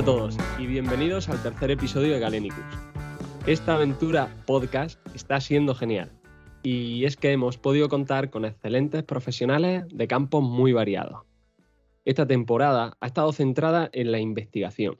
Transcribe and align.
A 0.00 0.02
todos 0.02 0.34
y 0.58 0.66
bienvenidos 0.66 1.28
al 1.28 1.42
tercer 1.42 1.72
episodio 1.72 2.14
de 2.14 2.20
Galenicus. 2.20 2.64
Esta 3.46 3.74
aventura 3.74 4.34
podcast 4.46 4.98
está 5.14 5.42
siendo 5.42 5.74
genial 5.74 6.10
y 6.62 7.04
es 7.04 7.18
que 7.18 7.32
hemos 7.32 7.58
podido 7.58 7.90
contar 7.90 8.30
con 8.30 8.46
excelentes 8.46 9.02
profesionales 9.02 9.84
de 9.92 10.08
campos 10.08 10.42
muy 10.42 10.72
variados. 10.72 11.26
Esta 12.06 12.26
temporada 12.26 12.96
ha 12.98 13.06
estado 13.08 13.30
centrada 13.34 13.90
en 13.92 14.10
la 14.10 14.20
investigación. 14.20 14.96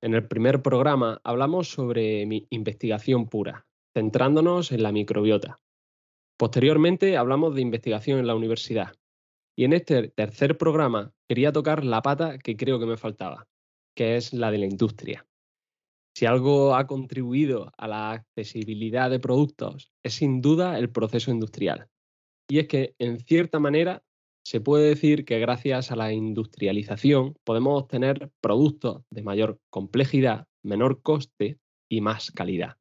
En 0.00 0.14
el 0.14 0.26
primer 0.26 0.62
programa 0.62 1.20
hablamos 1.22 1.68
sobre 1.68 2.24
mi 2.24 2.46
investigación 2.48 3.28
pura, 3.28 3.66
centrándonos 3.92 4.72
en 4.72 4.82
la 4.82 4.92
microbiota. 4.92 5.60
Posteriormente 6.38 7.18
hablamos 7.18 7.54
de 7.54 7.60
investigación 7.60 8.18
en 8.18 8.28
la 8.28 8.34
universidad. 8.34 8.94
Y 9.54 9.64
en 9.66 9.74
este 9.74 10.08
tercer 10.08 10.56
programa 10.56 11.12
quería 11.28 11.52
tocar 11.52 11.84
la 11.84 12.00
pata 12.00 12.38
que 12.38 12.56
creo 12.56 12.80
que 12.80 12.86
me 12.86 12.96
faltaba, 12.96 13.46
que 13.94 14.16
es 14.16 14.32
la 14.32 14.50
de 14.50 14.58
la 14.58 14.66
industria. 14.66 15.26
Si 16.16 16.26
algo 16.26 16.76
ha 16.76 16.86
contribuido 16.86 17.72
a 17.76 17.88
la 17.88 18.12
accesibilidad 18.12 19.10
de 19.10 19.18
productos, 19.18 19.90
es 20.04 20.14
sin 20.14 20.40
duda 20.40 20.78
el 20.78 20.90
proceso 20.90 21.30
industrial. 21.30 21.88
Y 22.48 22.60
es 22.60 22.68
que, 22.68 22.94
en 22.98 23.18
cierta 23.18 23.58
manera, 23.58 24.04
se 24.44 24.60
puede 24.60 24.88
decir 24.88 25.24
que 25.24 25.38
gracias 25.38 25.90
a 25.90 25.96
la 25.96 26.12
industrialización 26.12 27.34
podemos 27.44 27.82
obtener 27.82 28.30
productos 28.40 29.02
de 29.10 29.22
mayor 29.22 29.58
complejidad, 29.70 30.46
menor 30.62 31.00
coste 31.02 31.58
y 31.88 32.00
más 32.00 32.30
calidad. 32.30 32.76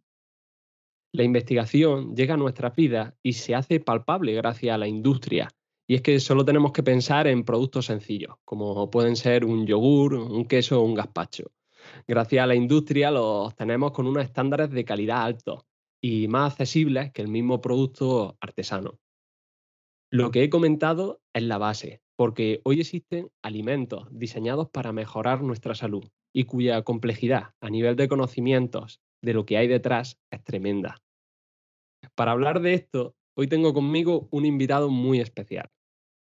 La 1.13 1.23
investigación 1.23 2.15
llega 2.15 2.33
a 2.33 2.37
nuestras 2.37 2.75
vidas 2.75 3.13
y 3.23 3.33
se 3.33 3.55
hace 3.55 3.79
palpable 3.79 4.33
gracias 4.33 4.75
a 4.75 4.77
la 4.77 4.87
industria. 4.87 5.47
Y 5.87 5.95
es 5.95 6.01
que 6.01 6.19
solo 6.19 6.45
tenemos 6.45 6.71
que 6.71 6.83
pensar 6.83 7.27
en 7.27 7.43
productos 7.43 7.87
sencillos, 7.87 8.35
como 8.45 8.89
pueden 8.89 9.15
ser 9.15 9.45
un 9.45 9.65
yogur, 9.65 10.13
un 10.13 10.45
queso 10.45 10.81
o 10.81 10.85
un 10.85 10.93
gazpacho. 10.93 11.51
Gracias 12.07 12.43
a 12.43 12.47
la 12.47 12.55
industria 12.55 13.11
los 13.11 13.55
tenemos 13.55 13.91
con 13.91 14.07
unos 14.07 14.23
estándares 14.23 14.71
de 14.71 14.85
calidad 14.85 15.23
altos 15.23 15.65
y 16.01 16.27
más 16.27 16.53
accesibles 16.53 17.11
que 17.11 17.21
el 17.21 17.27
mismo 17.27 17.61
producto 17.61 18.37
artesano. 18.39 18.99
Lo 20.09 20.31
que 20.31 20.43
he 20.43 20.49
comentado 20.49 21.21
es 21.33 21.43
la 21.43 21.57
base, 21.57 22.01
porque 22.15 22.61
hoy 22.63 22.79
existen 22.79 23.29
alimentos 23.41 24.07
diseñados 24.11 24.69
para 24.69 24.91
mejorar 24.91 25.41
nuestra 25.41 25.75
salud 25.75 26.05
y 26.31 26.45
cuya 26.45 26.83
complejidad 26.83 27.53
a 27.61 27.69
nivel 27.69 27.95
de 27.95 28.07
conocimientos 28.07 29.01
de 29.21 29.33
lo 29.33 29.45
que 29.45 29.57
hay 29.57 29.67
detrás 29.67 30.19
es 30.29 30.43
tremenda. 30.43 31.01
Para 32.15 32.31
hablar 32.33 32.61
de 32.61 32.73
esto, 32.73 33.15
hoy 33.35 33.47
tengo 33.47 33.73
conmigo 33.73 34.27
un 34.31 34.45
invitado 34.45 34.89
muy 34.89 35.19
especial, 35.19 35.69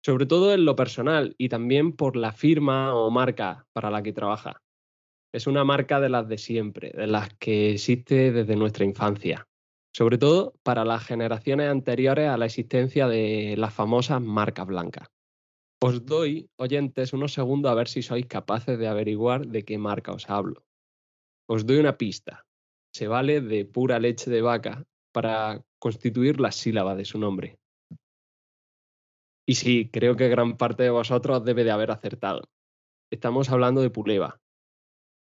sobre 0.03 0.25
todo 0.25 0.53
en 0.53 0.65
lo 0.65 0.75
personal 0.75 1.35
y 1.37 1.49
también 1.49 1.93
por 1.93 2.15
la 2.15 2.31
firma 2.31 2.95
o 2.95 3.09
marca 3.09 3.67
para 3.73 3.89
la 3.89 4.03
que 4.03 4.13
trabaja. 4.13 4.61
Es 5.33 5.47
una 5.47 5.63
marca 5.63 5.99
de 5.99 6.09
las 6.09 6.27
de 6.27 6.37
siempre, 6.37 6.91
de 6.91 7.07
las 7.07 7.33
que 7.35 7.71
existe 7.71 8.31
desde 8.31 8.55
nuestra 8.55 8.85
infancia, 8.85 9.47
sobre 9.95 10.17
todo 10.17 10.53
para 10.63 10.83
las 10.83 11.05
generaciones 11.05 11.69
anteriores 11.69 12.29
a 12.29 12.37
la 12.37 12.45
existencia 12.45 13.07
de 13.07 13.55
las 13.57 13.73
famosas 13.73 14.21
marcas 14.21 14.67
blancas. 14.67 15.07
Os 15.83 16.05
doy, 16.05 16.47
oyentes, 16.57 17.11
unos 17.13 17.33
segundos 17.33 17.71
a 17.71 17.75
ver 17.75 17.87
si 17.87 18.03
sois 18.03 18.27
capaces 18.27 18.77
de 18.77 18.87
averiguar 18.87 19.47
de 19.47 19.63
qué 19.63 19.79
marca 19.79 20.11
os 20.11 20.29
hablo. 20.29 20.63
Os 21.49 21.65
doy 21.65 21.77
una 21.77 21.97
pista. 21.97 22.45
Se 22.93 23.07
vale 23.07 23.41
de 23.41 23.65
pura 23.65 23.99
leche 23.99 24.29
de 24.29 24.41
vaca 24.41 24.85
para 25.11 25.65
constituir 25.81 26.39
la 26.39 26.51
sílaba 26.51 26.95
de 26.95 27.05
su 27.05 27.17
nombre. 27.17 27.57
Y 29.47 29.55
sí, 29.55 29.89
creo 29.91 30.15
que 30.15 30.29
gran 30.29 30.55
parte 30.55 30.83
de 30.83 30.91
vosotros 30.91 31.43
debe 31.43 31.63
de 31.63 31.71
haber 31.71 31.91
acertado. 31.91 32.49
Estamos 33.11 33.49
hablando 33.49 33.81
de 33.81 33.89
Puleva. 33.89 34.39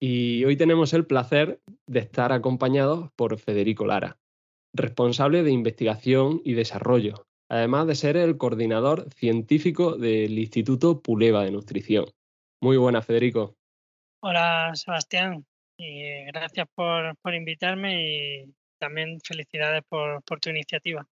Y 0.00 0.44
hoy 0.44 0.56
tenemos 0.56 0.94
el 0.94 1.06
placer 1.06 1.60
de 1.86 2.00
estar 2.00 2.32
acompañados 2.32 3.10
por 3.14 3.38
Federico 3.38 3.84
Lara, 3.84 4.19
responsable 4.75 5.42
de 5.42 5.53
investigación 5.53 6.41
y 6.44 6.54
desarrollo, 6.54 7.26
además 7.50 7.86
de 7.86 7.94
ser 7.94 8.16
el 8.16 8.38
coordinador 8.38 9.12
científico 9.12 9.97
del 9.97 10.38
Instituto 10.38 11.03
Puleva 11.03 11.44
de 11.44 11.50
Nutrición. 11.50 12.06
Muy 12.62 12.76
buenas, 12.76 13.04
Federico. 13.04 13.54
Hola, 14.22 14.72
Sebastián. 14.75 15.44
Y 15.76 16.25
gracias 16.26 16.66
por, 16.75 17.16
por 17.19 17.34
invitarme 17.34 18.03
y 18.03 18.54
también 18.78 19.21
felicidades 19.21 19.83
por, 19.89 20.22
tu 20.41 20.50
iniciativa. 20.50 21.06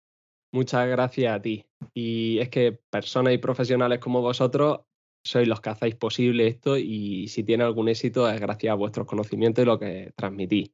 Muchas 0.52 0.88
gracias 0.88 1.34
a 1.34 1.42
ti. 1.42 1.66
Y 1.94 2.40
es 2.40 2.50
que 2.50 2.74
personas 2.90 3.34
y 3.34 3.38
profesionales 3.38 4.00
como 4.00 4.22
vosotros 4.22 4.82
sois 5.24 5.48
los 5.48 5.62
que 5.62 5.70
hacéis 5.70 5.96
posible 5.96 6.48
esto 6.48 6.78
y 6.78 7.28
si 7.30 7.44
tiene 7.44 7.64
algún 7.64 7.88
éxito 7.88 8.30
es 8.30 8.40
gracias 8.40 8.72
a 8.72 8.76
vuestros 8.76 9.08
conocimientos 9.08 9.64
y 9.64 9.66
lo 9.66 9.80
que 9.80 10.12
transmitís. 10.16 10.72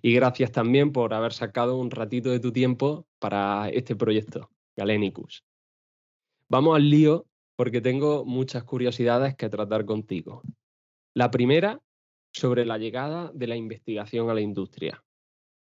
Y 0.00 0.14
gracias 0.14 0.52
también 0.52 0.92
por 0.92 1.12
haber 1.12 1.32
sacado 1.32 1.76
un 1.76 1.90
ratito 1.90 2.30
de 2.30 2.40
tu 2.40 2.52
tiempo 2.52 3.06
para 3.18 3.68
este 3.70 3.96
proyecto, 3.96 4.50
Galenicus. 4.76 5.44
Vamos 6.48 6.76
al 6.76 6.88
lío 6.88 7.26
porque 7.56 7.80
tengo 7.80 8.24
muchas 8.24 8.64
curiosidades 8.64 9.34
que 9.34 9.48
tratar 9.50 9.84
contigo. 9.84 10.42
La 11.14 11.30
primera, 11.30 11.82
sobre 12.32 12.64
la 12.64 12.78
llegada 12.78 13.30
de 13.34 13.46
la 13.48 13.56
investigación 13.56 14.30
a 14.30 14.34
la 14.34 14.40
industria. 14.40 15.02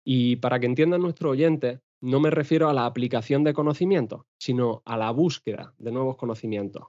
Y 0.08 0.36
para 0.36 0.60
que 0.60 0.66
entiendan 0.66 1.02
nuestros 1.02 1.32
oyentes, 1.32 1.80
no 2.00 2.20
me 2.20 2.30
refiero 2.30 2.68
a 2.68 2.72
la 2.72 2.86
aplicación 2.86 3.42
de 3.42 3.52
conocimientos, 3.52 4.22
sino 4.38 4.82
a 4.84 4.96
la 4.96 5.10
búsqueda 5.10 5.74
de 5.78 5.90
nuevos 5.90 6.16
conocimientos. 6.16 6.84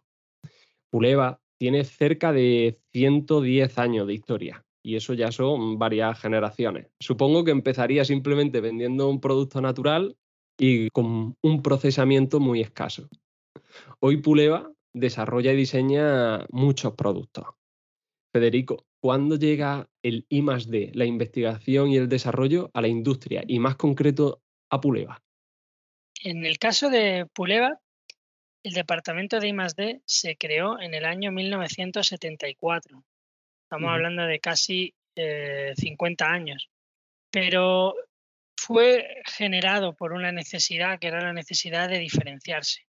Puleva 0.92 1.42
tiene 1.58 1.84
cerca 1.84 2.32
de 2.32 2.80
110 2.94 3.80
años 3.80 4.06
de 4.06 4.14
historia 4.14 4.64
y 4.84 4.96
eso 4.96 5.16
ya 5.16 5.32
son 5.32 5.80
varias 5.80 6.20
generaciones. 6.20 6.88
Supongo 7.00 7.44
que 7.44 7.52
empezaría 7.52 8.06
simplemente 8.06 8.62
vendiendo 8.62 9.10
un 9.10 9.20
producto 9.20 9.62
natural 9.62 10.16
y 10.60 10.90
con 10.92 11.36
un 11.42 11.62
procesamiento 11.64 12.40
muy 12.40 12.62
escaso. 12.62 13.10
Hoy 14.00 14.18
Puleva 14.18 14.72
desarrolla 14.94 15.52
y 15.54 15.58
diseña 15.58 16.46
muchos 16.52 16.94
productos. 16.94 17.46
Federico, 18.32 18.86
¿cuándo 19.00 19.38
llega 19.38 19.90
el 20.02 20.26
I 20.30 20.42
D, 20.68 20.92
la 20.94 21.06
investigación 21.06 21.90
y 21.90 21.98
el 21.98 22.10
desarrollo, 22.10 22.72
a 22.74 22.82
la 22.82 22.88
industria 22.88 23.44
y 23.48 23.60
más 23.60 23.76
concreto 23.76 24.42
a 24.70 24.82
Puleva? 24.82 25.24
En 26.24 26.46
el 26.46 26.58
caso 26.58 26.90
de 26.90 27.26
Puleva, 27.34 27.80
el 28.64 28.74
departamento 28.74 29.40
de 29.40 29.50
I 29.50 29.56
D 29.76 30.02
se 30.06 30.36
creó 30.36 30.80
en 30.80 30.94
el 30.94 31.06
año 31.06 31.32
1974. 31.32 33.04
Estamos 33.64 33.92
hablando 33.92 34.24
de 34.24 34.40
casi 34.40 34.94
50 35.16 36.26
eh, 36.26 36.28
años. 36.28 36.70
Pero 37.32 37.96
fue 38.56 39.22
generado 39.26 39.94
por 39.94 40.14
una 40.14 40.32
necesidad 40.32 41.00
que 41.00 41.08
era 41.08 41.22
la 41.22 41.34
necesidad 41.34 41.90
de 41.90 42.00
diferenciarse. 42.00 42.88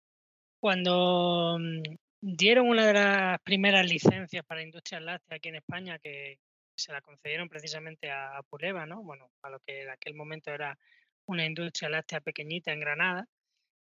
Cuando 0.61 1.59
mm, 1.59 1.95
dieron 2.27 2.69
una 2.69 2.87
de 2.87 2.95
las 2.95 3.41
primeras 3.43 3.87
licencias 3.87 4.45
para 4.47 4.63
industrias 4.63 5.03
lácteas 5.03 5.37
aquí 5.37 5.51
en 5.51 5.57
España 5.57 5.99
que 5.99 6.39
se 6.75 6.91
la 6.91 7.03
concedieron 7.03 7.51
precisamente 7.51 8.11
a, 8.11 8.41
Puleva, 8.49 8.87
¿no? 8.87 9.03
Bueno, 9.03 9.31
a 9.43 9.51
lo 9.51 9.61
que 9.61 9.83
en 9.83 9.91
aquel 9.91 10.15
momento 10.15 10.51
era 10.51 10.79
una 11.27 11.45
industria 11.45 11.91
láctea 11.91 12.23
pequeñita 12.23 12.73
en 12.73 12.81
Granada. 12.81 13.29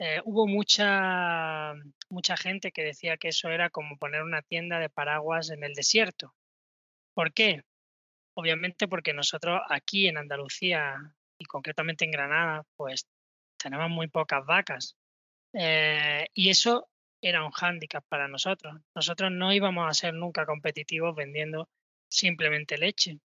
Eh, 0.00 0.20
hubo 0.24 0.48
mucha, 0.48 1.74
mucha 2.10 2.36
gente 2.36 2.72
que 2.72 2.82
decía 2.82 3.16
que 3.16 3.28
eso 3.28 3.48
era 3.48 3.70
como 3.70 3.96
poner 3.96 4.22
una 4.22 4.42
tienda 4.42 4.80
de 4.80 4.90
paraguas 4.90 5.50
en 5.50 5.62
el 5.62 5.74
desierto. 5.74 6.34
¿Por 7.14 7.32
qué? 7.32 7.62
Obviamente 8.34 8.88
porque 8.88 9.14
nosotros 9.14 9.60
aquí 9.70 10.08
en 10.08 10.18
Andalucía 10.18 11.14
y 11.38 11.44
concretamente 11.44 12.04
en 12.04 12.10
Granada, 12.10 12.64
pues 12.76 13.06
tenemos 13.56 13.88
muy 13.88 14.08
pocas 14.08 14.44
vacas. 14.44 14.96
Eh, 15.52 16.26
y 16.34 16.50
eso 16.50 16.88
era 17.20 17.44
un 17.44 17.50
hándicap 17.50 18.04
para 18.08 18.28
nosotros. 18.28 18.76
Nosotros 18.94 19.32
no 19.32 19.52
íbamos 19.52 19.88
a 19.88 19.94
ser 19.94 20.14
nunca 20.14 20.46
competitivos 20.46 21.14
vendiendo 21.14 21.68
simplemente 22.08 22.78
leche, 22.78 23.18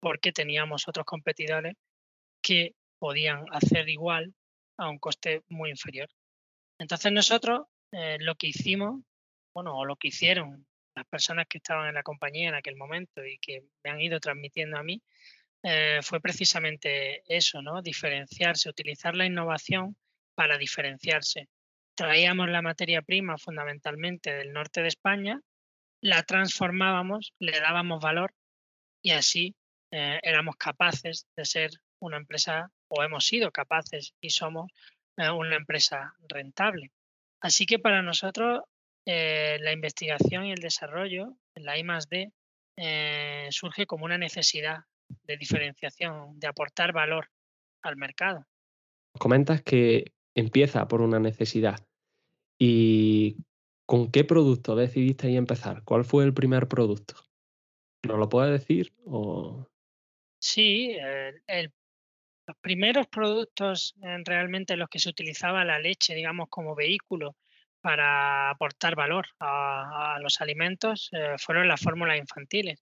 porque 0.00 0.32
teníamos 0.32 0.88
otros 0.88 1.06
competidores 1.06 1.74
que 2.42 2.74
podían 2.98 3.44
hacer 3.52 3.88
igual 3.88 4.34
a 4.76 4.88
un 4.88 4.98
coste 4.98 5.42
muy 5.48 5.70
inferior. 5.70 6.08
Entonces 6.78 7.12
nosotros 7.12 7.66
eh, 7.92 8.18
lo 8.20 8.34
que 8.36 8.48
hicimos, 8.48 9.02
bueno, 9.54 9.76
o 9.76 9.84
lo 9.84 9.96
que 9.96 10.08
hicieron 10.08 10.66
las 10.94 11.06
personas 11.06 11.46
que 11.48 11.58
estaban 11.58 11.88
en 11.88 11.94
la 11.94 12.02
compañía 12.02 12.48
en 12.48 12.54
aquel 12.54 12.76
momento 12.76 13.24
y 13.24 13.38
que 13.38 13.64
me 13.82 13.90
han 13.90 14.00
ido 14.00 14.20
transmitiendo 14.20 14.76
a 14.76 14.82
mí, 14.82 15.02
eh, 15.62 16.00
fue 16.02 16.20
precisamente 16.20 17.22
eso, 17.26 17.62
¿no? 17.62 17.82
Diferenciarse, 17.82 18.68
utilizar 18.68 19.14
la 19.14 19.26
innovación 19.26 19.96
para 20.34 20.58
diferenciarse 20.58 21.48
traíamos 21.98 22.48
la 22.48 22.62
materia 22.62 23.02
prima 23.02 23.38
fundamentalmente 23.38 24.32
del 24.32 24.52
norte 24.52 24.82
de 24.82 24.88
España, 24.88 25.40
la 26.00 26.22
transformábamos, 26.22 27.34
le 27.40 27.58
dábamos 27.58 28.00
valor 28.00 28.32
y 29.02 29.10
así 29.10 29.56
eh, 29.90 30.20
éramos 30.22 30.54
capaces 30.54 31.26
de 31.36 31.44
ser 31.44 31.70
una 31.98 32.16
empresa, 32.16 32.70
o 32.86 33.02
hemos 33.02 33.26
sido 33.26 33.50
capaces 33.50 34.14
y 34.20 34.30
somos 34.30 34.70
eh, 35.16 35.28
una 35.28 35.56
empresa 35.56 36.14
rentable. 36.28 36.92
Así 37.40 37.66
que 37.66 37.80
para 37.80 38.00
nosotros 38.00 38.60
eh, 39.04 39.58
la 39.60 39.72
investigación 39.72 40.46
y 40.46 40.52
el 40.52 40.60
desarrollo, 40.60 41.36
la 41.56 41.76
I 41.76 41.84
eh, 42.76 43.48
surge 43.50 43.86
como 43.86 44.04
una 44.04 44.18
necesidad 44.18 44.84
de 45.24 45.36
diferenciación, 45.36 46.38
de 46.38 46.46
aportar 46.46 46.92
valor 46.92 47.28
al 47.82 47.96
mercado. 47.96 48.46
Comentas 49.18 49.62
que 49.62 50.12
empieza 50.38 50.86
por 50.86 51.02
una 51.02 51.18
necesidad. 51.18 51.84
¿Y 52.58 53.38
con 53.86 54.10
qué 54.10 54.24
producto 54.24 54.76
decidisteis 54.76 55.36
empezar? 55.36 55.82
¿Cuál 55.84 56.04
fue 56.04 56.24
el 56.24 56.34
primer 56.34 56.68
producto? 56.68 57.14
¿Nos 58.06 58.18
lo 58.18 58.28
puedes 58.28 58.52
decir? 58.52 58.92
Sí, 60.40 60.96
los 62.46 62.56
primeros 62.60 63.08
productos 63.08 63.94
en 64.00 64.24
realmente 64.24 64.76
los 64.76 64.88
que 64.88 65.00
se 65.00 65.08
utilizaba 65.08 65.64
la 65.64 65.80
leche, 65.80 66.14
digamos, 66.14 66.48
como 66.48 66.76
vehículo 66.76 67.36
para 67.80 68.50
aportar 68.50 68.94
valor 68.94 69.26
a, 69.40 70.18
los 70.20 70.40
alimentos 70.40 71.10
eh, 71.12 71.34
fueron 71.38 71.68
las 71.68 71.80
fórmulas 71.80 72.18
infantiles. 72.18 72.80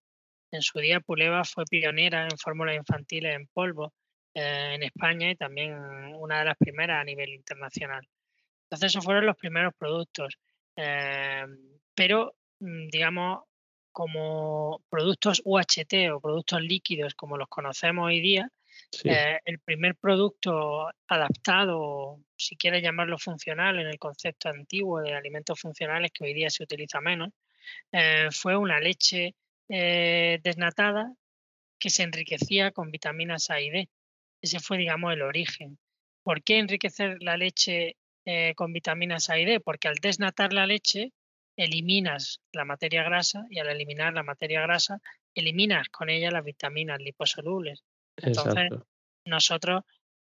En 0.51 0.63
su 0.63 0.79
día 0.79 1.01
Puleva 1.01 1.45
fue 1.45 1.65
pionera 1.69 2.25
en 2.25 2.39
fórmulas 2.39 2.77
infantiles 2.77 3.35
en 3.35 3.47
polvo 3.49 3.93
eh, 4.39 4.75
en 4.75 4.83
España 4.83 5.31
y 5.31 5.35
también 5.35 5.73
una 6.19 6.41
de 6.41 6.45
las 6.45 6.59
primeras 6.59 7.01
a 7.01 7.05
nivel 7.05 7.31
internacional. 7.31 8.07
Entonces 8.65 8.93
esos 8.93 9.03
fueron 9.03 9.25
los 9.25 9.37
primeros 9.37 9.73
productos. 9.79 10.39
Eh, 10.77 11.47
pero, 11.95 12.35
mm, 12.61 12.89
digamos, 12.89 13.45
como 13.93 14.83
productos 14.91 15.41
UHT 15.43 16.11
o 16.13 16.21
productos 16.21 16.61
líquidos 16.61 17.15
como 17.15 17.39
los 17.39 17.49
conocemos 17.49 18.09
hoy 18.09 18.21
día, 18.21 18.51
eh, 19.05 19.39
el 19.47 19.59
primer 19.61 19.97
producto 19.97 20.91
adaptado, 21.09 22.21
si 22.37 22.59
quieres 22.59 22.83
llamarlo 22.83 23.17
funcional, 23.17 23.79
en 23.79 23.87
el 23.87 23.99
concepto 23.99 24.51
antiguo 24.51 25.01
de 25.01 25.15
alimentos 25.15 25.59
funcionales 25.59 26.11
que 26.13 26.25
hoy 26.25 26.35
día 26.35 26.51
se 26.51 26.63
utiliza 26.63 27.01
menos, 27.01 27.31
eh, 27.91 28.29
fue 28.33 28.55
una 28.55 28.81
leche 28.81 29.35
desnatada 29.67 31.11
que 31.79 31.89
se 31.89 32.03
enriquecía 32.03 32.71
con 32.71 32.91
vitaminas 32.91 33.49
A 33.49 33.63
y 33.63 33.71
D. 33.71 33.89
Ese 34.47 34.61
fue, 34.61 34.79
digamos, 34.79 35.13
el 35.13 35.23
origen. 35.23 35.79
¿Por 36.23 36.43
qué 36.43 36.59
enriquecer 36.59 37.23
la 37.23 37.37
leche 37.37 37.97
con 38.57 38.73
vitaminas 38.73 39.31
A 39.31 39.39
y 39.39 39.45
D? 39.45 39.61
Porque 39.61 39.87
al 39.87 39.97
desnatar 39.97 40.53
la 40.53 40.67
leche 40.67 41.13
eliminas 41.57 42.41
la 42.53 42.65
materia 42.65 43.05
grasa 43.05 43.47
y 43.51 43.61
al 43.61 43.69
eliminar 43.69 44.13
la 44.13 44.25
materia 44.25 44.61
grasa 44.61 45.01
eliminas 45.35 45.89
con 45.89 46.11
ella 46.11 46.31
las 46.31 46.45
vitaminas 46.45 46.99
liposolubles 47.01 47.85
entonces, 48.17 48.71
nosotros 49.25 49.83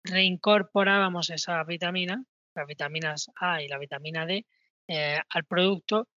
reincorporábamos 0.04 1.30
esas 1.30 1.66
vitaminas, 1.66 2.20
las 2.54 2.66
vitaminas 2.66 3.30
A 3.36 3.62
y 3.62 3.68
la 3.68 3.78
vitamina 3.78 4.26
D, 4.26 4.46
eh, 4.88 5.18
al 5.28 5.44
producto 5.44 6.08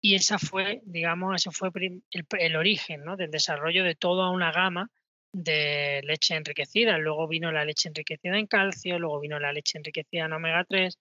y 0.00 0.14
esa 0.14 0.38
fue, 0.38 0.80
digamos, 0.84 1.34
ese 1.36 1.50
fue 1.50 1.70
el, 2.10 2.56
origen 2.56 3.04
¿no? 3.04 3.16
del 3.16 3.30
desarrollo 3.30 3.82
de 3.84 3.94
toda 3.94 4.30
una 4.30 4.52
gama 4.52 4.90
de 5.36 6.00
leche 6.04 6.34
enriquecida. 6.34 6.96
Luego 6.96 7.28
vino 7.28 7.52
la 7.52 7.64
leche 7.64 7.88
enriquecida 7.88 8.38
en 8.38 8.46
calcio, 8.46 8.98
luego 8.98 9.20
vino 9.20 9.38
la 9.38 9.52
leche 9.52 9.76
enriquecida 9.76 10.24
en 10.24 10.32
omega 10.32 10.64
3, 10.64 10.98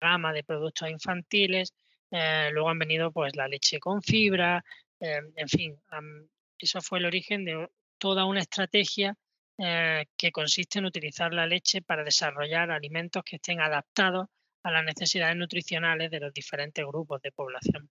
gama 0.00 0.34
de 0.34 0.44
productos 0.44 0.90
infantiles, 0.90 1.72
eh, 2.10 2.50
luego 2.52 2.68
han 2.68 2.78
venido 2.78 3.10
pues 3.10 3.34
la 3.36 3.48
leche 3.48 3.78
con 3.80 4.02
fibra, 4.02 4.62
eh, 5.00 5.20
en 5.34 5.48
fin, 5.48 5.80
eso 6.58 6.82
fue 6.82 6.98
el 6.98 7.06
origen 7.06 7.46
de 7.46 7.68
toda 7.96 8.26
una 8.26 8.40
estrategia 8.40 9.16
eh, 9.56 10.06
que 10.18 10.30
consiste 10.30 10.78
en 10.78 10.84
utilizar 10.84 11.32
la 11.32 11.46
leche 11.46 11.80
para 11.80 12.04
desarrollar 12.04 12.70
alimentos 12.70 13.22
que 13.24 13.36
estén 13.36 13.62
adaptados 13.62 14.28
a 14.62 14.70
las 14.70 14.84
necesidades 14.84 15.36
nutricionales 15.36 16.10
de 16.10 16.20
los 16.20 16.34
diferentes 16.34 16.84
grupos 16.84 17.22
de 17.22 17.32
población. 17.32 17.88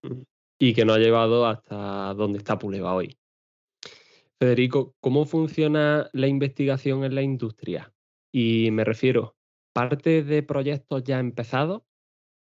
Y 0.59 0.73
que 0.75 0.85
no 0.85 0.93
ha 0.93 0.99
llevado 0.99 1.47
hasta 1.47 2.13
donde 2.13 2.37
está 2.37 2.59
Puleva 2.59 2.93
hoy. 2.93 3.17
Federico, 4.43 4.93
¿cómo 4.99 5.25
funciona 5.25 6.09
la 6.11 6.27
investigación 6.27 7.05
en 7.05 7.15
la 7.15 7.21
industria? 7.21 7.93
Y 8.29 8.71
me 8.71 8.83
refiero, 8.83 9.37
¿parte 9.71 10.21
de 10.21 10.43
proyectos 10.43 11.01
ya 11.05 11.17
empezados 11.19 11.83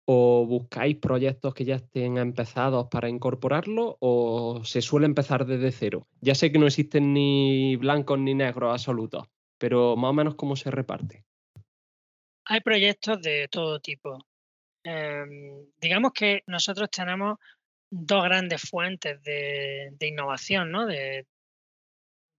o 0.04 0.44
buscáis 0.44 0.96
proyectos 0.96 1.54
que 1.54 1.64
ya 1.64 1.76
estén 1.76 2.18
empezados 2.18 2.88
para 2.90 3.08
incorporarlo 3.08 3.96
o 4.00 4.64
se 4.64 4.82
suele 4.82 5.06
empezar 5.06 5.46
desde 5.46 5.70
cero? 5.70 6.08
Ya 6.20 6.34
sé 6.34 6.50
que 6.50 6.58
no 6.58 6.66
existen 6.66 7.14
ni 7.14 7.76
blancos 7.76 8.18
ni 8.18 8.34
negros 8.34 8.72
absolutos, 8.72 9.28
pero 9.56 9.94
más 9.94 10.10
o 10.10 10.14
menos 10.14 10.34
cómo 10.34 10.56
se 10.56 10.72
reparte. 10.72 11.24
Hay 12.46 12.60
proyectos 12.62 13.22
de 13.22 13.46
todo 13.46 13.78
tipo. 13.78 14.18
Em, 14.82 15.64
digamos 15.80 16.10
que 16.12 16.42
nosotros 16.48 16.90
tenemos 16.90 17.38
dos 17.88 18.24
grandes 18.24 18.62
fuentes 18.68 19.22
de, 19.22 19.94
innovación, 20.00 20.72
¿no? 20.72 20.86
De, 20.86 21.24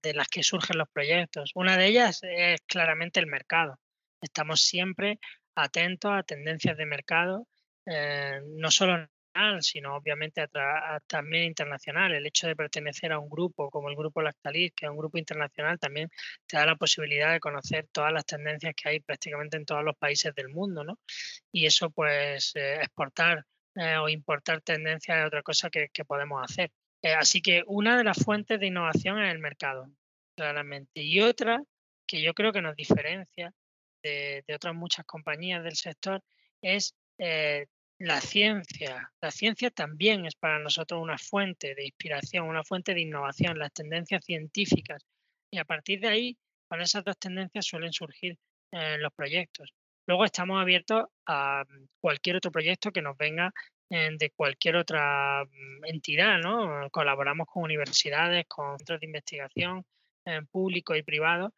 de 0.06 0.14
las 0.14 0.28
que 0.28 0.42
surgen 0.42 0.78
los 0.78 0.88
proyectos. 0.88 1.50
Una 1.54 1.76
de 1.76 1.86
ellas 1.86 2.20
es 2.22 2.60
claramente 2.66 3.20
el 3.20 3.26
mercado. 3.26 3.78
Estamos 4.20 4.62
siempre 4.62 5.18
atentos 5.54 6.12
a 6.12 6.22
tendencias 6.22 6.76
de 6.76 6.86
mercado 6.86 7.46
eh, 7.86 8.40
no 8.44 8.70
solo 8.70 8.98
nacional, 9.36 9.62
sino 9.62 9.96
obviamente 9.96 10.48
también 11.06 11.44
internacional. 11.44 12.14
El 12.14 12.26
hecho 12.26 12.46
de 12.46 12.56
pertenecer 12.56 13.12
a 13.12 13.18
un 13.18 13.28
grupo 13.28 13.70
como 13.70 13.88
el 13.88 13.96
Grupo 13.96 14.22
Lactalis, 14.22 14.72
que 14.74 14.86
es 14.86 14.90
un 14.90 14.98
grupo 14.98 15.18
internacional, 15.18 15.78
también 15.78 16.10
te 16.46 16.56
da 16.56 16.66
la 16.66 16.76
posibilidad 16.76 17.32
de 17.32 17.40
conocer 17.40 17.86
todas 17.92 18.12
las 18.12 18.24
tendencias 18.26 18.74
que 18.74 18.88
hay 18.88 19.00
prácticamente 19.00 19.56
en 19.56 19.64
todos 19.64 19.84
los 19.84 19.96
países 19.96 20.34
del 20.34 20.48
mundo, 20.48 20.84
¿no? 20.84 20.98
Y 21.52 21.66
eso, 21.66 21.90
pues, 21.90 22.52
eh, 22.56 22.76
exportar 22.82 23.44
eh, 23.76 23.96
o 23.98 24.08
importar 24.08 24.62
tendencias 24.62 25.18
es 25.18 25.26
otra 25.26 25.42
cosa 25.42 25.70
que, 25.70 25.88
podemos 26.06 26.42
hacer. 26.42 26.72
Así 27.14 27.40
que 27.42 27.62
una 27.66 27.96
de 27.96 28.04
las 28.04 28.18
fuentes 28.18 28.58
de 28.60 28.66
innovación 28.66 29.22
es 29.22 29.32
el 29.32 29.38
mercado, 29.38 29.90
claramente. 30.36 31.02
Y 31.02 31.20
otra 31.20 31.62
que 32.06 32.22
yo 32.22 32.34
creo 32.34 32.52
que 32.52 32.62
nos 32.62 32.76
diferencia 32.76 33.52
de, 34.02 34.44
otras 34.54 34.74
muchas 34.74 35.04
compañías 35.04 35.62
del 35.64 35.76
sector 35.76 36.22
es 36.62 36.94
la 37.98 38.20
ciencia. 38.20 39.10
La 39.20 39.30
ciencia 39.30 39.70
también 39.70 40.26
es 40.26 40.34
para 40.34 40.58
nosotros 40.58 41.00
una 41.02 41.18
fuente 41.18 41.74
de 41.74 41.86
inspiración, 41.86 42.46
una 42.46 42.64
fuente 42.64 42.94
de 42.94 43.00
innovación, 43.00 43.58
las 43.58 43.72
tendencias 43.72 44.24
científicas. 44.24 45.02
Y 45.50 45.58
a 45.58 45.64
partir 45.64 46.00
de 46.00 46.08
ahí, 46.08 46.38
con 46.68 46.80
esas 46.80 47.04
dos 47.04 47.18
tendencias 47.18 47.64
suelen 47.64 47.92
surgir 47.92 48.38
eh, 48.72 48.98
los 48.98 49.12
proyectos. 49.14 49.72
Luego 50.06 50.24
estamos 50.24 50.60
abiertos 50.60 51.04
a 51.26 51.64
mm, 51.66 51.86
cualquier 52.00 52.36
otro 52.36 52.50
proyecto 52.50 52.92
que 52.92 53.02
nos 53.02 53.16
venga 53.16 53.46
eh, 53.46 53.52
de 53.88 54.32
cualquier 54.34 54.76
otra 54.76 55.44
mm, 55.44 55.84
entidad, 55.86 56.38
¿no? 56.38 56.90
Colaboramos 56.90 57.46
con 57.46 57.64
universidades, 57.64 58.46
con 58.48 58.78
centros 58.78 59.00
de 59.00 59.06
investigación 59.06 59.84
eh, 60.24 60.40
públicos 60.50 60.96
y 60.96 61.02
privados, 61.02 61.52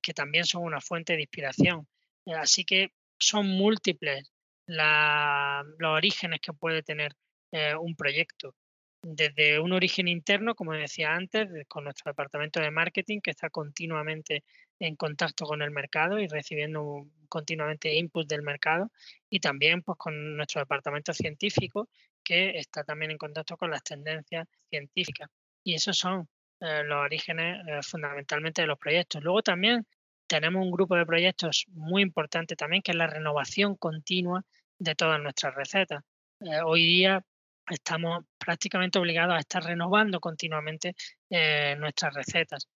que 0.00 0.14
también 0.14 0.46
son 0.46 0.62
una 0.62 0.80
fuente 0.80 1.14
de 1.14 1.20
inspiración. 1.20 1.86
así 2.24 2.64
que 2.64 2.92
son 3.18 3.46
múltiples 3.46 4.32
los 4.68 5.90
orígenes 5.90 6.40
que 6.40 6.52
puede 6.52 6.82
tener 6.82 7.14
eh, 7.52 7.74
un 7.74 7.96
proyecto. 7.96 8.54
Desde 9.02 9.60
un 9.60 9.72
origen 9.72 10.08
interno, 10.08 10.54
como 10.54 10.72
decía 10.72 11.14
antes, 11.14 11.48
con 11.68 11.84
nuestro 11.84 12.10
departamento 12.10 12.60
de 12.60 12.70
marketing, 12.70 13.20
que 13.20 13.30
está 13.30 13.48
continuamente 13.48 14.42
en 14.80 14.96
contacto 14.96 15.44
con 15.46 15.62
el 15.62 15.70
mercado 15.70 16.18
y 16.18 16.26
recibiendo 16.26 17.06
continuamente 17.28 17.94
input 17.94 18.28
del 18.28 18.42
mercado, 18.42 18.90
y 19.30 19.38
también 19.40 19.82
pues, 19.82 19.96
con 19.98 20.36
nuestro 20.36 20.60
departamento 20.60 21.12
científico, 21.12 21.88
que 22.24 22.58
está 22.58 22.82
también 22.84 23.12
en 23.12 23.18
contacto 23.18 23.56
con 23.56 23.70
las 23.70 23.84
tendencias 23.84 24.46
científicas. 24.68 25.30
Y 25.62 25.74
esos 25.74 25.96
son 25.96 26.28
eh, 26.60 26.82
los 26.84 26.98
orígenes 26.98 27.64
eh, 27.68 27.80
fundamentalmente 27.82 28.62
de 28.62 28.68
los 28.68 28.78
proyectos. 28.78 29.22
Luego 29.22 29.42
también 29.42 29.86
tenemos 30.26 30.62
un 30.62 30.72
grupo 30.72 30.96
de 30.96 31.06
proyectos 31.06 31.66
muy 31.68 32.02
importante 32.02 32.56
también, 32.56 32.82
que 32.82 32.90
es 32.90 32.96
la 32.96 33.06
renovación 33.06 33.76
continua 33.76 34.44
de 34.78 34.94
todas 34.94 35.20
nuestras 35.20 35.54
recetas. 35.54 36.02
Eh, 36.40 36.60
hoy 36.64 36.84
día 36.84 37.24
estamos 37.70 38.24
prácticamente 38.38 38.98
obligados 38.98 39.34
a 39.34 39.40
estar 39.40 39.62
renovando 39.62 40.20
continuamente 40.20 40.94
eh, 41.30 41.76
nuestras 41.78 42.14
recetas. 42.14 42.68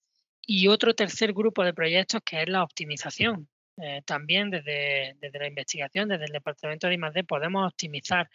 Y 0.47 0.69
otro 0.69 0.95
tercer 0.95 1.33
grupo 1.33 1.65
de 1.65 1.75
proyectos 1.75 2.21
que 2.25 2.43
es 2.43 2.49
la 2.49 2.63
optimización. 2.63 3.49
Eh, 3.79 4.03
también 4.05 4.51
desde, 4.51 5.17
desde, 5.19 5.39
la 5.39 5.47
investigación, 5.47 6.09
desde 6.09 6.27
el 6.27 6.33
departamento 6.33 6.89
de 6.89 6.95
I+D, 6.95 7.25
podemos 7.25 7.67
optimizar 7.67 8.29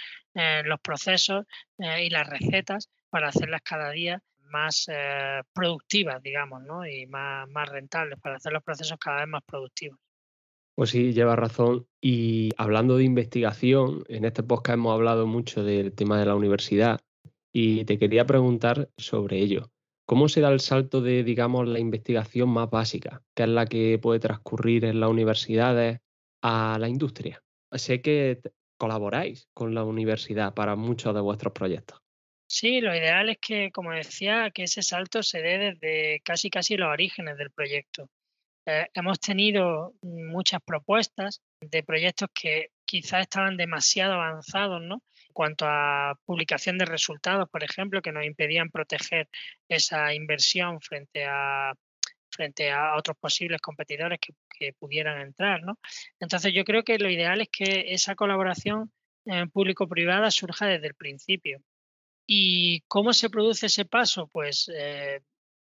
los 0.66 0.80
procesos 0.80 1.46
y 1.78 2.10
las 2.10 2.28
recetas 2.28 2.90
para 3.10 3.30
hacerlas 3.30 3.62
cada 3.64 3.92
día 3.92 4.22
más 4.50 4.88
productivas, 5.54 6.22
digamos, 6.22 6.64
¿no? 6.64 6.86
y 6.88 7.06
más, 7.08 7.48
más 7.50 7.70
rentables, 7.70 8.20
para 8.20 8.38
hacer 8.38 8.54
los 8.54 8.64
procesos 8.64 8.98
cada 9.00 9.20
vez 9.20 9.28
más 9.28 9.44
productivos. 9.44 10.00
Pues 10.78 10.92
sí, 10.92 11.12
lleva 11.12 11.36
razón. 11.36 11.88
Y 12.00 12.52
hablando 12.56 12.98
de 12.98 13.04
investigación, 13.04 14.04
en 14.10 14.26
este 14.26 14.44
podcast 14.44 14.76
hemos 14.76 14.94
hablado 14.94 15.26
mucho 15.26 15.64
del 15.64 15.92
tema 15.92 16.20
de 16.20 16.28
la 16.28 16.36
universidad 16.36 17.00
y 17.52 17.84
te 17.86 17.98
quería 17.98 18.28
preguntar 18.28 18.92
sobre 18.96 19.40
ello. 19.40 19.72
¿Cómo 20.06 20.30
se 20.30 20.40
da 20.40 20.50
el 20.50 20.60
salto 20.60 21.02
de, 21.02 21.24
digamos, 21.24 21.68
la 21.68 21.80
investigación 21.80 22.50
más 22.50 22.70
básica, 22.70 23.24
que 23.36 23.44
es 23.44 23.50
la 23.50 23.66
que 23.66 23.98
puede 24.00 24.20
transcurrir 24.20 24.86
en 24.86 25.00
las 25.00 25.10
universidades, 25.10 26.00
a 26.44 26.78
la 26.80 26.88
industria? 26.88 27.42
Sé 27.72 28.04
que 28.04 28.40
colaboráis 28.78 29.50
con 29.56 29.74
la 29.74 29.84
universidad 29.84 30.54
para 30.54 30.76
muchos 30.76 31.12
de 31.16 31.22
vuestros 31.22 31.54
proyectos. 31.54 31.98
Sí, 32.48 32.82
lo 32.82 32.96
ideal 32.96 33.30
es 33.30 33.40
que, 33.40 33.72
como 33.72 33.94
decía, 33.94 34.52
que 34.52 34.64
ese 34.64 34.84
salto 34.84 35.24
se 35.24 35.42
dé 35.42 35.58
desde 35.58 36.22
casi 36.24 36.52
casi 36.52 36.78
los 36.78 36.90
orígenes 36.90 37.36
del 37.40 37.50
proyecto. 37.50 38.12
Eh, 38.70 38.86
hemos 38.96 39.18
tenido 39.22 39.94
muchas 40.02 40.60
propuestas 40.62 41.42
de 41.62 41.84
proyectos 41.84 42.28
que 42.34 42.72
quizás 42.84 43.22
estaban 43.22 43.56
demasiado 43.56 44.16
avanzados, 44.16 44.82
¿no? 44.82 44.96
En 45.30 45.34
cuanto 45.34 45.66
a 45.66 46.20
publicación 46.26 46.78
de 46.78 46.84
resultados, 46.84 47.48
por 47.50 47.64
ejemplo, 47.64 48.02
que 48.02 48.12
nos 48.12 48.26
impedían 48.26 48.70
proteger 48.70 49.30
esa 49.70 50.14
inversión 50.14 50.82
frente 50.82 51.24
a 51.26 51.74
frente 52.30 52.72
a 52.72 52.96
otros 52.98 53.18
posibles 53.18 53.62
competidores 53.62 54.20
que, 54.20 54.34
pudieran 54.80 55.22
entrar, 55.22 55.62
¿no? 55.64 55.78
Entonces 56.20 56.52
yo 56.54 56.64
creo 56.66 56.84
que 56.84 56.98
lo 56.98 57.10
ideal 57.10 57.42
es 57.42 57.50
que 57.50 57.94
esa 57.94 58.16
colaboración 58.16 58.92
público-privada 59.54 60.32
surja 60.32 60.66
desde 60.66 60.88
el 60.88 60.96
principio. 60.96 61.62
¿Y 62.26 62.82
cómo 62.88 63.14
se 63.14 63.30
produce 63.30 63.68
ese 63.68 63.86
paso? 63.86 64.28
Pues, 64.28 64.70
eh, 64.76 65.22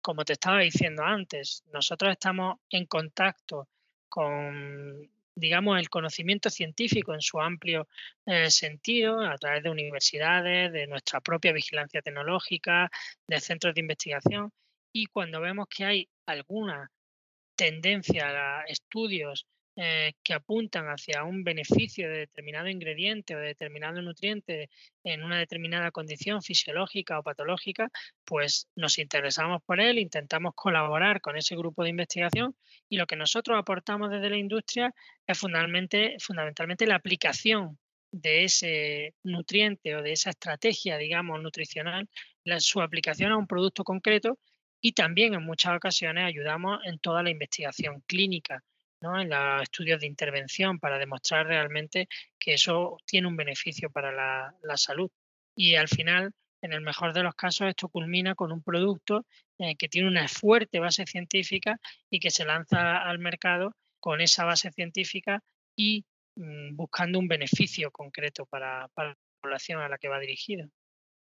como 0.09 0.25
te 0.25 0.33
estaba 0.33 0.61
diciendo 0.61 1.05
antes, 1.05 1.63
nosotros 1.71 2.13
estamos 2.13 2.61
en 2.71 2.87
contacto 2.87 3.69
con, 4.09 5.07
digamos, 5.35 5.79
el 5.79 5.91
conocimiento 5.91 6.49
científico 6.49 7.13
en 7.13 7.21
su 7.21 7.39
amplio 7.39 7.87
eh, 8.25 8.51
sentido, 8.51 9.21
a 9.21 9.37
través 9.37 9.63
de 9.63 9.69
universidades, 9.69 10.73
de 10.73 10.87
nuestra 10.87 11.21
propia 11.21 11.53
vigilancia 11.53 12.01
tecnológica, 12.01 12.91
de 13.27 13.39
centros 13.39 13.75
de 13.75 13.83
investigación. 13.83 14.51
Y 14.95 15.09
cuando 15.09 15.43
vemos 15.43 15.67
que 15.69 15.85
hay 15.85 16.09
alguna 16.25 16.91
tendencia 17.55 18.61
a 18.61 18.65
estudios 18.65 19.47
eh, 19.81 20.15
que 20.25 20.35
apuntan 20.35 20.87
hacia 20.87 21.23
un 21.23 21.45
beneficio 21.45 22.11
de 22.11 22.19
determinado 22.27 22.69
ingrediente 22.69 23.37
o 23.37 23.39
de 23.39 23.47
determinado 23.47 24.03
nutriente 24.03 24.71
en 25.05 25.23
una 25.23 25.39
determinada 25.39 25.93
condición 25.93 26.43
fisiológica 26.43 27.17
o 27.17 27.23
patológica, 27.23 27.89
pues 28.25 28.67
nos 28.75 28.99
interesamos 28.99 29.63
por 29.63 29.79
él, 29.81 29.99
intentamos 30.01 30.55
colaborar 30.57 31.21
con 31.21 31.37
ese 31.37 31.55
grupo 31.55 31.85
de 31.85 31.91
investigación 31.91 32.57
y 32.89 32.97
lo 32.97 33.07
que 33.07 33.15
nosotros 33.15 33.57
aportamos 33.57 34.11
desde 34.11 34.31
la 34.31 34.37
industria 34.37 34.93
es 35.25 35.39
fundamentalmente, 35.39 36.17
fundamentalmente 36.19 36.85
la 36.85 36.97
aplicación 36.97 37.79
de 38.11 38.43
ese 38.43 39.15
nutriente 39.23 39.95
o 39.95 40.03
de 40.03 40.11
esa 40.11 40.31
estrategia, 40.31 40.99
digamos, 40.99 41.41
nutricional, 41.41 42.09
su 42.59 42.81
aplicación 42.83 43.31
a 43.31 43.37
un 43.37 43.47
producto 43.47 43.85
concreto 43.85 44.41
y 44.81 44.91
también 44.91 45.35
en 45.35 45.45
muchas 45.45 45.77
ocasiones 45.77 46.25
ayudamos 46.25 46.81
en 46.85 46.99
toda 46.99 47.23
la 47.23 47.31
investigación 47.31 48.03
clínica 48.09 48.65
en 49.01 49.31
los 49.31 49.63
estudios 49.63 50.01
de 50.01 50.07
intervención 50.07 50.79
para 50.79 50.99
demostrar 50.99 51.47
realmente 51.47 52.09
que 52.39 52.55
eso 52.55 52.97
tiene 53.05 53.29
un 53.29 53.37
beneficio 53.37 53.91
para 53.91 54.13
la, 54.13 54.77
salud. 54.77 55.11
Y 55.55 55.75
al 55.77 55.89
final, 55.89 56.33
en 56.63 56.73
el 56.73 56.81
mejor 56.81 57.13
de 57.13 57.23
los 57.23 57.35
casos, 57.35 57.69
esto 57.69 57.89
culmina 57.89 58.35
con 58.35 58.53
un 58.53 58.63
producto 58.63 59.25
eh, 59.59 59.77
que 59.77 59.89
tiene 59.89 60.09
una 60.09 60.29
fuerte 60.29 60.81
base 60.81 61.07
científica 61.07 61.79
y 62.11 62.21
que 62.21 62.31
se 62.31 62.45
lanza 62.45 62.99
al 62.99 63.19
mercado 63.19 63.73
con 64.01 64.21
esa 64.21 64.45
base 64.45 64.71
científica 64.73 65.43
y 65.77 66.05
mm, 66.37 66.77
buscando 66.77 67.19
un 67.19 67.29
beneficio 67.29 67.91
concreto 67.91 68.47
para, 68.47 68.89
para 68.95 69.11
la 69.11 69.17
población 69.41 69.81
a 69.81 69.89
la 69.89 69.99
que 69.99 70.09
va 70.09 70.19
dirigido. 70.21 70.69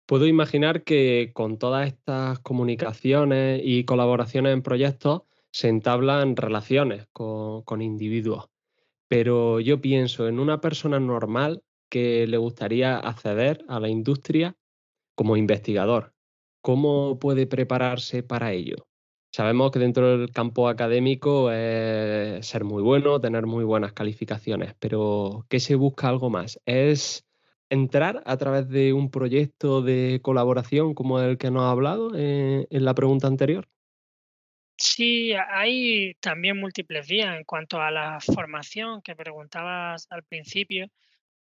Puedo 0.05 0.27
imaginar 0.27 0.83
que 0.83 1.31
con 1.33 1.57
todas 1.57 1.87
estas 1.87 2.39
comunicaciones 2.39 3.61
y 3.63 3.85
colaboraciones 3.85 4.53
en 4.53 4.61
proyectos, 4.61 5.21
se 5.53 5.69
entablan 5.69 6.35
relaciones 6.35 7.07
con, 7.13 7.81
individuos. 7.81 8.49
Pero 9.07 9.59
yo 9.59 9.79
pienso 9.79 10.27
en 10.27 10.39
una 10.39 10.59
persona 10.59 10.99
normal 10.99 11.61
que 11.89 12.25
le 12.25 12.37
gustaría 12.37 12.97
acceder 12.97 13.63
a 13.67 13.79
la 13.79 13.87
industria 13.87 14.57
como 15.15 15.37
investigador. 15.37 16.13
¿Cómo 16.61 17.19
puede 17.19 17.45
prepararse 17.45 18.23
para 18.23 18.51
ello? 18.51 18.87
Sabemos 19.31 19.71
que 19.71 19.79
dentro 19.79 20.17
del 20.17 20.31
campo 20.31 20.67
académico 20.67 21.51
es 21.51 22.45
ser 22.47 22.63
muy 22.63 22.81
bueno, 22.81 23.21
tener 23.21 23.45
muy 23.45 23.63
buenas 23.63 23.93
calificaciones, 23.93 24.75
pero 24.79 25.45
¿qué 25.49 25.59
se 25.59 25.75
busca 25.75 26.09
algo 26.09 26.31
más? 26.31 26.59
¿Es 26.65 27.25
entrar 27.69 28.23
a 28.25 28.37
través 28.37 28.69
de 28.69 28.93
un 28.93 29.11
proyecto 29.11 29.83
de 29.83 30.19
colaboración 30.23 30.95
como 30.95 31.19
el 31.19 31.37
que 31.37 31.51
nos 31.51 31.63
ha 31.63 31.71
hablado 31.71 32.11
eh, 32.15 32.65
en 32.69 32.85
la 32.85 32.95
pregunta 32.95 33.27
anterior? 33.27 33.67
Sí, 34.85 35.31
hay 35.33 36.13
también 36.15 36.59
múltiples 36.59 37.07
vías 37.07 37.37
en 37.37 37.45
cuanto 37.45 37.81
a 37.81 37.89
la 37.89 38.19
formación 38.19 39.01
que 39.01 39.15
preguntabas 39.15 40.07
al 40.09 40.23
principio. 40.23 40.87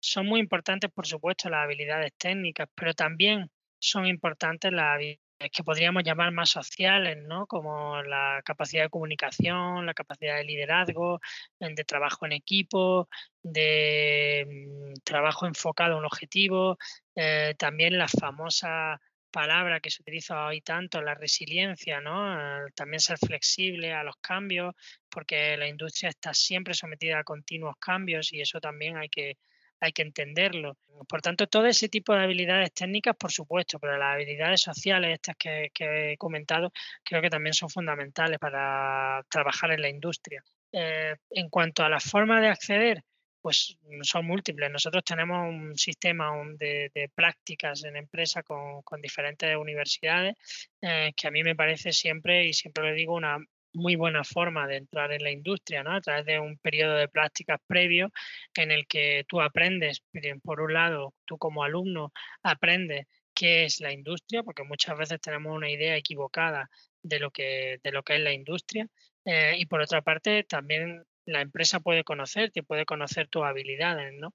Son 0.00 0.26
muy 0.26 0.38
importantes, 0.40 0.92
por 0.92 1.08
supuesto, 1.08 1.50
las 1.50 1.64
habilidades 1.64 2.12
técnicas, 2.16 2.68
pero 2.74 2.94
también 2.94 3.50
son 3.80 4.06
importantes 4.06 4.72
las 4.72 4.94
habilidades 4.94 5.20
que 5.52 5.64
podríamos 5.64 6.04
llamar 6.04 6.30
más 6.30 6.50
sociales, 6.50 7.18
¿no? 7.26 7.46
Como 7.48 8.00
la 8.04 8.40
capacidad 8.44 8.84
de 8.84 8.90
comunicación, 8.90 9.86
la 9.86 9.94
capacidad 9.94 10.36
de 10.36 10.44
liderazgo, 10.44 11.20
de 11.58 11.84
trabajo 11.84 12.26
en 12.26 12.32
equipo, 12.32 13.08
de 13.42 14.46
mm, 14.94 15.00
trabajo 15.02 15.46
enfocado 15.46 15.96
a 15.96 15.98
un 15.98 16.04
objetivo, 16.04 16.78
eh, 17.16 17.56
también 17.58 17.98
la 17.98 18.06
famosa 18.06 19.00
palabra 19.32 19.80
que 19.80 19.90
se 19.90 20.02
utiliza 20.02 20.46
hoy 20.46 20.60
tanto, 20.60 21.02
la 21.02 21.14
resiliencia, 21.14 22.00
¿no? 22.00 22.66
También 22.74 23.00
ser 23.00 23.18
flexible 23.18 23.92
a 23.92 24.04
los 24.04 24.16
cambios, 24.18 24.74
porque 25.08 25.56
la 25.56 25.66
industria 25.66 26.10
está 26.10 26.34
siempre 26.34 26.74
sometida 26.74 27.18
a 27.18 27.24
continuos 27.24 27.76
cambios 27.80 28.32
y 28.32 28.40
eso 28.40 28.60
también 28.60 28.96
hay 28.96 29.08
que, 29.08 29.38
hay 29.80 29.92
que 29.92 30.02
entenderlo. 30.02 30.76
Por 31.08 31.20
tanto, 31.22 31.48
todo 31.48 31.66
ese 31.66 31.88
tipo 31.88 32.14
de 32.14 32.22
habilidades 32.22 32.72
técnicas, 32.72 33.16
por 33.16 33.32
supuesto, 33.32 33.80
pero 33.80 33.98
las 33.98 34.14
habilidades 34.14 34.60
sociales, 34.60 35.14
estas 35.14 35.36
que, 35.36 35.70
que 35.74 36.12
he 36.12 36.16
comentado, 36.16 36.72
creo 37.02 37.20
que 37.20 37.30
también 37.30 37.54
son 37.54 37.70
fundamentales 37.70 38.38
para 38.38 39.24
trabajar 39.28 39.72
en 39.72 39.82
la 39.82 39.88
industria. 39.88 40.44
Eh, 40.72 41.16
en 41.30 41.50
cuanto 41.50 41.84
a 41.84 41.88
la 41.88 42.00
forma 42.00 42.40
de 42.40 42.48
acceder, 42.48 43.04
pues 43.42 43.76
mm, 43.82 44.02
son 44.02 44.26
múltiples. 44.26 44.70
Nosotros 44.70 45.04
tenemos 45.04 45.46
un 45.48 45.76
sistema 45.76 46.32
de, 46.58 47.10
prácticas 47.14 47.84
en 47.84 47.96
empresa 47.96 48.42
con, 48.42 48.82
diferentes 49.02 49.56
universidades 49.56 50.36
eh, 50.80 51.12
que 51.16 51.28
a 51.28 51.30
mí 51.30 51.42
me 51.42 51.56
parece 51.56 51.92
siempre, 51.92 52.46
y 52.46 52.52
siempre 52.54 52.84
le 52.84 52.94
digo, 52.94 53.14
una 53.14 53.38
muy 53.74 53.96
buena 53.96 54.22
forma 54.24 54.66
de 54.66 54.76
entrar 54.76 55.12
en 55.12 55.22
la 55.22 55.30
industria, 55.30 55.82
¿no? 55.82 55.94
A 55.94 56.00
través 56.00 56.26
de 56.26 56.38
un 56.38 56.58
periodo 56.58 56.94
de 56.94 57.08
prácticas 57.08 57.60
previo 57.66 58.12
en 58.54 58.70
el 58.70 58.86
que 58.86 59.24
tú 59.28 59.40
aprendes, 59.40 60.02
por 60.42 60.60
un 60.60 60.74
lado, 60.74 61.14
tú 61.24 61.38
como 61.38 61.64
alumno 61.64 62.12
aprendes 62.42 63.06
qué 63.34 63.64
es 63.64 63.80
la 63.80 63.92
industria, 63.92 64.42
porque 64.42 64.62
muchas 64.62 64.96
veces 64.98 65.20
tenemos 65.20 65.56
una 65.56 65.70
idea 65.70 65.96
equivocada 65.96 66.68
de 67.02 67.18
lo 67.18 67.30
que, 67.30 67.80
de 67.82 67.92
lo 67.92 68.02
que 68.02 68.16
es 68.16 68.20
la 68.20 68.32
industria. 68.32 68.86
Eh, 69.24 69.54
y 69.56 69.66
por 69.66 69.80
otra 69.80 70.02
parte, 70.02 70.44
también 70.44 71.04
la 71.26 71.40
empresa 71.40 71.80
puede 71.80 72.04
conocerte, 72.04 72.62
puede 72.62 72.84
conocer 72.84 73.28
tus 73.28 73.44
habilidades, 73.44 74.12
¿no? 74.14 74.34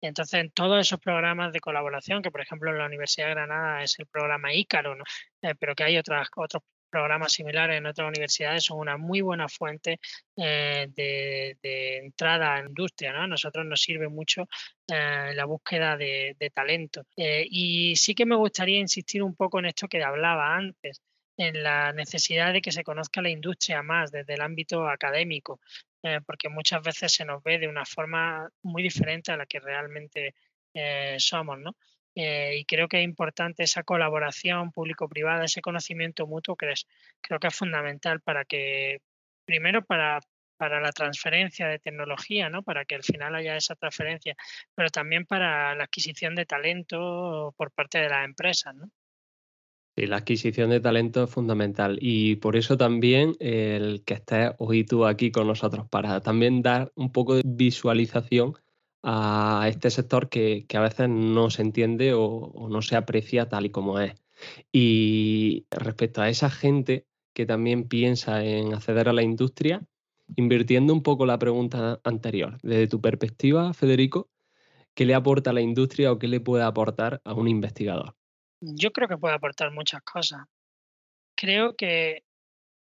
Entonces, 0.00 0.40
en 0.40 0.50
todos 0.50 0.80
esos 0.80 1.00
programas 1.00 1.52
de 1.52 1.60
colaboración, 1.60 2.22
que 2.22 2.30
por 2.30 2.40
ejemplo 2.40 2.70
en 2.70 2.78
la 2.78 2.86
Universidad 2.86 3.28
de 3.28 3.34
Granada 3.34 3.82
es 3.82 3.98
el 3.98 4.06
programa 4.06 4.52
Ícaro, 4.54 4.94
¿no? 4.94 5.04
Eh, 5.42 5.54
pero 5.58 5.74
que 5.74 5.84
hay 5.84 5.98
otras, 5.98 6.28
otros 6.36 6.62
programas 6.90 7.32
similares 7.32 7.76
en 7.76 7.86
otras 7.86 8.08
universidades, 8.08 8.64
son 8.64 8.78
una 8.78 8.96
muy 8.96 9.20
buena 9.20 9.48
fuente 9.48 10.00
eh, 10.36 10.86
de, 10.94 11.98
entrada 11.98 12.54
a 12.54 12.60
industria, 12.60 13.12
¿no? 13.12 13.22
A 13.22 13.26
nosotros 13.26 13.66
nos 13.66 13.82
sirve 13.82 14.08
mucho 14.08 14.48
eh, 14.90 15.32
la 15.34 15.44
búsqueda 15.44 15.96
de 15.96 16.52
talento. 16.54 17.02
y 17.16 17.96
sí 17.96 18.14
que 18.14 18.26
me 18.26 18.36
gustaría 18.36 18.78
insistir 18.78 19.22
un 19.22 19.34
poco 19.36 19.58
en 19.58 19.66
esto 19.66 19.88
que 19.88 20.02
hablaba 20.02 20.56
antes, 20.56 21.02
en 21.38 21.62
la 21.62 21.92
necesidad 21.92 22.52
de 22.52 22.60
que 22.60 22.72
se 22.72 22.84
conozca 22.84 23.22
la 23.22 23.30
industria 23.30 23.82
más 23.82 24.10
desde 24.10 24.34
el 24.34 24.40
ámbito 24.40 24.88
académico, 24.88 25.60
eh, 26.02 26.20
porque 26.24 26.48
muchas 26.48 26.82
veces 26.82 27.12
se 27.12 27.24
nos 27.24 27.42
ve 27.42 27.58
de 27.58 27.68
una 27.68 27.84
forma 27.84 28.48
muy 28.62 28.82
diferente 28.82 29.32
a 29.32 29.36
la 29.36 29.46
que 29.46 29.60
realmente 29.60 30.34
eh, 30.74 31.16
somos, 31.18 31.58
¿no? 31.58 31.76
Eh, 32.14 32.58
y 32.58 32.64
creo 32.64 32.88
que 32.88 32.98
es 32.98 33.04
importante 33.04 33.62
esa 33.62 33.82
colaboración 33.84 34.72
público-privada, 34.72 35.44
ese 35.44 35.60
conocimiento 35.60 36.26
mutuo, 36.26 36.56
que 36.56 36.72
es, 36.72 36.86
creo 37.20 37.38
que 37.38 37.48
es 37.48 37.54
fundamental 37.54 38.20
para 38.20 38.44
que, 38.44 39.00
primero, 39.44 39.84
para, 39.84 40.20
para 40.56 40.80
la 40.80 40.92
transferencia 40.92 41.68
de 41.68 41.78
tecnología, 41.78 42.50
¿no? 42.50 42.62
Para 42.62 42.84
que 42.84 42.96
al 42.96 43.04
final 43.04 43.34
haya 43.34 43.56
esa 43.56 43.76
transferencia, 43.76 44.36
pero 44.74 44.90
también 44.90 45.26
para 45.26 45.74
la 45.74 45.84
adquisición 45.84 46.34
de 46.34 46.46
talento 46.46 47.54
por 47.56 47.72
parte 47.72 47.98
de 47.98 48.08
las 48.08 48.24
empresas, 48.24 48.74
¿no? 48.74 48.90
La 50.06 50.18
adquisición 50.18 50.70
de 50.70 50.80
talento 50.80 51.24
es 51.24 51.30
fundamental 51.30 51.98
y 52.00 52.36
por 52.36 52.56
eso 52.56 52.76
también 52.76 53.34
el 53.40 54.02
que 54.04 54.14
estés 54.14 54.52
hoy 54.58 54.84
tú 54.84 55.06
aquí 55.06 55.30
con 55.30 55.46
nosotros 55.46 55.86
para 55.88 56.20
también 56.20 56.62
dar 56.62 56.92
un 56.94 57.10
poco 57.12 57.34
de 57.34 57.42
visualización 57.44 58.54
a 59.02 59.66
este 59.68 59.90
sector 59.90 60.28
que, 60.28 60.66
a 60.74 60.80
veces 60.80 61.08
no 61.08 61.50
se 61.50 61.62
entiende 61.62 62.12
o, 62.14 62.68
no 62.70 62.82
se 62.82 62.96
aprecia 62.96 63.48
tal 63.48 63.66
y 63.66 63.70
como 63.70 64.00
es. 64.00 64.14
Y 64.72 65.66
respecto 65.70 66.20
a 66.20 66.28
esa 66.28 66.50
gente 66.50 67.06
que 67.32 67.46
también 67.46 67.88
piensa 67.88 68.44
en 68.44 68.74
acceder 68.74 69.08
a 69.08 69.12
la 69.12 69.22
industria, 69.22 69.86
invirtiendo 70.36 70.92
un 70.92 71.02
poco 71.02 71.26
la 71.26 71.38
pregunta 71.38 72.00
anterior, 72.04 72.58
desde 72.62 72.88
tu 72.88 73.00
perspectiva, 73.00 73.72
Federico, 73.72 74.28
¿qué 74.94 75.06
le 75.06 75.14
aporta 75.14 75.50
a 75.50 75.52
la 75.54 75.60
industria 75.60 76.12
o 76.12 76.18
qué 76.18 76.28
le 76.28 76.40
puede 76.40 76.64
aportar 76.64 77.20
a 77.24 77.34
un 77.34 77.48
investigador? 77.48 78.17
Yo 78.60 78.92
creo 78.92 79.08
que 79.08 79.18
puede 79.18 79.34
aportar 79.34 79.70
muchas 79.70 80.02
cosas. 80.02 80.46
Creo 81.36 81.76
que 81.76 82.24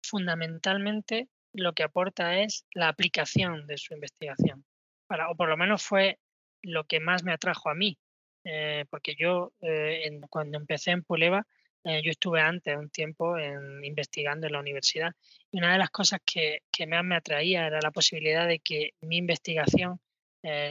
fundamentalmente 0.02 1.28
lo 1.54 1.74
que 1.74 1.84
aporta 1.84 2.40
es 2.40 2.66
la 2.74 2.88
aplicación 2.88 3.68
de 3.68 3.78
su 3.78 3.94
investigación. 3.94 4.66
Para, 5.08 5.30
o 5.30 5.36
por 5.36 5.50
lo 5.50 5.58
menos 5.58 5.84
fue 5.84 6.20
lo 6.62 6.86
que 6.86 7.00
más 7.00 7.24
me 7.24 7.34
atrajo 7.34 7.70
a 7.70 7.74
mí, 7.74 7.98
eh, 8.44 8.86
porque 8.90 9.16
yo 9.18 9.54
eh, 9.62 10.20
cuando 10.30 10.58
empecé 10.58 10.92
en 10.92 11.04
Puleva, 11.04 11.46
eh, 11.84 12.02
yo 12.04 12.12
estuve 12.12 12.42
antes 12.42 12.78
un 12.78 12.90
tiempo 12.90 13.38
en, 13.38 13.84
investigando 13.84 14.48
en 14.48 14.54
la 14.54 14.60
universidad 14.60 15.12
y 15.52 15.58
una 15.58 15.72
de 15.72 15.78
las 15.78 15.90
cosas 15.90 16.20
que, 16.26 16.60
que 16.72 16.86
más 16.86 17.04
me 17.04 17.16
atraía 17.16 17.66
era 17.66 17.80
la 17.82 17.92
posibilidad 17.92 18.48
de 18.48 18.60
que 18.60 18.92
mi 19.02 19.18
investigación, 19.18 20.00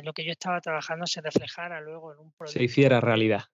lo 0.03 0.15
que 0.15 0.25
yo 0.25 0.33
estaba 0.33 0.63
trabajando, 0.63 1.07
se 1.07 1.21
reflejara 1.21 1.83
luego 1.83 2.15
en 2.15 2.21
un 2.21 2.33
producto. 2.33 2.59
Se 2.59 2.65
hiciera 2.65 3.03
realidad. 3.03 3.45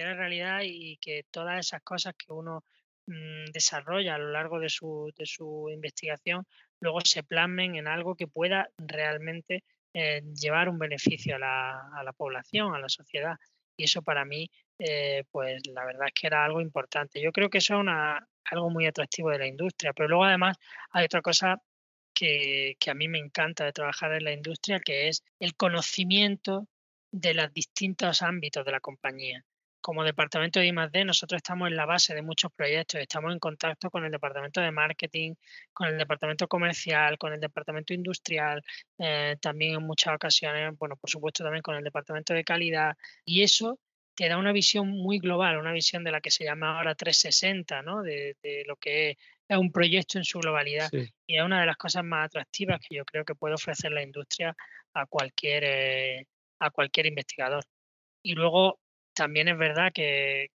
Hiciera 0.00 0.14
realidad 0.14 0.60
y 0.64 0.96
que 0.96 1.26
todas 1.30 1.58
esas 1.58 1.82
cosas 1.82 2.14
que 2.14 2.32
uno 2.32 2.64
mm, 3.06 3.52
desarrolla 3.52 4.14
a 4.14 4.18
lo 4.18 4.30
largo 4.30 4.58
de 4.58 4.70
su, 4.70 5.12
de 5.14 5.26
su 5.26 5.68
investigación 5.70 6.46
luego 6.80 7.02
se 7.02 7.22
plasmen 7.22 7.74
en 7.74 7.86
algo 7.86 8.14
que 8.14 8.26
pueda 8.26 8.70
realmente 8.78 9.62
eh, 9.92 10.22
llevar 10.40 10.70
un 10.70 10.78
beneficio 10.78 11.36
a 11.36 11.38
la, 11.38 11.90
a 11.94 12.02
la, 12.02 12.14
población, 12.14 12.74
a 12.74 12.78
la 12.78 12.88
sociedad. 12.88 13.36
Y 13.76 13.84
eso 13.84 14.00
para 14.00 14.24
mí, 14.24 14.50
eh, 14.78 15.24
pues 15.30 15.66
la 15.66 15.84
verdad 15.84 16.06
es 16.06 16.14
que 16.14 16.28
era 16.28 16.46
algo 16.46 16.62
importante. 16.62 17.20
Yo 17.20 17.30
creo 17.30 17.50
que 17.50 17.58
eso 17.58 17.74
es 17.74 17.80
una, 17.80 18.26
algo 18.44 18.70
muy 18.70 18.86
atractivo 18.86 19.28
de 19.28 19.38
la 19.38 19.48
industria, 19.48 19.92
pero 19.92 20.08
luego 20.08 20.24
además 20.24 20.56
hay 20.92 21.04
otra 21.04 21.20
cosa 21.20 21.60
que, 22.14 22.74
que 22.80 22.90
a 22.90 22.94
mí 22.94 23.06
me 23.06 23.18
encanta 23.18 23.66
de 23.66 23.74
trabajar 23.74 24.14
en 24.14 24.24
la 24.24 24.32
industria, 24.32 24.80
que 24.80 25.08
es 25.08 25.22
el 25.38 25.56
conocimiento 25.56 26.68
de 27.12 27.34
los 27.34 27.52
distintos 27.52 28.22
ámbitos 28.22 28.64
de 28.64 28.72
la 28.72 28.80
compañía 28.80 29.44
como 29.80 30.04
departamento 30.04 30.60
de 30.60 30.66
I+D, 30.66 31.04
nosotros 31.04 31.38
estamos 31.38 31.68
en 31.68 31.76
la 31.76 31.86
base 31.86 32.14
de 32.14 32.22
muchos 32.22 32.52
proyectos, 32.52 33.00
estamos 33.00 33.32
en 33.32 33.38
contacto 33.38 33.90
con 33.90 34.04
el 34.04 34.12
departamento 34.12 34.60
de 34.60 34.70
marketing, 34.70 35.34
con 35.72 35.88
el 35.88 35.98
departamento 35.98 36.48
comercial, 36.48 37.18
con 37.18 37.32
el 37.32 37.40
departamento 37.40 37.94
industrial, 37.94 38.62
eh, 38.98 39.36
también 39.40 39.76
en 39.76 39.82
muchas 39.82 40.14
ocasiones, 40.14 40.76
bueno, 40.78 40.96
por 40.96 41.10
supuesto 41.10 41.44
también 41.44 41.62
con 41.62 41.76
el 41.76 41.84
departamento 41.84 42.34
de 42.34 42.44
calidad, 42.44 42.96
y 43.24 43.42
eso 43.42 43.78
te 44.14 44.28
da 44.28 44.36
una 44.36 44.52
visión 44.52 44.88
muy 44.88 45.18
global, 45.18 45.56
una 45.56 45.72
visión 45.72 46.04
de 46.04 46.12
la 46.12 46.20
que 46.20 46.30
se 46.30 46.44
llama 46.44 46.76
ahora 46.76 46.94
360, 46.94 47.80
¿no? 47.82 48.02
De, 48.02 48.36
lo 48.66 48.76
que 48.76 49.16
es 49.48 49.56
un 49.56 49.72
proyecto 49.72 50.18
en 50.18 50.24
su 50.24 50.40
globalidad. 50.40 50.90
Y 51.26 51.38
es 51.38 51.42
una 51.42 51.60
de 51.60 51.66
las 51.66 51.76
cosas 51.76 52.04
más 52.04 52.26
atractivas 52.26 52.80
que 52.80 52.96
yo 52.96 53.04
creo 53.06 53.24
que 53.24 53.34
puede 53.34 53.54
ofrecer 53.54 53.92
la 53.92 54.02
industria 54.02 54.54
a 54.92 55.06
cualquier, 55.06 55.64
eh, 55.64 56.26
a 56.58 56.70
cualquier 56.70 57.06
investigador. 57.06 57.64
Y 58.22 58.34
luego 58.34 58.78
también 59.20 59.48
es 59.48 59.58
verdad 59.58 59.92
que, 59.92 60.48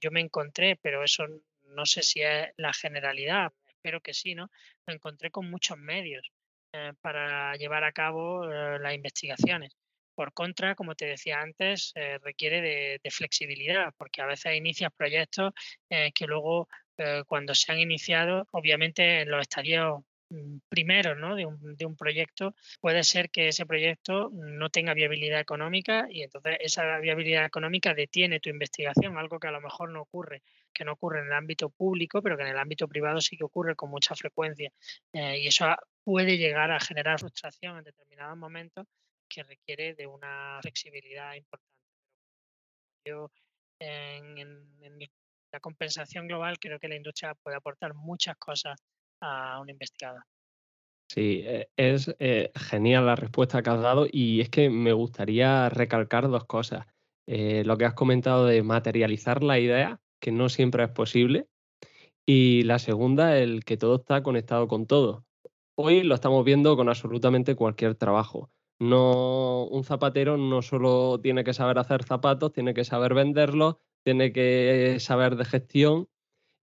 yo 0.00 0.12
me 0.12 0.20
encontré, 0.20 0.76
pero 0.80 1.02
eso 1.02 1.26
no 1.64 1.84
sé 1.84 2.04
si 2.04 2.20
es 2.20 2.46
la 2.56 2.72
generalidad, 2.72 3.52
espero 3.66 4.00
que 4.00 4.14
sí, 4.14 4.36
¿no? 4.36 4.52
Me 4.86 4.94
encontré 4.94 5.32
con 5.32 5.50
muchos 5.50 5.76
medios 5.78 6.30
eh, 6.72 6.92
para 7.00 7.56
llevar 7.56 7.82
a 7.82 7.90
cabo 7.90 8.48
eh, 8.48 8.78
las 8.78 8.94
investigaciones. 8.94 9.72
Por 10.14 10.32
contra, 10.32 10.76
como 10.76 10.94
te 10.94 11.06
decía 11.06 11.40
antes, 11.40 11.90
eh, 11.96 12.18
requiere 12.22 12.60
de, 13.02 13.10
flexibilidad, 13.10 13.92
porque 13.96 14.22
a 14.22 14.26
veces 14.26 14.54
inicias 14.54 14.92
proyectos 14.96 15.52
que 15.88 16.26
luego, 16.26 16.68
cuando 17.26 17.52
se 17.56 17.72
han 17.72 17.80
iniciado, 17.80 18.46
obviamente 18.52 19.22
en 19.22 19.30
los 19.30 19.40
estadios 19.40 20.04
primero 20.68 21.14
¿no? 21.14 21.34
de, 21.34 21.46
un, 21.46 21.76
de 21.76 21.86
un 21.86 21.96
proyecto, 21.96 22.54
puede 22.80 23.02
ser 23.02 23.30
que 23.30 23.48
ese 23.48 23.66
proyecto 23.66 24.30
no 24.32 24.70
tenga 24.70 24.94
viabilidad 24.94 25.40
económica 25.40 26.06
y 26.10 26.22
entonces 26.22 26.58
esa 26.60 26.98
viabilidad 26.98 27.44
económica 27.44 27.94
detiene 27.94 28.40
tu 28.40 28.50
investigación, 28.50 29.16
algo 29.16 29.38
que 29.38 29.48
a 29.48 29.52
lo 29.52 29.60
mejor 29.60 29.90
no 29.90 30.02
ocurre, 30.02 30.42
que 30.72 30.84
no 30.84 30.92
ocurre 30.92 31.20
en 31.20 31.26
el 31.26 31.32
ámbito 31.32 31.70
público, 31.70 32.22
pero 32.22 32.36
que 32.36 32.42
en 32.42 32.50
el 32.50 32.58
ámbito 32.58 32.88
privado 32.88 33.20
sí 33.20 33.36
que 33.36 33.44
ocurre 33.44 33.74
con 33.74 33.90
mucha 33.90 34.14
frecuencia. 34.14 34.70
Eh, 35.12 35.38
y 35.38 35.46
eso 35.46 35.66
puede 36.04 36.36
llegar 36.36 36.70
a 36.70 36.80
generar 36.80 37.18
frustración 37.18 37.78
en 37.78 37.84
determinados 37.84 38.36
momentos 38.36 38.86
que 39.28 39.42
requiere 39.42 39.94
de 39.94 40.06
una 40.06 40.58
flexibilidad 40.62 41.34
importante. 41.34 41.68
Yo 43.04 43.30
en 43.78 44.36
la 45.52 45.60
compensación 45.60 46.26
global 46.26 46.58
creo 46.58 46.78
que 46.78 46.88
la 46.88 46.96
industria 46.96 47.34
puede 47.34 47.56
aportar 47.56 47.94
muchas 47.94 48.36
cosas 48.36 48.78
a 49.20 49.60
un 49.60 49.70
investigador. 49.70 50.22
Sí, 51.10 51.42
e, 51.44 51.70
es 51.76 52.14
eh, 52.18 52.50
genial 52.54 53.06
la 53.06 53.16
respuesta 53.16 53.62
que 53.62 53.70
has 53.70 53.80
dado 53.80 54.06
y 54.10 54.40
es 54.40 54.50
que 54.50 54.68
me 54.68 54.92
gustaría 54.92 55.68
recalcar 55.70 56.28
dos 56.28 56.44
cosas. 56.44 56.86
Eh, 57.26 57.62
lo 57.64 57.76
que 57.76 57.86
has 57.86 57.94
comentado 57.94 58.46
de 58.46 58.62
materializar 58.62 59.42
la 59.42 59.58
idea, 59.58 60.00
que 60.20 60.32
no 60.32 60.48
siempre 60.48 60.84
es 60.84 60.90
posible, 60.90 61.46
y 62.26 62.62
la 62.64 62.78
segunda, 62.78 63.38
el 63.38 63.64
que 63.64 63.78
todo 63.78 63.96
está 63.96 64.22
conectado 64.22 64.68
con 64.68 64.86
todo. 64.86 65.24
Hoy 65.76 66.02
lo 66.02 66.14
estamos 66.14 66.44
viendo 66.44 66.76
con 66.76 66.88
absolutamente 66.88 67.54
cualquier 67.54 67.94
trabajo. 67.94 68.50
No, 68.80 69.64
un 69.64 69.84
zapatero 69.84 70.36
no 70.36 70.62
solo 70.62 71.20
tiene 71.20 71.42
que 71.42 71.54
saber 71.54 71.78
hacer 71.78 72.04
zapatos, 72.04 72.52
tiene 72.52 72.74
que 72.74 72.84
saber 72.84 73.14
venderlos, 73.14 73.76
tiene 74.04 74.32
que 74.32 74.98
saber 75.00 75.36
de 75.36 75.44
gestión 75.44 76.08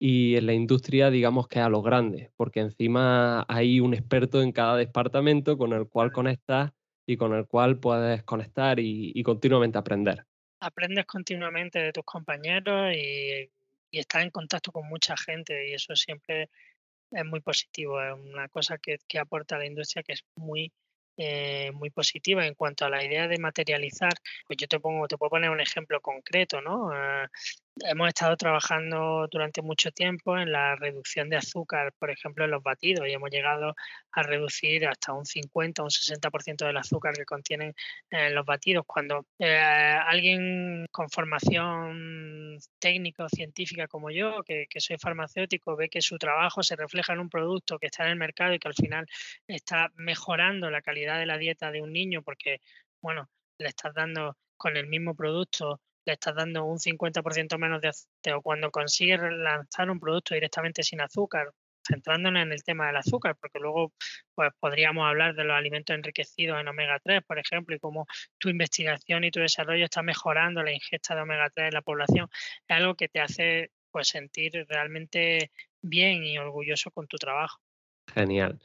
y 0.07 0.37
en 0.37 0.45
la 0.45 0.53
industria 0.53 1.09
digamos 1.09 1.49
que 1.49 1.61
a 1.61 1.71
lo 1.71 1.81
grande, 1.81 2.31
porque 2.37 2.61
encima 2.61 3.47
hay 3.49 3.81
un 3.81 3.95
experto 3.95 4.43
en 4.43 4.53
cada 4.53 4.77
departamento 4.77 5.57
con 5.57 5.73
el 5.73 5.89
cual 5.89 6.13
conectas 6.13 6.73
y 7.07 7.17
con 7.17 7.33
el 7.33 7.47
cual 7.47 7.81
puedes 7.81 8.23
conectar 8.23 8.79
y, 8.79 9.23
continuamente 9.23 9.79
aprender. 9.79 10.27
Aprendes 10.61 11.07
continuamente 11.07 11.79
de 11.79 11.91
tus 11.91 12.05
compañeros 12.05 12.95
y, 12.95 13.51
estás 13.93 14.25
en 14.25 14.31
contacto 14.31 14.73
con 14.73 14.87
mucha 14.89 15.17
gente 15.17 15.71
y 15.71 15.73
eso 15.73 15.97
siempre 15.97 16.51
es 17.11 17.25
muy 17.25 17.41
positivo, 17.41 18.03
es 18.03 18.13
una 18.13 18.49
cosa 18.49 18.77
que, 18.77 18.99
que 19.09 19.19
aporta 19.19 19.57
a 19.57 19.61
la 19.61 19.67
industria 19.67 20.03
que 20.03 20.13
es 20.13 20.25
muy, 20.37 20.71
eh, 21.17 21.71
muy 21.73 21.91
positiva 21.91 22.47
en 22.47 22.55
cuanto 22.55 22.85
a 22.85 22.91
la 22.91 23.05
idea 23.05 23.29
de 23.29 23.39
materializar, 23.39 24.13
pues 24.47 24.57
yo 24.59 24.67
te 24.69 24.81
pongo, 24.81 25.07
te 25.09 25.17
puedo 25.17 25.31
poner 25.31 25.51
un 25.51 25.61
ejemplo 25.61 26.01
concreto, 26.01 26.61
¿no? 26.61 26.93
Eh, 26.93 27.29
hemos 27.81 28.09
estado 28.09 28.37
trabajando 28.37 29.27
durante 29.31 29.63
mucho 29.63 29.91
tiempo 29.91 30.39
en 30.39 30.53
la 30.53 30.77
reducción 30.77 31.29
de 31.29 31.37
azúcar, 31.37 31.93
por 31.99 32.11
ejemplo, 32.11 32.45
en 32.45 32.51
los 32.53 32.63
batidos, 32.63 33.07
y 33.09 33.13
hemos 33.13 33.31
llegado 33.31 33.75
a 34.13 34.23
reducir 34.23 34.87
hasta 34.87 35.13
un 35.13 35.27
50 35.27 35.83
o 35.83 35.87
un 35.87 35.91
60% 35.91 36.67
del 36.67 36.77
azúcar 36.77 37.15
que 37.15 37.25
contienen 37.25 37.75
eh, 38.11 38.31
los 38.31 38.47
batidos. 38.47 38.85
Cuando 38.87 39.27
eh, 39.39 39.57
alguien 39.57 40.87
con 40.91 41.11
formación 41.11 42.44
técnica 42.79 43.25
o 43.25 43.29
científica 43.29 43.89
como 43.89 44.11
yo, 44.11 44.43
que, 44.45 44.67
que 44.69 44.81
soy 44.81 44.99
farmacéutico, 44.99 45.77
ve 45.77 45.89
que 45.89 46.03
su 46.03 46.19
trabajo 46.19 46.63
se 46.63 46.77
refleja 46.77 47.13
en 47.13 47.21
un 47.21 47.31
producto 47.31 47.79
que 47.79 47.87
está 47.87 48.05
en 48.05 48.11
el 48.11 48.17
mercado 48.17 48.55
y 48.55 48.59
que 48.59 48.69
al 48.69 48.75
final 48.75 49.07
está 49.47 49.91
mejorando 49.97 50.71
la 50.71 50.83
calidad 50.83 51.19
de 51.19 51.27
la 51.27 51.39
dieta 51.39 51.71
de 51.71 51.83
un 51.83 51.93
niño 51.93 52.23
porque, 52.23 52.61
bueno, 53.01 53.29
le 53.59 53.69
estás 53.69 53.95
dando 53.95 54.37
con 54.57 54.77
el 54.77 54.87
mismo 54.87 55.15
producto 55.15 55.81
le 56.05 56.13
estás 56.15 56.35
dando 56.35 56.65
un 56.65 56.79
50% 56.79 57.59
menos 57.59 57.81
de 57.81 57.89
azúcar 57.89 58.35
o 58.35 58.43
cuando 58.43 58.71
consigues 58.71 59.21
lanzar 59.21 59.91
un 59.91 60.01
producto 60.01 60.35
directamente 60.35 60.83
sin 60.83 61.01
azúcar, 61.01 61.53
centrándonos 61.87 62.43
en 62.43 62.53
el 62.53 62.63
tema 62.63 62.87
del 62.87 62.97
azúcar, 62.97 63.37
porque 63.41 63.59
luego 63.59 63.93
pues, 64.35 64.51
podríamos 64.61 65.07
hablar 65.07 65.35
de 65.35 65.45
los 65.45 65.57
alimentos 65.57 65.95
enriquecidos 65.95 66.61
en 66.61 66.69
omega 66.69 66.99
3, 67.03 67.23
por 67.27 67.39
ejemplo, 67.39 67.75
y 67.75 67.79
cómo 67.79 68.07
tu 68.39 68.49
investigación 68.49 69.25
y 69.25 69.31
tu 69.31 69.41
desarrollo 69.41 69.85
está 69.85 70.03
mejorando 70.03 70.63
la 70.63 70.73
ingesta 70.73 71.15
de 71.15 71.23
omega 71.23 71.51
3 71.55 71.69
en 71.69 71.75
la 71.75 71.83
población, 71.83 72.29
es 72.69 72.77
algo 72.77 72.95
que 72.95 73.09
te 73.09 73.21
hace 73.21 73.71
pues 73.91 74.09
sentir 74.09 74.53
realmente 74.69 75.53
bien 75.81 76.25
y 76.25 76.37
orgulloso 76.39 76.91
con 76.91 77.07
tu 77.07 77.17
trabajo. 77.17 77.61
Genial. 78.13 78.59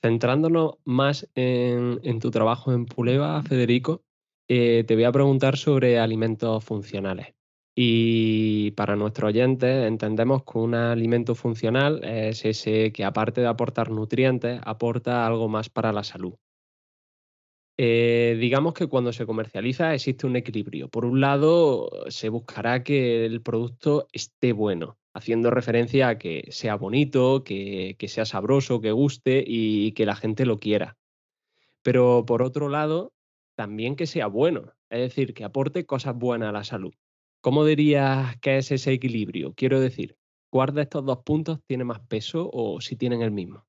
Centrándonos 0.00 0.78
más 0.84 1.28
en, 1.36 2.00
en 2.02 2.18
tu 2.18 2.32
trabajo 2.32 2.72
en 2.72 2.86
Puleva, 2.86 3.42
Federico, 3.42 4.02
eh, 4.48 4.84
te 4.86 4.94
voy 4.94 5.04
a 5.04 5.12
preguntar 5.12 5.56
sobre 5.56 5.98
alimentos 5.98 6.64
funcionales. 6.64 7.34
Y 7.74 8.72
para 8.72 8.96
nuestros 8.96 9.28
oyentes 9.28 9.86
entendemos 9.86 10.42
que 10.44 10.58
un 10.58 10.74
alimento 10.74 11.34
funcional 11.34 12.04
es 12.04 12.44
ese 12.44 12.92
que 12.92 13.04
aparte 13.04 13.40
de 13.40 13.46
aportar 13.46 13.90
nutrientes, 13.90 14.60
aporta 14.64 15.26
algo 15.26 15.48
más 15.48 15.70
para 15.70 15.92
la 15.92 16.04
salud. 16.04 16.34
Eh, 17.78 18.36
digamos 18.38 18.74
que 18.74 18.86
cuando 18.86 19.12
se 19.14 19.24
comercializa 19.24 19.94
existe 19.94 20.26
un 20.26 20.36
equilibrio. 20.36 20.88
Por 20.88 21.06
un 21.06 21.20
lado, 21.20 21.88
se 22.08 22.28
buscará 22.28 22.82
que 22.82 23.24
el 23.24 23.40
producto 23.40 24.06
esté 24.12 24.52
bueno, 24.52 24.98
haciendo 25.14 25.50
referencia 25.50 26.08
a 26.08 26.18
que 26.18 26.44
sea 26.50 26.76
bonito, 26.76 27.42
que 27.42 27.96
sea 28.08 28.26
sabroso, 28.26 28.82
que 28.82 28.92
guste 28.92 29.42
y 29.46 29.92
que 29.92 30.04
la 30.04 30.14
gente 30.16 30.44
lo 30.44 30.58
quiera. 30.58 30.98
Pero 31.82 32.24
por 32.26 32.42
otro 32.42 32.68
lado, 32.68 33.12
también 33.56 33.96
que 33.96 34.06
sea 34.06 34.26
bueno, 34.26 34.74
es 34.90 35.00
decir, 35.00 35.32
que 35.34 35.44
aporte 35.44 35.86
cosas 35.86 36.14
buenas 36.14 36.50
a 36.50 36.52
la 36.52 36.64
salud. 36.64 36.92
¿Cómo 37.42 37.64
dirías 37.64 38.36
que 38.36 38.58
es 38.58 38.70
ese 38.70 38.92
equilibrio? 38.92 39.52
Quiero 39.54 39.80
decir, 39.80 40.16
¿cuál 40.48 40.72
de 40.74 40.82
estos 40.82 41.04
dos 41.04 41.24
puntos 41.24 41.58
tiene 41.66 41.82
más 41.82 41.98
peso 41.98 42.48
o 42.52 42.80
si 42.80 42.94
tienen 42.96 43.20
el 43.20 43.32
mismo? 43.32 43.66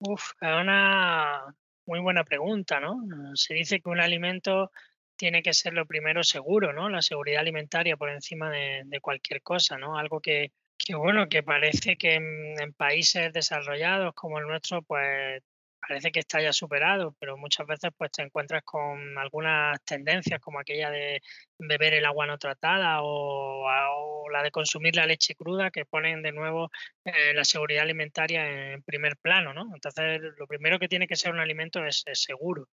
Uf, 0.00 0.32
es 0.40 0.48
una 0.60 1.54
muy 1.86 2.00
buena 2.00 2.24
pregunta, 2.24 2.80
¿no? 2.80 3.00
Se 3.34 3.54
dice 3.54 3.80
que 3.80 3.88
un 3.88 4.00
alimento 4.00 4.72
tiene 5.14 5.42
que 5.44 5.54
ser 5.54 5.74
lo 5.74 5.86
primero 5.86 6.24
seguro, 6.24 6.72
¿no? 6.72 6.88
La 6.88 7.02
seguridad 7.02 7.42
alimentaria 7.42 7.96
por 7.96 8.10
encima 8.10 8.50
de, 8.50 9.00
cualquier 9.00 9.42
cosa, 9.42 9.78
¿no? 9.78 9.96
Algo 9.96 10.20
que, 10.20 10.50
bueno, 10.92 11.28
que 11.28 11.44
parece 11.44 11.96
que 11.96 12.14
en, 12.14 12.72
países 12.72 13.32
desarrollados 13.32 14.12
como 14.14 14.40
el 14.40 14.48
nuestro, 14.48 14.82
pues 14.82 15.40
parece 15.86 16.10
que 16.12 16.20
está 16.20 16.40
ya 16.40 16.52
superado, 16.52 17.14
pero 17.20 17.36
muchas 17.36 17.66
veces 17.66 17.90
pues 17.96 18.10
te 18.12 18.22
encuentras 18.22 18.62
con 18.64 19.18
algunas 19.18 19.82
tendencias 19.84 20.40
como 20.40 20.58
aquella 20.58 20.90
de 20.90 21.20
beber 21.58 21.94
el 21.94 22.04
agua 22.06 22.26
no 22.26 22.38
tratada 22.38 23.00
o, 23.02 24.28
la 24.30 24.42
de 24.42 24.50
consumir 24.50 24.96
la 24.96 25.06
leche 25.06 25.34
cruda 25.34 25.70
que 25.70 25.84
ponen 25.84 26.22
de 26.22 26.32
nuevo 26.32 26.70
eh, 27.04 27.32
la 27.34 27.44
seguridad 27.44 27.84
alimentaria 27.84 28.72
en 28.72 28.82
primer 28.82 29.16
plano, 29.18 29.54
¿no? 29.54 29.70
Entonces 29.74 30.20
lo 30.38 30.46
primero 30.46 30.78
que 30.78 30.88
tiene 30.88 31.06
que 31.06 31.16
ser 31.16 31.32
un 31.32 31.40
alimento 31.40 31.84
es 31.86 32.04
seguro. 32.14 32.68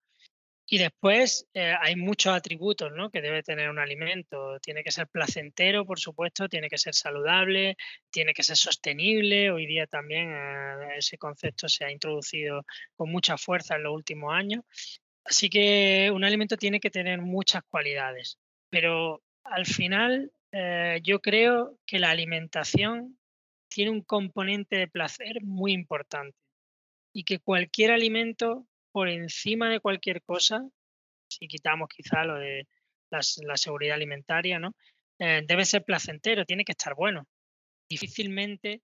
Y 0.74 0.78
después 0.78 1.50
eh, 1.54 1.76
hay 1.82 1.98
muchos 1.98 2.34
atributos 2.34 2.94
¿no? 2.94 3.10
que 3.10 3.22
debe 3.22 3.44
tener 3.44 3.70
un 3.70 3.78
alimento. 3.78 4.58
Tiene 4.62 4.86
que 4.86 4.92
ser 4.94 5.06
placentero, 5.10 5.86
por 5.86 6.00
supuesto, 6.00 6.48
tiene 6.48 6.70
que 6.70 6.78
ser 6.78 6.96
saludable, 6.96 7.76
tiene 8.10 8.34
que 8.34 8.42
ser 8.42 8.56
sostenible. 8.56 9.52
Hoy 9.52 9.66
día 9.66 9.86
también 9.86 10.32
eh, 10.32 10.96
ese 10.98 11.18
concepto 11.18 11.68
se 11.68 11.84
ha 11.84 11.92
introducido 11.92 12.66
con 12.96 13.12
mucha 13.12 13.38
fuerza 13.38 13.76
en 13.76 13.84
los 13.84 13.94
últimos 13.94 14.34
años. 14.34 14.64
Así 15.26 15.50
que 15.50 16.10
un 16.14 16.24
alimento 16.24 16.56
tiene 16.56 16.80
que 16.80 16.90
tener 16.90 17.20
muchas 17.20 17.64
cualidades. 17.64 18.40
Pero 18.70 19.22
al 19.44 19.66
final 19.66 20.32
eh, 20.54 21.02
yo 21.04 21.20
creo 21.20 21.78
que 21.86 22.00
la 22.00 22.12
alimentación 22.12 23.20
tiene 23.68 23.92
un 23.92 24.04
componente 24.04 24.78
de 24.78 24.88
placer 24.88 25.44
muy 25.44 25.74
importante 25.74 26.38
y 27.12 27.26
que 27.26 27.40
cualquier 27.40 27.92
alimento 27.92 28.70
por 28.92 29.10
encima 29.10 29.70
de 29.70 29.80
cualquier 29.80 30.22
cosa, 30.24 30.68
si 31.30 31.48
quitamos 31.48 31.90
quizá 31.90 32.24
lo 32.24 32.36
de 32.36 32.68
la, 33.10 33.58
seguridad 33.58 33.96
alimentaria, 33.96 34.60
¿no? 34.60 34.74
Eh, 35.20 35.44
debe 35.46 35.66
ser 35.66 35.84
placentero, 35.84 36.46
tiene 36.46 36.66
que 36.66 36.72
estar 36.72 36.96
bueno. 36.96 37.28
Difícilmente 37.90 38.82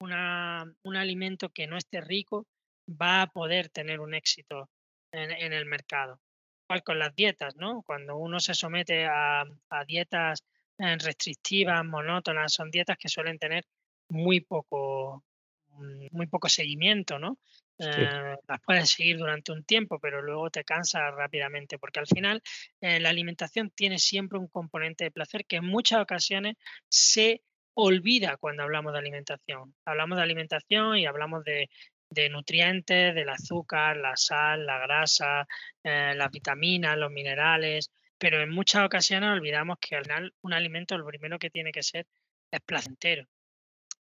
un 0.00 0.96
alimento 0.96 1.50
que 1.50 1.66
no 1.66 1.76
esté 1.76 2.00
rico 2.00 2.46
va 2.88 3.22
a 3.22 3.26
poder 3.28 3.68
tener 3.70 4.00
un 4.00 4.14
éxito 4.14 4.68
en, 5.12 5.52
el 5.52 5.66
mercado. 5.66 6.20
Igual 6.68 6.82
con 6.82 6.98
las 6.98 7.14
dietas, 7.14 7.56
¿no? 7.56 7.82
Cuando 7.82 8.16
uno 8.16 8.40
se 8.40 8.54
somete 8.54 9.06
a, 9.06 9.44
a 9.70 9.84
dietas 9.86 10.44
eh, 10.78 10.96
restrictivas, 10.98 11.84
monótonas, 11.84 12.52
son 12.52 12.70
dietas 12.70 12.98
que 12.98 13.08
suelen 13.08 13.38
tener 13.38 13.64
muy 14.10 14.40
poco, 14.40 15.24
muy 16.12 16.26
poco 16.26 16.48
seguimiento, 16.48 17.18
¿no? 17.18 17.38
Eh, 17.78 18.36
las 18.48 18.60
puedes 18.62 18.90
seguir 18.90 19.18
durante 19.18 19.52
un 19.52 19.62
tiempo, 19.64 19.98
pero 19.98 20.22
luego 20.22 20.50
te 20.50 20.64
cansas 20.64 21.14
rápidamente, 21.14 21.78
porque 21.78 22.00
al 22.00 22.06
final 22.06 22.42
eh, 22.80 23.00
la 23.00 23.10
alimentación 23.10 23.70
tiene 23.70 23.98
siempre 23.98 24.38
un 24.38 24.48
componente 24.48 25.04
de 25.04 25.10
placer 25.10 25.44
que 25.44 25.56
en 25.56 25.66
muchas 25.66 26.00
ocasiones 26.00 26.56
se 26.88 27.42
olvida 27.74 28.38
cuando 28.38 28.62
hablamos 28.62 28.92
de 28.92 28.98
alimentación. 28.98 29.74
Hablamos 29.84 30.16
de 30.16 30.22
alimentación 30.22 30.96
y 30.96 31.06
hablamos 31.06 31.44
de, 31.44 31.68
nutrientes, 32.30 33.14
del 33.14 33.28
azúcar, 33.28 33.98
la 33.98 34.16
sal, 34.16 34.64
la 34.64 34.78
grasa, 34.78 35.46
eh, 35.84 36.14
las 36.16 36.30
vitaminas, 36.30 36.96
los 36.96 37.10
minerales, 37.10 37.90
pero 38.16 38.40
en 38.40 38.50
muchas 38.50 38.86
ocasiones 38.86 39.30
olvidamos 39.30 39.76
que 39.78 39.96
al 39.96 40.04
final 40.04 40.34
un 40.40 40.54
alimento 40.54 40.96
lo 40.96 41.06
primero 41.06 41.38
que 41.38 41.50
tiene 41.50 41.72
que 41.72 41.82
ser 41.82 42.06
es 42.50 42.60
placentero. 42.62 43.26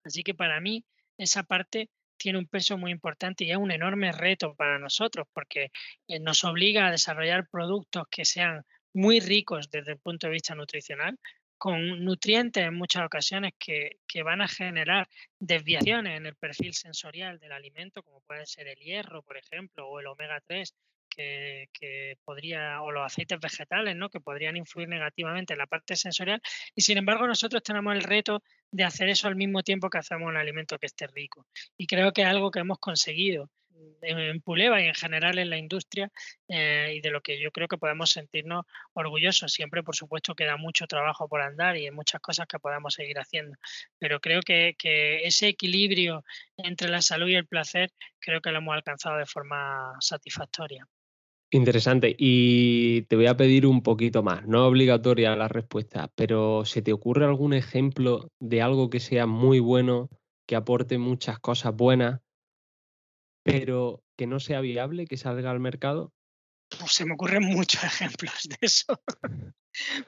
Así 0.03 0.21
que 0.21 0.35
para 0.35 0.59
mí 0.59 0.85
esa 1.23 1.43
parte 1.43 1.89
tiene 2.17 2.39
un 2.39 2.47
peso 2.47 2.77
muy 2.77 2.91
importante 2.91 3.43
y 3.43 3.51
es 3.51 3.57
un 3.57 3.71
enorme 3.71 4.11
reto 4.11 4.55
para 4.55 4.79
nosotros 4.79 5.27
porque 5.33 5.71
eh, 6.07 6.19
nos 6.19 6.43
obliga 6.43 6.87
a 6.87 6.91
desarrollar 6.91 7.47
productos 7.49 8.07
que 8.09 8.25
sean 8.25 8.63
muy 8.93 9.19
ricos 9.19 9.69
desde 9.69 9.93
el 9.93 9.99
punto 9.99 10.27
de 10.27 10.33
vista 10.33 10.55
nutricional, 10.55 11.17
con 11.57 12.03
nutrientes 12.03 12.63
en 12.65 12.75
muchas 12.75 13.05
ocasiones 13.05 13.53
que, 13.57 13.97
que, 14.07 14.21
van 14.21 14.41
a 14.41 14.47
generar 14.47 15.07
desviaciones 15.39 16.17
en 16.17 16.25
el 16.25 16.35
perfil 16.35 16.73
sensorial 16.73 17.39
del 17.39 17.53
alimento, 17.53 18.03
como 18.03 18.21
puede 18.21 18.45
ser 18.45 18.67
el 18.67 18.77
hierro, 18.77 19.23
por 19.23 19.37
ejemplo, 19.37 19.87
o 19.87 19.99
el 19.99 20.07
omega 20.07 20.41
3, 20.45 20.75
que, 21.15 22.17
podría, 22.23 22.81
o 22.81 22.91
los 22.91 23.05
aceites 23.05 23.39
vegetales, 23.39 23.95
¿no? 23.95 24.09
que 24.09 24.19
podrían 24.19 24.57
influir 24.57 24.87
negativamente 24.87 25.53
en 25.53 25.59
la 25.59 25.67
parte 25.67 25.95
sensorial. 25.95 26.41
Y 26.75 26.81
sin 26.81 26.97
embargo, 26.97 27.27
nosotros 27.27 27.63
tenemos 27.63 27.93
el 27.95 28.03
reto 28.03 28.43
de 28.73 28.83
hacer 28.83 29.07
eso 29.07 29.27
al 29.27 29.35
mismo 29.35 29.61
tiempo 29.61 29.89
que 29.89 29.99
hacemos 29.99 30.27
un 30.27 30.35
alimento 30.35 30.79
que 30.79 30.87
esté 30.87 31.05
rico. 31.07 31.45
Y 31.77 31.85
creo 31.85 32.11
que 32.11 32.23
es 32.23 32.27
algo 32.27 32.49
que 32.49 32.59
hemos 32.59 32.79
conseguido 32.79 33.51
en, 34.01 34.41
Puleva 34.41 34.81
y 34.81 34.85
en 34.85 34.95
general 34.95 35.37
en 35.37 35.51
la 35.51 35.57
industria 35.57 36.11
eh, 36.47 36.93
y 36.95 37.01
de 37.01 37.11
lo 37.11 37.21
que 37.21 37.39
yo 37.39 37.51
creo 37.51 37.67
que 37.67 37.77
podemos 37.77 38.09
sentirnos 38.09 38.65
orgullosos. 38.93 39.53
Siempre, 39.53 39.83
por 39.83 39.95
supuesto, 39.95 40.33
queda 40.33 40.57
mucho 40.57 40.87
trabajo 40.87 41.27
por 41.27 41.41
andar 41.41 41.77
y 41.77 41.85
hay 41.85 41.91
muchas 41.91 42.19
cosas 42.19 42.47
que 42.47 42.57
podemos 42.59 42.95
seguir 42.95 43.19
haciendo, 43.19 43.55
pero 43.99 44.19
creo 44.19 44.41
que, 44.41 44.75
que 44.77 45.23
ese 45.25 45.49
equilibrio 45.49 46.23
entre 46.57 46.89
la 46.89 47.01
salud 47.03 47.27
y 47.27 47.35
el 47.35 47.47
placer 47.47 47.91
creo 48.19 48.41
que 48.41 48.51
lo 48.51 48.57
hemos 48.57 48.73
alcanzado 48.73 49.17
de 49.17 49.27
forma 49.27 49.93
satisfactoria. 49.99 50.87
Interesante. 51.53 52.15
Y 52.17 53.03
te 53.03 53.15
voy 53.15 53.27
a 53.27 53.37
pedir 53.37 53.67
un 53.67 53.83
poquito 53.83 54.23
más. 54.23 54.43
No 54.47 54.63
es 54.63 54.69
obligatoria 54.69 55.35
la 55.35 55.47
respuesta, 55.47 56.11
pero 56.15 56.65
¿se 56.65 56.81
te 56.81 56.91
ocurre 56.91 57.25
algún 57.25 57.53
ejemplo 57.53 58.31
de 58.39 58.63
algo 58.63 58.89
que 58.89 58.99
sea 58.99 59.27
muy 59.27 59.59
bueno, 59.59 60.09
que 60.47 60.55
aporte 60.55 60.97
muchas 60.97 61.37
cosas 61.37 61.75
buenas, 61.75 62.21
pero 63.43 64.03
que 64.17 64.25
no 64.25 64.39
sea 64.39 64.61
viable, 64.61 65.05
que 65.05 65.15
salga 65.15 65.51
al 65.51 65.59
mercado? 65.59 66.11
Pues 66.69 66.91
se 66.91 67.05
me 67.05 67.13
ocurren 67.13 67.43
muchos 67.43 67.83
ejemplos 67.83 68.47
de 68.49 68.57
eso. 68.59 68.99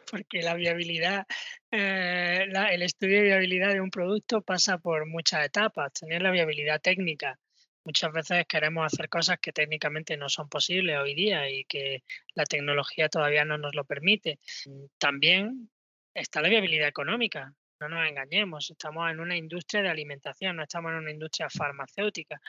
Porque 0.10 0.42
la 0.42 0.56
viabilidad, 0.56 1.28
eh, 1.70 2.48
el 2.72 2.82
estudio 2.82 3.18
de 3.18 3.24
viabilidad 3.26 3.72
de 3.72 3.82
un 3.82 3.92
producto 3.92 4.42
pasa 4.42 4.80
por 4.80 5.06
muchas 5.06 5.46
etapas. 5.46 5.94
Tener 5.94 6.24
la 6.24 6.32
viabilidad 6.32 6.82
técnica, 6.82 7.38
muchas 7.86 8.12
veces 8.12 8.46
queremos 8.48 8.86
hacer 8.86 9.08
cosas 9.08 9.38
que 9.40 9.54
técnicamente 9.54 10.18
no 10.18 10.28
son 10.28 10.50
posibles 10.50 10.98
hoy 10.98 11.16
día 11.16 11.50
y 11.50 11.64
que 11.66 12.04
la 12.34 12.46
tecnología 12.46 13.08
todavía 13.08 13.46
no 13.46 13.58
nos 13.58 13.76
lo 13.76 13.86
permite. 13.86 14.40
También 14.98 15.70
está 16.14 16.42
la 16.42 16.50
viabilidad 16.50 16.88
económica. 16.88 17.54
No 17.80 17.90
nos 17.90 18.08
engañemos, 18.08 18.72
estamos 18.72 19.12
en 19.12 19.20
una 19.20 19.36
industria 19.36 19.84
de 19.84 19.90
alimentación, 19.90 20.56
no 20.56 20.64
estamos 20.64 20.92
en 20.92 20.98
una 20.98 21.12
industria 21.12 21.50
farmacéutica. 21.50 22.40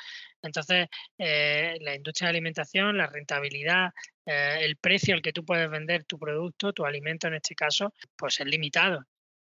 Entonces, 0.41 0.87
eh, 1.19 1.77
la 1.81 1.97
industria 1.97 2.29
de 2.29 2.31
alimentación, 2.31 2.97
la 2.97 3.09
rentabilidad, 3.09 3.93
eh, 4.25 4.59
el 4.61 4.77
precio 4.77 5.15
al 5.15 5.23
que 5.23 5.33
tú 5.33 5.45
puedes 5.45 5.69
vender 5.69 6.05
tu 6.05 6.17
producto, 6.19 6.73
tu 6.73 6.85
alimento 6.87 7.27
en 7.27 7.35
este 7.35 7.57
caso, 7.57 7.93
pues 8.17 8.39
es 8.41 8.47
limitado. 8.47 9.05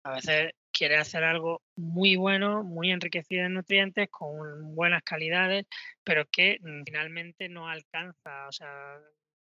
A 0.03 0.13
veces 0.13 0.51
quiere 0.71 0.97
hacer 0.97 1.23
algo 1.23 1.63
muy 1.75 2.15
bueno, 2.15 2.63
muy 2.63 2.91
enriquecido 2.91 3.45
en 3.45 3.53
nutrientes, 3.55 4.09
con 4.09 4.75
buenas 4.75 5.03
calidades, 5.03 5.65
pero 6.03 6.25
que 6.29 6.59
mm, 6.61 6.83
finalmente 6.85 7.49
no 7.49 7.67
alcanza, 7.67 8.47
o 8.47 8.51
sea, 8.51 8.99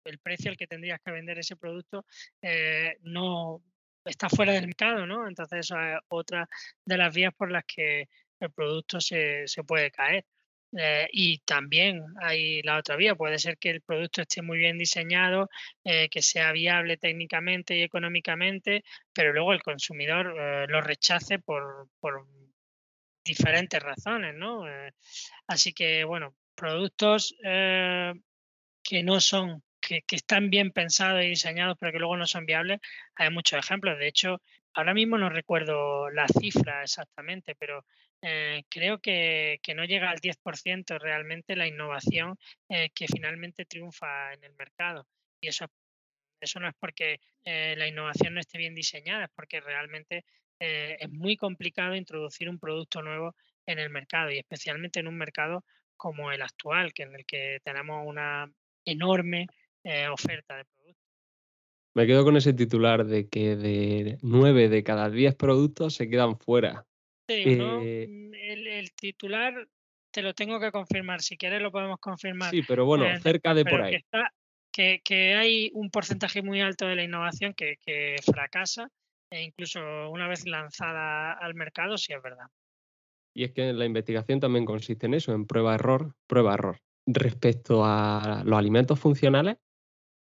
el 0.04 0.18
precio 0.18 0.50
al 0.50 0.56
que 0.56 0.66
tendrías 0.66 1.00
que 1.00 1.12
vender 1.12 1.38
ese 1.38 1.56
producto 1.56 2.04
eh, 2.42 2.96
no 3.02 3.62
está 4.04 4.28
fuera 4.28 4.52
del 4.52 4.66
mercado, 4.66 5.06
¿no? 5.06 5.28
Entonces 5.28 5.60
eso 5.60 5.80
es 5.80 5.98
otra 6.08 6.48
de 6.84 6.96
las 6.96 7.14
vías 7.14 7.32
por 7.34 7.50
las 7.50 7.64
que 7.64 8.08
el 8.40 8.50
producto 8.50 9.00
se, 9.00 9.46
se 9.46 9.62
puede 9.62 9.90
caer. 9.90 10.24
Eh, 10.76 11.08
y 11.12 11.38
también 11.38 12.02
hay 12.22 12.62
la 12.62 12.78
otra 12.78 12.96
vía, 12.96 13.14
puede 13.14 13.38
ser 13.38 13.58
que 13.58 13.70
el 13.70 13.82
producto 13.82 14.22
esté 14.22 14.40
muy 14.40 14.58
bien 14.58 14.78
diseñado, 14.78 15.50
eh, 15.84 16.08
que 16.08 16.22
sea 16.22 16.52
viable 16.52 16.96
técnicamente 16.96 17.76
y 17.76 17.82
económicamente, 17.82 18.82
pero 19.12 19.32
luego 19.32 19.52
el 19.52 19.62
consumidor 19.62 20.34
eh, 20.38 20.66
lo 20.68 20.80
rechace 20.80 21.38
por, 21.38 21.88
diferentes 23.24 23.80
razones, 23.80 24.34
¿no? 24.34 24.64
así 25.46 25.72
que, 25.72 26.02
bueno, 26.02 26.34
productos 26.56 27.36
que 27.40 29.02
no 29.04 29.20
son, 29.20 29.62
que, 29.80 30.02
que 30.02 30.16
están 30.16 30.50
bien 30.50 30.72
pensados 30.72 31.22
y 31.22 31.28
diseñados, 31.28 31.76
pero 31.78 31.92
que 31.92 32.00
luego 32.00 32.16
no 32.16 32.26
son 32.26 32.46
viables, 32.46 32.80
hay 33.14 33.30
muchos 33.30 33.60
ejemplos. 33.60 33.96
De 33.96 34.08
hecho, 34.08 34.42
ahora 34.74 34.92
mismo 34.92 35.18
no 35.18 35.28
recuerdo 35.28 36.10
la 36.10 36.26
cifra 36.26 36.82
exactamente, 36.82 37.54
pero 37.54 37.84
eh, 38.24 38.62
creo 38.68 39.00
que, 39.00 39.60
no 39.74 39.84
llega 39.84 40.08
al 40.10 40.20
10% 40.20 40.98
realmente 40.98 41.56
la 41.56 41.66
innovación 41.66 42.38
eh, 42.68 42.90
que 42.94 43.08
finalmente 43.08 43.64
triunfa 43.64 44.32
en 44.32 44.44
el 44.44 44.54
mercado. 44.54 45.06
Y 45.40 45.48
eso, 45.48 45.66
eso 46.40 46.60
no 46.60 46.68
es 46.68 46.74
porque 46.78 47.20
eh, 47.44 47.74
la 47.76 47.88
innovación 47.88 48.34
no 48.34 48.40
esté 48.40 48.58
bien 48.58 48.76
diseñada, 48.76 49.24
es 49.24 49.30
porque 49.34 49.60
realmente 49.60 50.24
es 50.64 51.10
muy 51.10 51.36
complicado 51.36 51.96
introducir 51.96 52.48
un 52.48 52.60
producto 52.60 53.02
nuevo 53.02 53.34
en 53.66 53.80
el 53.80 53.90
mercado 53.90 54.30
y 54.30 54.38
especialmente 54.38 55.00
en 55.00 55.08
un 55.08 55.18
mercado 55.18 55.64
como 55.96 56.30
el 56.30 56.40
actual, 56.40 56.92
que 56.92 57.02
en 57.02 57.16
el 57.16 57.26
que 57.26 57.58
tenemos 57.64 58.06
una 58.06 58.48
enorme 58.84 59.48
oferta 60.12 60.58
de 60.58 60.64
productos. 60.64 61.02
Me 61.94 62.06
quedo 62.06 62.22
con 62.22 62.36
ese 62.36 62.52
titular 62.52 63.04
de 63.04 63.28
que 63.28 63.56
de 63.56 64.18
9 64.22 64.68
de 64.68 64.84
cada 64.84 65.10
10 65.10 65.34
productos 65.34 65.94
se 65.94 66.08
quedan 66.08 66.38
fuera. 66.38 66.86
Eh, 67.28 68.06
mm, 68.08 68.34
el, 68.34 68.92
titular 68.92 69.66
te 70.10 70.22
lo 70.22 70.34
tengo 70.34 70.60
que 70.60 70.70
confirmar. 70.70 71.22
Si 71.22 71.36
quieres 71.36 71.62
lo 71.62 71.70
podemos 71.70 71.98
confirmar. 71.98 72.50
Sí, 72.50 72.62
pero 72.66 72.84
bueno, 72.84 73.06
cerca 73.20 73.54
de 73.54 73.64
por 73.64 73.82
ahí. 73.82 73.98
que, 74.72 75.34
hay 75.34 75.70
un 75.74 75.90
porcentaje 75.90 76.42
muy 76.42 76.60
alto 76.60 76.86
de 76.86 76.96
la 76.96 77.04
innovación 77.04 77.54
que, 77.54 77.76
que 77.84 78.16
fracasa 78.24 78.88
e 79.30 79.42
incluso 79.42 79.80
una 80.10 80.28
vez 80.28 80.46
lanzada 80.46 81.32
al 81.32 81.54
mercado, 81.54 81.96
sí 81.96 82.12
es 82.12 82.22
verdad. 82.22 82.46
Y 83.34 83.44
es 83.44 83.52
que 83.52 83.72
la 83.72 83.86
investigación 83.86 84.40
también 84.40 84.66
consiste 84.66 85.06
en 85.06 85.14
eso, 85.14 85.32
en 85.32 85.46
prueba-error, 85.46 86.14
prueba-error. 86.26 86.80
Respecto 87.06 87.82
a 87.84 88.42
los 88.44 88.58
alimentos 88.58 89.00
funcionales, 89.00 89.56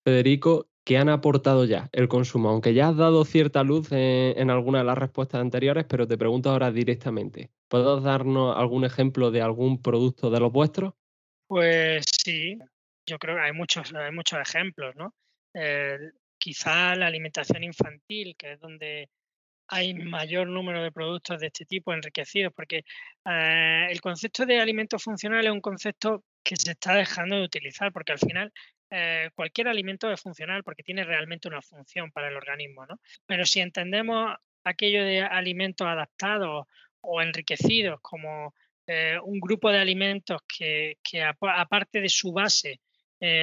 Federico, 0.05 0.69
¿qué 0.89 0.97
han 0.97 1.09
aportado 1.09 1.65
ya 1.65 1.87
el 1.91 2.07
consumo? 2.07 2.49
Aunque 2.49 2.73
ya 2.73 2.87
has 2.87 2.97
dado 2.97 3.23
cierta 3.23 3.61
luz 3.61 3.91
en, 3.91 4.33
en 4.35 4.49
algunas 4.49 4.81
de 4.81 4.87
las 4.87 4.97
respuestas 4.97 5.39
anteriores, 5.39 5.85
pero 5.87 6.07
te 6.07 6.17
pregunto 6.17 6.49
ahora 6.49 6.71
directamente. 6.71 7.51
¿Puedes 7.67 8.01
darnos 8.01 8.57
algún 8.57 8.85
ejemplo 8.85 9.29
de 9.29 9.43
algún 9.43 9.83
producto 9.83 10.31
de 10.31 10.39
los 10.39 10.51
vuestros? 10.51 10.95
Pues 11.45 12.07
sí, 12.11 12.57
yo 13.05 13.19
creo 13.19 13.35
que 13.35 13.41
hay 13.43 13.53
muchos, 13.53 13.93
hay 13.93 14.11
muchos 14.11 14.39
ejemplos, 14.39 14.95
¿no? 14.95 15.13
quizá 16.39 16.95
la 16.95 17.05
alimentación 17.05 17.63
infantil, 17.63 18.35
que 18.35 18.53
es 18.53 18.59
donde 18.59 19.09
hay 19.67 19.93
mayor 19.93 20.47
número 20.47 20.81
de 20.81 20.91
productos 20.91 21.39
de 21.39 21.47
este 21.47 21.65
tipo 21.65 21.93
enriquecidos, 21.93 22.51
porque 22.55 22.83
eh, 23.25 23.87
el 23.89 24.01
concepto 24.01 24.45
de 24.45 24.59
alimento 24.59 24.97
funcional 24.97 25.45
es 25.45 25.51
un 25.51 25.61
concepto 25.61 26.23
que 26.43 26.55
se 26.55 26.71
está 26.71 26.95
dejando 26.95 27.35
de 27.35 27.43
utilizar, 27.43 27.91
porque 27.91 28.13
al 28.13 28.19
final 28.19 28.53
eh, 28.91 29.29
cualquier 29.35 29.67
alimento 29.67 30.11
es 30.11 30.21
funcional 30.21 30.63
porque 30.63 30.83
tiene 30.83 31.03
realmente 31.03 31.47
una 31.47 31.61
función 31.61 32.11
para 32.11 32.29
el 32.29 32.37
organismo, 32.37 32.85
¿no? 32.85 32.99
Pero 33.25 33.45
si 33.45 33.59
entendemos 33.59 34.35
aquello 34.63 35.03
de 35.03 35.21
alimentos 35.21 35.87
adaptados 35.87 36.67
o 37.01 37.21
enriquecidos 37.21 37.99
como 38.01 38.53
eh, 38.87 39.17
un 39.23 39.39
grupo 39.39 39.71
de 39.71 39.79
alimentos 39.79 40.41
que, 40.47 40.97
que 41.03 41.23
aparte 41.23 42.01
de 42.01 42.09
su 42.09 42.31
base 42.31 42.81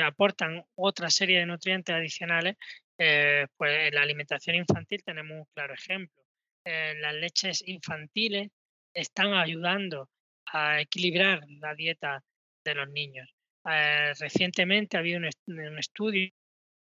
aportan 0.02 0.64
otra 0.74 1.10
serie 1.10 1.38
de 1.38 1.44
nutrientes 1.44 1.94
adicionales, 1.94 2.56
eh, 2.98 3.46
pues 3.56 3.88
en 3.88 3.94
la 3.94 4.02
alimentación 4.02 4.56
infantil 4.56 5.02
tenemos 5.04 5.38
un 5.38 5.44
claro 5.54 5.74
ejemplo. 5.74 6.22
Eh, 6.64 6.94
las 7.00 7.14
leches 7.14 7.62
infantiles 7.66 8.50
están 8.94 9.34
ayudando 9.34 10.08
a 10.46 10.80
equilibrar 10.80 11.44
la 11.48 11.74
dieta 11.74 12.24
de 12.64 12.74
los 12.74 12.88
niños. 12.88 13.28
Eh, 13.70 14.12
recientemente 14.20 14.96
ha 14.96 15.00
habido 15.00 15.18
un, 15.18 15.78
estudio 15.78 16.30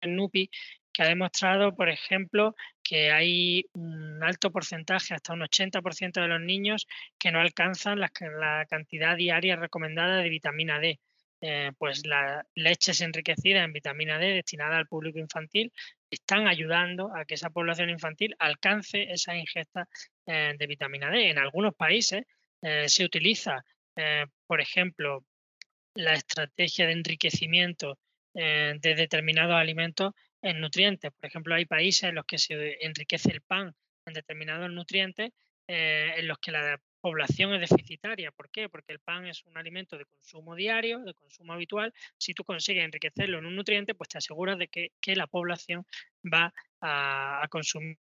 en 0.01 0.15
NUPI 0.15 0.49
que 0.93 1.03
ha 1.03 1.07
demostrado, 1.07 1.75
por 1.75 1.89
ejemplo, 1.89 2.55
que 2.83 3.11
hay 3.11 3.65
un 3.73 4.23
alto 4.23 4.51
porcentaje, 4.51 5.13
hasta 5.13 5.33
un 5.33 5.41
80% 5.41 6.21
de 6.21 6.27
los 6.27 6.41
niños 6.41 6.87
que 7.17 7.31
no 7.31 7.39
alcanzan 7.41 7.99
la, 7.99 8.09
cantidad 8.69 9.17
diaria 9.17 9.55
recomendada 9.55 10.17
de 10.17 10.29
vitamina 10.29 10.79
D. 10.79 10.99
pues 11.77 12.05
las 12.05 12.45
leches 12.55 13.01
enriquecidas 13.01 13.65
en 13.65 13.73
vitamina 13.73 14.17
D 14.17 14.33
destinadas 14.33 14.77
al 14.77 14.87
público 14.87 15.19
infantil 15.19 15.71
están 16.15 16.47
ayudando 16.47 17.11
a 17.15 17.25
que 17.25 17.35
esa 17.35 17.49
población 17.49 17.89
infantil 17.89 18.35
alcance 18.39 19.11
esa 19.11 19.35
ingesta 19.35 19.87
eh, 20.25 20.53
de 20.57 20.67
vitamina 20.67 21.09
D. 21.09 21.29
En 21.29 21.37
algunos 21.37 21.75
países 21.75 22.23
eh, 22.61 22.89
se 22.89 23.05
utiliza, 23.05 23.63
eh, 23.95 24.25
por 24.47 24.61
ejemplo, 24.61 25.23
la 25.95 26.13
estrategia 26.13 26.85
de 26.85 26.93
enriquecimiento 26.93 27.97
de 28.33 28.95
determinados 28.95 29.55
alimentos 29.55 30.13
en 30.41 30.59
nutrientes. 30.59 31.11
Por 31.13 31.25
ejemplo, 31.25 31.55
hay 31.55 31.65
países 31.65 32.03
en 32.03 32.15
los 32.15 32.25
que 32.25 32.37
se 32.37 32.85
enriquece 32.85 33.31
el 33.31 33.41
pan 33.41 33.73
en 34.05 34.13
determinados 34.13 34.69
nutrientes, 34.69 35.31
en 35.67 36.27
los 36.27 36.37
que 36.39 36.51
la 36.51 36.79
población 37.05 37.53
es 37.53 37.69
deficitaria. 37.69 38.31
¿Por 38.31 38.49
qué? 38.49 38.67
Porque 38.67 38.91
el 38.91 38.99
pan 38.99 39.27
es 39.27 39.45
un 39.45 39.55
alimento 39.59 39.95
de 39.95 40.05
consumo 40.05 40.55
diario, 40.55 41.01
de 41.01 41.13
consumo 41.13 41.53
habitual. 41.53 41.93
Si 42.17 42.33
tú 42.33 42.43
consigues 42.43 42.83
enriquecerlo 42.83 43.37
en 43.37 43.45
un 43.45 43.55
nutriente, 43.55 43.93
pues 43.93 44.09
te 44.09 44.17
aseguras 44.17 44.57
de 44.57 44.67
que, 44.67 45.15
la 45.15 45.27
población 45.27 45.85
va 46.23 46.51
a, 46.81 47.47
consumir 47.51 47.97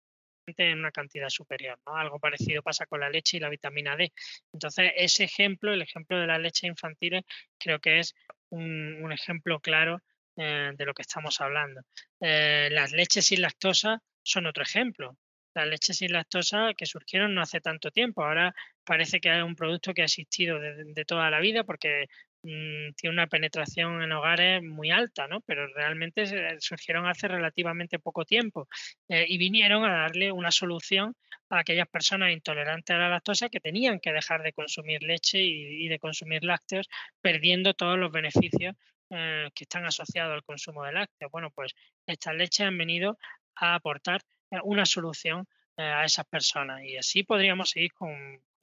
en 0.45 0.79
una 0.79 0.91
cantidad 0.91 1.29
superior. 1.29 1.79
Algo 1.85 2.19
parecido 2.19 2.61
pasa 2.61 2.85
con 2.85 2.99
la 2.99 3.09
leche 3.09 3.37
y 3.37 3.39
la 3.39 3.49
vitamina 3.49 3.95
D. 3.95 4.11
Entonces, 4.51 4.91
ese 4.95 5.23
ejemplo, 5.25 5.73
el 5.73 5.81
ejemplo 5.81 6.19
de 6.19 6.27
las 6.27 6.39
leches 6.39 6.63
infantiles, 6.63 7.23
creo 7.57 7.79
que 7.79 7.99
es 7.99 8.15
un, 8.49 9.11
ejemplo 9.11 9.59
claro 9.59 10.01
eh, 10.37 10.71
de 10.75 10.85
lo 10.85 10.93
que 10.93 11.03
estamos 11.03 11.39
hablando. 11.41 11.81
Eh, 12.19 12.69
las 12.71 12.91
leches 12.91 13.25
sin 13.25 13.41
lactosa 13.41 14.01
son 14.23 14.45
otro 14.45 14.63
ejemplo 14.63 15.17
las 15.53 15.67
leches 15.67 15.97
sin 15.97 16.11
lactosa 16.11 16.73
que 16.75 16.85
surgieron 16.85 17.33
no 17.33 17.41
hace 17.41 17.61
tanto 17.61 17.91
tiempo. 17.91 18.23
Ahora 18.23 18.53
parece 18.83 19.19
que 19.19 19.35
es 19.35 19.43
un 19.43 19.55
producto 19.55 19.93
que 19.93 20.01
ha 20.01 20.05
existido 20.05 20.59
de, 20.59 21.05
toda 21.05 21.29
la 21.29 21.39
vida 21.39 21.63
porque 21.63 22.07
mm, 22.43 22.93
tiene 22.95 23.13
una 23.13 23.27
penetración 23.27 24.01
en 24.01 24.11
hogares 24.11 24.61
muy 24.63 24.91
alta, 24.91 25.27
¿no? 25.27 25.41
Pero 25.41 25.67
realmente 25.67 26.25
surgieron 26.59 27.07
hace 27.07 27.27
relativamente 27.27 27.99
poco 27.99 28.25
tiempo 28.25 28.67
eh, 29.09 29.25
y 29.27 29.37
vinieron 29.37 29.85
a 29.85 29.93
darle 29.93 30.31
una 30.31 30.51
solución 30.51 31.15
a 31.49 31.59
aquellas 31.59 31.87
personas 31.87 32.31
intolerantes 32.31 32.95
a 32.95 32.99
la 32.99 33.09
lactosa 33.09 33.49
que 33.49 33.59
tenían 33.59 33.99
que 33.99 34.11
dejar 34.11 34.43
de 34.43 34.53
consumir 34.53 35.03
leche 35.03 35.39
y, 35.41 35.87
de 35.87 35.99
consumir 35.99 36.43
lácteos, 36.43 36.87
perdiendo 37.21 37.73
todos 37.73 37.97
los 37.97 38.11
beneficios 38.11 38.75
eh, 39.09 39.49
que 39.55 39.63
están 39.63 39.85
asociados 39.85 40.33
al 40.33 40.43
consumo 40.43 40.83
de 40.83 40.93
lácteos. 40.93 41.31
Bueno, 41.31 41.51
pues 41.51 41.73
estas 42.05 42.35
leches 42.35 42.67
han 42.67 42.77
venido 42.77 43.17
a 43.55 43.75
aportar 43.75 44.21
eh, 44.51 44.57
una 44.63 44.85
solución 44.85 45.47
a 45.75 46.05
esas 46.05 46.25
personas. 46.27 46.83
Y 46.83 46.97
así 46.97 47.23
podríamos 47.23 47.71
seguir 47.71 47.93
con, 47.93 48.11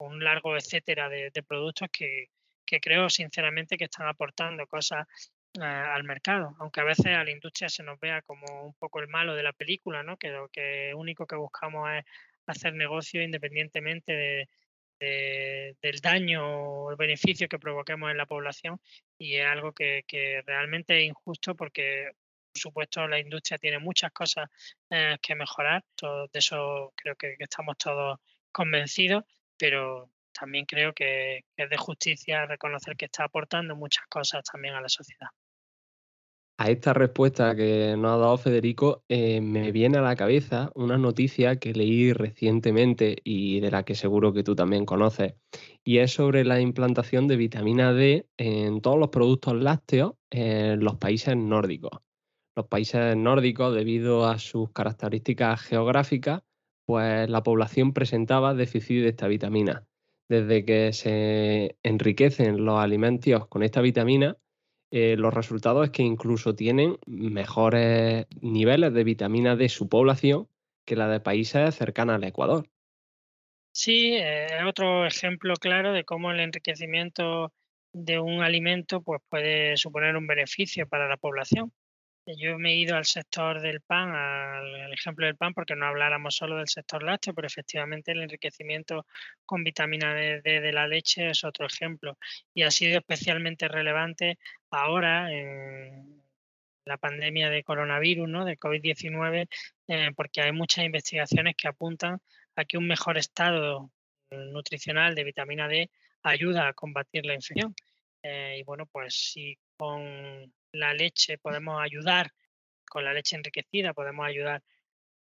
un 0.01 0.23
largo 0.23 0.55
etcétera 0.55 1.09
de, 1.09 1.31
productos 1.47 1.89
que, 1.91 2.29
creo 2.79 3.09
sinceramente 3.09 3.77
que 3.77 3.85
están 3.85 4.07
aportando 4.07 4.65
cosas 4.67 5.07
eh, 5.59 5.63
al 5.63 6.03
mercado, 6.03 6.55
aunque 6.59 6.81
a 6.81 6.85
veces 6.85 7.07
a 7.07 7.23
la 7.23 7.31
industria 7.31 7.69
se 7.69 7.83
nos 7.83 7.99
vea 7.99 8.21
como 8.21 8.45
un 8.67 8.73
poco 8.75 8.99
el 8.99 9.07
malo 9.07 9.35
de 9.35 9.43
la 9.43 9.53
película, 9.53 10.03
¿no? 10.03 10.17
que 10.17 10.29
lo 10.29 10.47
que 10.49 10.93
único 10.95 11.27
que 11.27 11.35
buscamos 11.35 11.89
es 11.91 12.05
hacer 12.47 12.73
negocio 12.73 13.21
independientemente 13.21 14.47
del 14.99 15.99
daño 16.01 16.45
o 16.45 16.91
el 16.91 16.95
beneficio 16.95 17.47
que 17.47 17.57
provoquemos 17.57 18.11
en 18.11 18.17
la 18.17 18.27
población 18.27 18.79
y 19.17 19.35
es 19.35 19.45
algo 19.47 19.73
que, 19.73 20.03
que 20.07 20.43
realmente 20.45 20.99
es 20.99 21.09
injusto 21.09 21.55
porque 21.55 22.11
por 22.51 22.59
supuesto, 22.59 23.07
la 23.07 23.19
industria 23.19 23.57
tiene 23.57 23.79
muchas 23.79 24.11
cosas 24.11 24.49
eh, 24.89 25.17
que 25.21 25.35
mejorar, 25.35 25.83
de 26.01 26.39
eso 26.39 26.93
creo 26.95 27.15
que, 27.15 27.35
estamos 27.39 27.77
todos 27.77 28.19
convencidos, 28.51 29.23
pero 29.57 30.09
también 30.31 30.65
creo 30.65 30.93
que, 30.93 31.41
es 31.55 31.69
de 31.69 31.77
justicia 31.77 32.45
reconocer 32.45 32.95
que 32.95 33.05
está 33.05 33.25
aportando 33.25 33.75
muchas 33.75 34.05
cosas 34.07 34.43
también 34.43 34.75
a 34.75 34.81
la 34.81 34.89
sociedad. 34.89 35.29
A 36.57 36.69
esta 36.69 36.93
respuesta 36.93 37.55
que 37.55 37.95
nos 37.97 38.11
ha 38.11 38.17
dado 38.17 38.37
Federico, 38.37 39.03
eh, 39.09 39.41
me 39.41 39.71
viene 39.71 39.97
a 39.97 40.01
la 40.01 40.15
cabeza 40.15 40.71
una 40.75 40.97
noticia 40.97 41.55
que 41.55 41.73
leí 41.73 42.13
recientemente 42.13 43.17
y 43.23 43.59
de 43.61 43.71
la 43.71 43.83
que 43.83 43.95
seguro 43.95 44.31
que 44.31 44.43
tú 44.43 44.55
también 44.55 44.85
conoces, 44.85 45.33
y 45.83 45.97
es 45.97 46.13
sobre 46.13 46.45
la 46.45 46.59
implantación 46.59 47.27
de 47.27 47.37
vitamina 47.37 47.93
D 47.93 48.27
en 48.37 48.81
todos 48.81 48.99
los 48.99 49.09
productos 49.09 49.55
lácteos 49.55 50.13
en 50.29 50.83
los 50.83 50.97
países 50.97 51.35
nórdicos 51.35 51.99
los 52.55 52.67
países 52.67 53.15
nórdicos, 53.15 53.73
debido 53.73 54.25
a 54.27 54.37
sus 54.37 54.71
características 54.71 55.61
geográficas, 55.61 56.43
pues 56.85 57.29
la 57.29 57.43
población 57.43 57.93
presentaba 57.93 58.53
déficit 58.53 59.01
de 59.01 59.09
esta 59.09 59.27
vitamina. 59.27 59.87
Desde 60.31 60.63
que 60.63 60.93
se 60.93 61.75
enriquecen 61.83 62.63
los 62.63 62.79
alimentos 62.79 63.49
con 63.49 63.63
esta 63.63 63.81
vitamina, 63.81 64.37
eh, 64.89 65.17
los 65.17 65.33
resultados 65.33 65.83
es 65.83 65.91
que 65.91 66.03
incluso 66.03 66.55
tienen 66.55 66.97
mejores 67.05 68.27
niveles 68.39 68.93
de 68.93 69.03
vitamina 69.03 69.57
de 69.57 69.67
su 69.67 69.89
población 69.89 70.47
que 70.85 70.95
la 70.95 71.09
de 71.09 71.19
países 71.19 71.75
cercanos 71.75 72.15
al 72.15 72.23
Ecuador. 72.23 72.65
Sí, 73.73 74.15
es 74.15 74.53
eh, 74.53 74.63
otro 74.65 75.05
ejemplo 75.05 75.53
claro 75.55 75.91
de 75.91 76.05
cómo 76.05 76.31
el 76.31 76.39
enriquecimiento 76.39 77.51
de 77.91 78.21
un 78.21 78.41
alimento 78.41 79.01
pues, 79.01 79.19
puede 79.27 79.75
suponer 79.75 80.15
un 80.15 80.27
beneficio 80.27 80.87
para 80.87 81.09
la 81.09 81.17
población. 81.17 81.73
Yo 82.37 82.57
me 82.59 82.71
he 82.71 82.75
ido 82.75 82.95
al 82.95 83.05
sector 83.05 83.61
del 83.61 83.81
pan, 83.81 84.13
al, 84.13 84.93
ejemplo 84.93 85.25
del 85.25 85.35
pan, 85.35 85.53
porque 85.53 85.75
no 85.75 85.85
habláramos 85.85 86.35
solo 86.35 86.57
del 86.57 86.67
sector 86.67 87.03
lácteo, 87.03 87.33
pero 87.33 87.47
efectivamente 87.47 88.11
el 88.11 88.21
enriquecimiento 88.21 89.05
con 89.45 89.63
vitamina 89.63 90.13
D 90.13 90.41
de, 90.41 90.71
la 90.71 90.87
leche 90.87 91.29
es 91.29 91.43
otro 91.43 91.65
ejemplo. 91.65 92.17
Y 92.53 92.63
ha 92.63 92.71
sido 92.71 92.97
especialmente 92.97 93.67
relevante 93.67 94.37
ahora 94.69 95.31
en 95.31 96.23
la 96.85 96.97
pandemia 96.97 97.49
de 97.49 97.63
coronavirus, 97.63 98.27
¿no? 98.27 98.45
de 98.45 98.57
COVID-19, 98.57 99.47
eh, 99.87 100.11
porque 100.15 100.41
hay 100.41 100.51
muchas 100.51 100.85
investigaciones 100.85 101.55
que 101.55 101.67
apuntan 101.67 102.19
a 102.55 102.65
que 102.65 102.77
un 102.77 102.87
mejor 102.87 103.17
estado 103.17 103.91
nutricional 104.31 105.15
de 105.15 105.23
vitamina 105.23 105.67
D 105.67 105.89
ayuda 106.23 106.67
a 106.67 106.73
combatir 106.73 107.25
la 107.25 107.35
infección. 107.35 107.75
Eh, 108.23 108.57
y 108.59 108.63
bueno, 108.63 108.85
pues 108.85 109.15
si 109.15 109.57
con 109.77 110.53
la 110.71 110.93
leche 110.93 111.37
podemos 111.37 111.81
ayudar, 111.81 112.31
con 112.89 113.03
la 113.03 113.13
leche 113.13 113.35
enriquecida 113.35 113.93
podemos 113.93 114.25
ayudar 114.25 114.61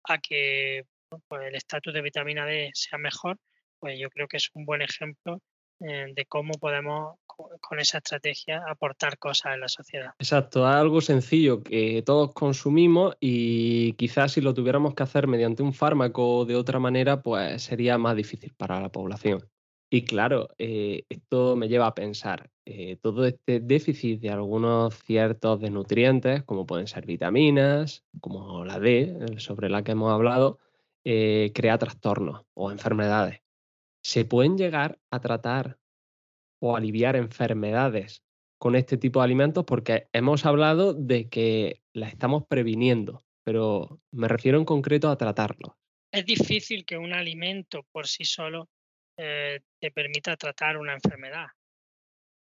a 0.04 0.18
que 0.20 0.86
pues 1.28 1.48
el 1.48 1.56
estatus 1.56 1.94
de 1.94 2.02
vitamina 2.02 2.46
D 2.46 2.72
sea 2.74 2.98
mejor, 2.98 3.38
pues 3.80 4.00
yo 4.00 4.10
creo 4.10 4.28
que 4.28 4.38
es 4.38 4.50
un 4.54 4.66
buen 4.66 4.82
ejemplo 4.82 5.42
eh, 5.80 6.08
de 6.14 6.26
cómo 6.26 6.54
podemos 6.54 7.18
con 7.62 7.80
esa 7.80 8.00
estrategia 8.00 8.64
aportar 8.68 9.20
cosas 9.20 9.54
en 9.54 9.62
la 9.62 9.68
sociedad. 9.68 10.12
Exacto, 10.18 10.66
algo 10.66 11.02
sencillo 11.02 11.62
que 11.62 12.02
todos 12.04 12.34
consumimos 12.34 13.16
y 13.20 13.94
quizás 13.94 14.32
si 14.32 14.42
lo 14.42 14.56
tuviéramos 14.56 14.96
que 14.96 15.04
hacer 15.04 15.28
mediante 15.28 15.62
un 15.62 15.74
fármaco 15.74 16.38
o 16.38 16.46
de 16.46 16.56
otra 16.56 16.80
manera, 16.80 17.22
pues 17.22 17.62
sería 17.62 18.00
más 18.00 18.16
difícil 18.16 18.54
para 18.58 18.82
la 18.82 18.90
población. 18.90 19.48
Y 19.90 20.04
claro, 20.04 20.50
eh, 20.58 21.06
esto 21.08 21.56
me 21.56 21.70
lleva 21.70 21.88
a 21.88 21.96
pensar, 21.96 22.50
eh, 22.66 22.98
todo 22.98 23.26
este 23.26 23.62
déficit 23.62 24.20
de 24.20 24.30
algunos 24.30 24.94
ciertos 25.04 25.62
de 25.62 25.70
nutrientes, 25.70 26.44
como 26.44 26.66
pueden 26.66 26.88
ser 26.88 27.06
vitaminas, 27.06 28.04
como 28.20 28.66
la 28.66 28.80
D, 28.80 29.38
sobre 29.38 29.70
la 29.70 29.86
que 29.86 29.94
hemos 29.94 30.12
hablado, 30.12 30.60
eh, 31.06 31.54
crea 31.56 31.78
trastornos 31.78 32.46
o 32.54 32.70
enfermedades. 32.70 33.40
¿Se 34.04 34.26
pueden 34.26 34.58
llegar 34.58 35.00
a 35.10 35.22
tratar 35.22 35.80
o 36.60 36.76
aliviar 36.76 37.16
enfermedades 37.16 38.24
con 38.60 38.76
este 38.76 38.98
tipo 38.98 39.22
de 39.22 39.26
alimentos? 39.26 39.64
Porque 39.64 40.10
hemos 40.12 40.46
hablado 40.46 40.94
de 40.94 41.30
que 41.30 41.82
la 41.94 42.10
estamos 42.10 42.44
previniendo, 42.46 43.24
pero 43.46 44.02
me 44.12 44.28
refiero 44.28 44.58
en 44.58 44.66
concreto 44.66 45.10
a 45.10 45.18
tratarlo. 45.18 45.78
Es 46.12 46.26
difícil 46.26 46.84
que 46.86 46.98
un 46.98 47.14
alimento 47.14 47.86
por 47.94 48.08
sí 48.08 48.26
solo 48.26 48.70
eh, 49.18 49.62
te 49.80 49.92
permita 49.92 50.38
tratar 50.38 50.78
una 50.78 50.94
enfermedad. 50.94 51.48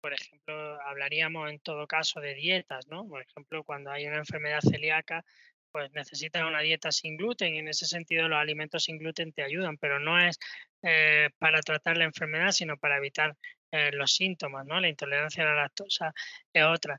Por 0.01 0.13
ejemplo, 0.13 0.81
hablaríamos 0.83 1.51
en 1.51 1.61
todo 1.61 1.87
caso 1.87 2.21
de 2.21 2.35
dietas, 2.35 2.87
¿no? 2.89 3.07
Por 3.09 3.23
ejemplo, 3.23 3.65
cuando 3.65 3.91
hay 3.91 4.07
una 4.07 4.19
enfermedad 4.19 4.61
celíaca, 4.61 5.25
pues 5.71 5.93
necesitas 5.93 6.45
una 6.45 6.61
dieta 6.61 6.91
sin 6.93 7.17
gluten 7.17 7.55
y 7.55 7.59
en 7.59 7.69
ese 7.69 7.87
sentido 7.87 8.29
los 8.29 8.39
alimentos 8.39 8.85
sin 8.85 8.99
gluten 8.99 9.33
te 9.33 9.43
ayudan, 9.43 9.77
pero 9.77 10.01
no 10.01 10.19
es 10.19 10.39
eh, 10.83 11.31
para 11.39 11.61
tratar 11.63 11.97
la 11.97 12.05
enfermedad, 12.05 12.53
sino 12.53 12.77
para 12.77 12.97
evitar 12.97 13.37
eh, 13.71 13.91
los 13.93 14.13
síntomas, 14.15 14.67
¿no? 14.67 14.81
La 14.81 14.89
intolerancia 14.89 15.45
a 15.45 15.47
la 15.47 15.55
lactosa 15.63 16.13
es 16.53 16.65
otra. 16.65 16.99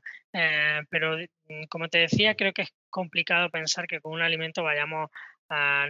pero 0.88 1.16
mm, 1.48 1.64
como 1.68 1.88
te 1.88 1.98
decía, 1.98 2.34
creo 2.36 2.52
que 2.52 2.62
es 2.62 2.70
complicado 2.90 3.50
pensar 3.50 3.86
que 3.86 4.00
con 4.00 4.12
un 4.12 4.22
alimento 4.22 4.62
vayamos 4.62 5.10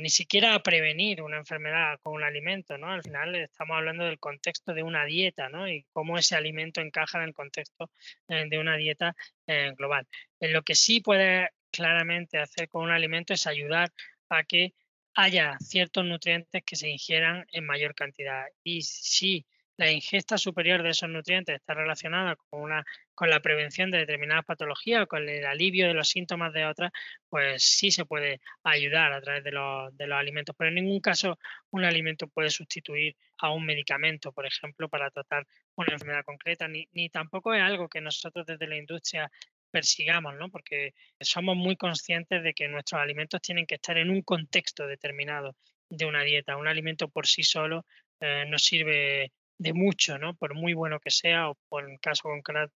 ni 0.01 0.09
siquiera 0.09 0.55
a 0.55 0.63
prevenir 0.63 1.21
una 1.23 1.37
enfermedad 1.37 1.99
con 2.03 2.15
un 2.15 2.23
alimento, 2.23 2.79
¿no? 2.79 2.91
Al 2.91 3.03
final 3.03 3.35
estamos 3.35 3.77
hablando 3.77 4.05
del 4.05 4.19
contexto 4.19 4.73
de 4.73 4.83
una 4.83 5.05
dieta, 5.05 5.51
¿no? 5.51 5.69
Y 5.69 5.85
cómo 5.93 6.17
ese 6.17 6.35
alimento 6.35 6.81
encaja 6.81 7.19
en 7.19 7.25
el 7.25 7.35
contexto 7.35 7.91
eh, 8.29 8.47
de 8.49 8.59
una 8.59 8.77
dieta 8.77 9.15
eh, 9.47 9.73
global. 9.77 10.09
En 10.41 10.53
lo 10.55 10.63
que 10.63 10.75
sí 10.75 11.01
puede 11.01 11.51
claramente 11.71 12.39
hacer 12.39 12.69
con 12.69 12.85
un 12.85 12.91
alimento 12.91 13.35
es 13.35 13.47
ayudar 13.47 13.93
a 14.31 14.45
que 14.45 14.73
haya 15.15 15.59
ciertos 15.61 16.05
nutrientes 16.07 16.63
que 16.65 16.77
se 16.77 16.89
ingieran 16.89 17.45
en 17.53 17.67
mayor 17.67 17.95
cantidad. 17.95 18.47
Y 18.65 18.83
si 18.83 19.47
la 19.81 19.91
ingesta 19.91 20.37
superior 20.37 20.83
de 20.83 20.91
esos 20.91 21.09
nutrientes 21.09 21.57
está 21.57 21.73
relacionada 21.73 22.37
con, 22.37 22.61
una, 22.61 22.85
con 23.15 23.31
la 23.31 23.41
prevención 23.41 23.91
de 23.91 23.97
determinadas 23.97 24.45
patologías 24.45 25.05
o 25.05 25.07
con 25.07 25.27
el 25.27 25.47
alivio 25.47 25.89
de 25.89 25.95
los 25.95 26.11
síntomas 26.11 26.53
de 26.53 26.67
otras, 26.67 26.93
pues 27.31 27.63
sí 27.63 27.91
se 27.91 28.05
puede 28.05 28.43
ayudar 28.63 29.11
a 29.15 29.23
través 29.23 29.43
de 29.43 29.53
los, 29.53 29.97
de 29.97 30.07
los 30.07 30.19
alimentos. 30.19 30.55
Pero 30.59 30.69
en 30.69 30.75
ningún 30.75 31.01
caso 31.01 31.39
un 31.71 31.85
alimento 31.85 32.29
puede 32.29 32.51
sustituir 32.51 33.17
a 33.39 33.53
un 33.53 33.65
medicamento, 33.65 34.33
por 34.33 34.45
ejemplo, 34.45 34.91
para 34.91 35.11
tratar 35.11 35.47
una 35.77 35.95
enfermedad 35.95 36.27
concreta, 36.27 36.69
ni, 36.69 36.87
ni 36.93 37.09
tampoco 37.09 37.55
es 37.55 37.63
algo 37.63 37.89
que 37.89 38.03
nosotros 38.03 38.45
desde 38.45 38.67
la 38.67 38.77
industria 38.77 39.31
persigamos, 39.71 40.35
¿no? 40.35 40.51
Porque 40.51 40.93
somos 41.21 41.57
muy 41.57 41.77
conscientes 41.77 42.43
de 42.43 42.53
que 42.53 42.69
nuestros 42.69 43.01
alimentos 43.01 43.41
tienen 43.41 43.65
que 43.65 43.77
estar 43.77 43.97
en 43.97 44.11
un 44.11 44.21
contexto 44.21 44.87
determinado 44.87 45.57
de 45.89 46.05
una 46.05 46.23
dieta. 46.23 46.59
Un 46.59 46.69
alimento 46.69 47.09
por 47.09 47.27
sí 47.27 47.45
solo 47.45 47.87
eh, 48.21 48.45
no 48.47 48.59
sirve 48.59 49.33
de 49.61 49.75
mucho, 49.75 50.19
¿no? 50.19 50.35
Por 50.35 50.55
muy 50.55 50.73
bueno 50.73 51.01
que 51.01 51.11
sea 51.11 51.51
o 51.51 51.59
por 51.69 51.89
el 51.89 52.01
caso 52.01 52.31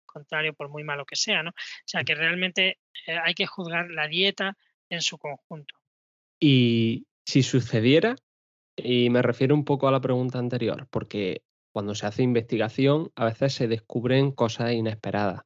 contrario, 0.04 0.52
por 0.52 0.68
muy 0.68 0.82
malo 0.82 1.06
que 1.06 1.14
sea, 1.14 1.44
¿no? 1.44 1.50
O 1.50 1.86
sea 1.86 2.02
que 2.02 2.16
realmente 2.16 2.80
eh, 3.06 3.16
hay 3.22 3.34
que 3.34 3.46
juzgar 3.46 3.88
la 3.88 4.08
dieta 4.08 4.56
en 4.90 5.00
su 5.00 5.16
conjunto. 5.16 5.76
Y 6.40 7.06
si 7.24 7.44
sucediera, 7.44 8.16
y 8.76 9.10
me 9.10 9.22
refiero 9.22 9.54
un 9.54 9.64
poco 9.64 9.86
a 9.86 9.92
la 9.92 10.00
pregunta 10.00 10.40
anterior, 10.40 10.88
porque 10.90 11.42
cuando 11.72 11.94
se 11.94 12.06
hace 12.06 12.24
investigación 12.24 13.12
a 13.14 13.26
veces 13.26 13.54
se 13.54 13.68
descubren 13.68 14.32
cosas 14.32 14.72
inesperadas. 14.72 15.42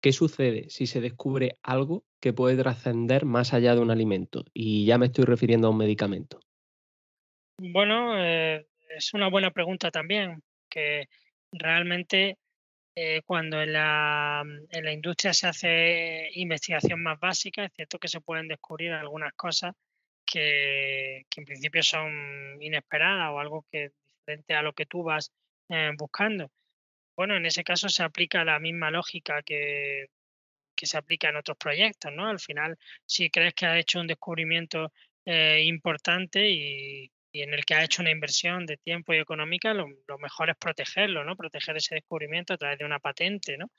¿Qué 0.00 0.12
sucede 0.12 0.70
si 0.70 0.86
se 0.86 1.00
descubre 1.00 1.58
algo 1.64 2.04
que 2.20 2.32
puede 2.32 2.56
trascender 2.56 3.24
más 3.24 3.52
allá 3.52 3.74
de 3.74 3.80
un 3.80 3.90
alimento? 3.90 4.44
Y 4.54 4.86
ya 4.86 4.98
me 4.98 5.06
estoy 5.06 5.24
refiriendo 5.24 5.66
a 5.66 5.70
un 5.70 5.78
medicamento. 5.78 6.38
Bueno, 7.58 8.14
eh, 8.16 8.68
es 8.96 9.14
una 9.14 9.28
buena 9.28 9.50
pregunta 9.50 9.90
también, 9.90 10.42
que 10.76 11.08
realmente 11.52 12.36
eh, 12.94 13.22
cuando 13.24 13.62
en 13.62 13.72
la, 13.72 14.42
en 14.44 14.84
la, 14.84 14.92
industria 14.92 15.32
se 15.32 15.46
hace 15.46 16.28
investigación 16.34 17.02
más 17.02 17.18
básica, 17.18 17.64
es 17.64 17.72
cierto 17.72 17.98
que 17.98 18.08
se 18.08 18.20
pueden 18.20 18.48
descubrir 18.48 18.92
algunas 18.92 19.32
cosas 19.32 19.74
que, 20.26 21.24
que 21.30 21.40
en 21.40 21.46
principio 21.46 21.82
son 21.82 22.60
inesperadas 22.60 23.30
o 23.32 23.40
algo 23.40 23.64
que 23.70 23.92
diferente 24.18 24.54
a 24.54 24.62
lo 24.62 24.74
que 24.74 24.84
tú 24.84 25.02
vas 25.02 25.32
eh, 25.70 25.92
buscando. 25.96 26.50
Bueno, 27.16 27.36
en 27.36 27.46
ese 27.46 27.64
caso 27.64 27.88
se 27.88 28.02
aplica 28.02 28.44
la 28.44 28.58
misma 28.58 28.90
lógica 28.90 29.42
que, 29.42 30.08
que 30.74 30.86
se 30.86 30.98
aplica 30.98 31.30
en 31.30 31.36
otros 31.36 31.56
proyectos, 31.56 32.12
¿no? 32.12 32.28
Al 32.28 32.40
final, 32.40 32.78
si 33.06 33.30
crees 33.30 33.54
que 33.54 33.66
has 33.66 33.78
hecho 33.78 34.00
un 34.00 34.08
descubrimiento 34.08 34.92
eh, 35.24 35.62
importante 35.64 36.50
y, 36.50 37.10
y 37.36 37.42
en 37.42 37.52
el 37.52 37.66
que 37.66 37.74
ha 37.74 37.84
hecho 37.84 38.00
una 38.00 38.10
inversión 38.10 38.64
de 38.64 38.78
tiempo 38.78 39.12
y 39.12 39.18
económica, 39.18 39.74
lo, 39.74 39.88
mejor 40.18 40.48
es 40.48 40.56
protegerlo, 40.56 41.22
¿no? 41.22 41.36
Proteger 41.36 41.76
ese 41.76 41.96
descubrimiento 41.96 42.54
a 42.54 42.56
través 42.56 42.78
de 42.78 42.86
una 42.86 42.98
patente, 42.98 43.58
¿no? 43.58 43.70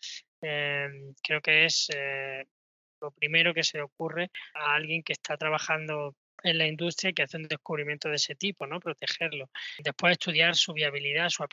Em, 0.42 1.16
creo 1.24 1.42
que 1.42 1.66
es 1.66 1.88
eh, 1.96 2.46
lo 3.02 3.10
primero 3.12 3.56
que 3.56 3.64
se 3.64 3.80
le 3.80 3.84
ocurre 3.84 4.30
a 4.54 4.76
alguien 4.76 5.02
que 5.02 5.14
está 5.14 5.38
trabajando 5.38 6.16
en 6.44 6.60
la 6.60 6.68
industria 6.68 7.14
que 7.14 7.24
hace 7.24 7.38
un 7.38 7.48
descubrimiento 7.48 8.10
de 8.10 8.18
ese 8.18 8.36
tipo, 8.36 8.68
¿no? 8.68 8.80
Protegerlo. 8.80 9.50
Después 9.80 10.12
estudiar 10.12 10.56
su 10.56 10.74
viabilidad, 10.74 11.30
su, 11.30 11.44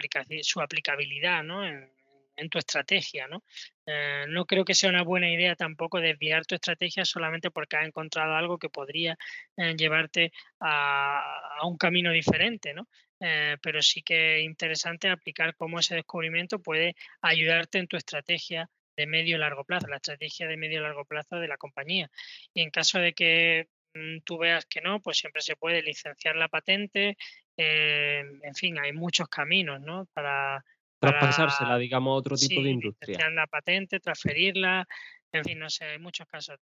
su 0.43 0.61
aplicabilidad, 0.61 1.43
¿no? 1.43 1.65
En 2.37 2.49
tu 2.49 2.59
estrategia, 2.59 3.27
¿no? 3.29 3.45
Eh, 3.87 4.25
no 4.29 4.47
creo 4.47 4.65
que 4.65 4.75
sea 4.75 4.91
una 4.91 5.03
buena 5.03 5.31
idea 5.31 5.55
tampoco 5.57 6.01
desviar 6.01 6.47
tu 6.47 6.55
estrategia 6.55 7.05
solamente 7.05 7.51
porque 7.51 7.77
has 7.77 7.87
encontrado 7.87 8.35
algo 8.35 8.59
que 8.59 8.71
podría 8.71 9.17
eh, 9.57 9.75
llevarte 9.77 10.33
a, 10.61 11.61
un 11.65 11.77
camino 11.77 12.11
diferente, 12.13 12.75
¿no? 12.75 12.89
Eh, 13.21 13.57
pero 13.63 13.81
sí 13.83 14.03
que 14.03 14.39
es 14.39 14.45
interesante 14.45 15.09
aplicar 15.09 15.55
cómo 15.57 15.79
ese 15.79 15.95
descubrimiento 15.95 16.61
puede 16.61 16.95
ayudarte 17.23 17.79
en 17.79 17.87
tu 17.87 17.97
estrategia 17.97 18.69
de 18.97 19.07
medio 19.07 19.37
y 19.37 19.39
largo 19.41 19.65
plazo, 19.65 19.89
la 19.89 19.97
estrategia 19.97 20.47
de 20.47 20.57
medio 20.57 20.79
y 20.79 20.83
largo 20.83 21.05
plazo 21.05 21.37
de 21.37 21.49
la 21.49 21.57
compañía. 21.57 22.11
Y 22.53 22.63
en 22.63 22.71
caso 22.71 22.99
de 22.99 23.13
que 23.13 23.69
mm, 23.95 24.21
tú 24.25 24.39
veas 24.39 24.67
que 24.67 24.81
no, 24.81 25.01
pues 25.01 25.19
siempre 25.19 25.43
se 25.43 25.57
puede 25.57 25.83
licenciar 25.83 26.37
la 26.37 26.49
patente. 26.49 27.17
en 27.57 28.55
fin, 28.55 28.79
hay 28.79 28.93
muchos 28.93 29.29
caminos 29.29 29.81
¿no? 29.81 30.07
para, 30.13 30.65
traspasársela, 30.99 31.79
digamos, 31.79 32.13
a 32.13 32.15
otro 32.15 32.37
tipo 32.37 32.63
de 32.63 32.71
industria. 32.71 33.31
la 33.31 33.47
patente, 33.47 34.01
transferirla, 34.01 34.87
en 35.33 35.45
fin, 35.45 35.59
no 35.59 35.71
sé, 35.71 35.85
hay 35.85 35.99
muchos 35.99 36.27
casos. 36.27 36.59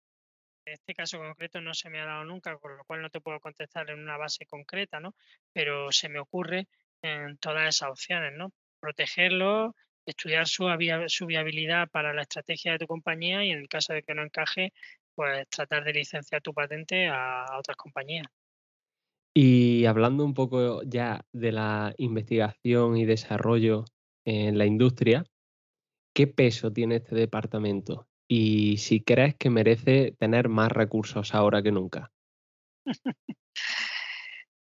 Este 0.65 0.95
caso 0.95 1.19
concreto 1.19 1.61
no 1.61 1.75
se 1.75 1.91
me 1.91 2.01
ha 2.01 2.05
dado 2.05 2.25
nunca, 2.25 2.57
con 2.59 2.77
lo 2.77 2.85
cual 2.85 3.03
no 3.03 3.11
te 3.11 3.21
puedo 3.21 3.41
contestar 3.41 3.91
en 3.91 3.99
una 3.99 4.17
base 4.17 4.47
concreta, 4.47 5.01
¿no? 5.01 5.15
Pero 5.53 5.91
se 5.91 6.09
me 6.09 6.21
ocurre 6.21 6.69
en 7.03 7.39
todas 7.39 7.77
esas 7.77 7.91
opciones, 7.91 8.33
¿no? 8.37 8.53
Protegerlo, 8.79 9.75
estudiar 10.07 10.47
su, 10.47 10.67
su 11.09 11.27
viabilidad 11.27 11.89
para 11.89 12.13
la 12.13 12.23
estrategia 12.23 12.73
de 12.73 12.79
tu 12.79 12.87
compañía 12.87 13.45
y 13.45 13.51
en 13.51 13.59
el 13.59 13.69
caso 13.69 13.93
de 13.93 14.03
que 14.03 14.15
no 14.15 14.23
encaje, 14.23 14.73
pues 15.15 15.49
tratar 15.49 15.85
de 15.85 15.95
licenciar 15.95 16.43
tu 16.43 16.53
patente 16.53 17.09
a 17.09 17.47
otras 17.59 17.77
compañías. 17.77 18.27
Y 19.35 19.85
hablando 19.87 20.25
un 20.25 20.35
poco 20.35 20.83
ya 20.83 21.25
de 21.33 21.53
la 21.53 21.95
investigación 21.99 22.97
y 22.97 23.05
desarrollo 23.05 23.85
en 24.25 24.59
la 24.59 24.67
industria, 24.67 25.25
¿qué 26.15 26.27
peso 26.27 26.73
tiene 26.73 26.97
este 26.97 27.15
departamento? 27.15 28.09
Y 28.29 28.77
si 28.77 29.03
crees 29.03 29.35
que 29.37 29.51
merece 29.51 30.15
tener 30.19 30.49
más 30.49 30.71
recursos 30.71 31.35
ahora 31.35 31.63
que 31.63 31.73
nunca. 31.73 32.13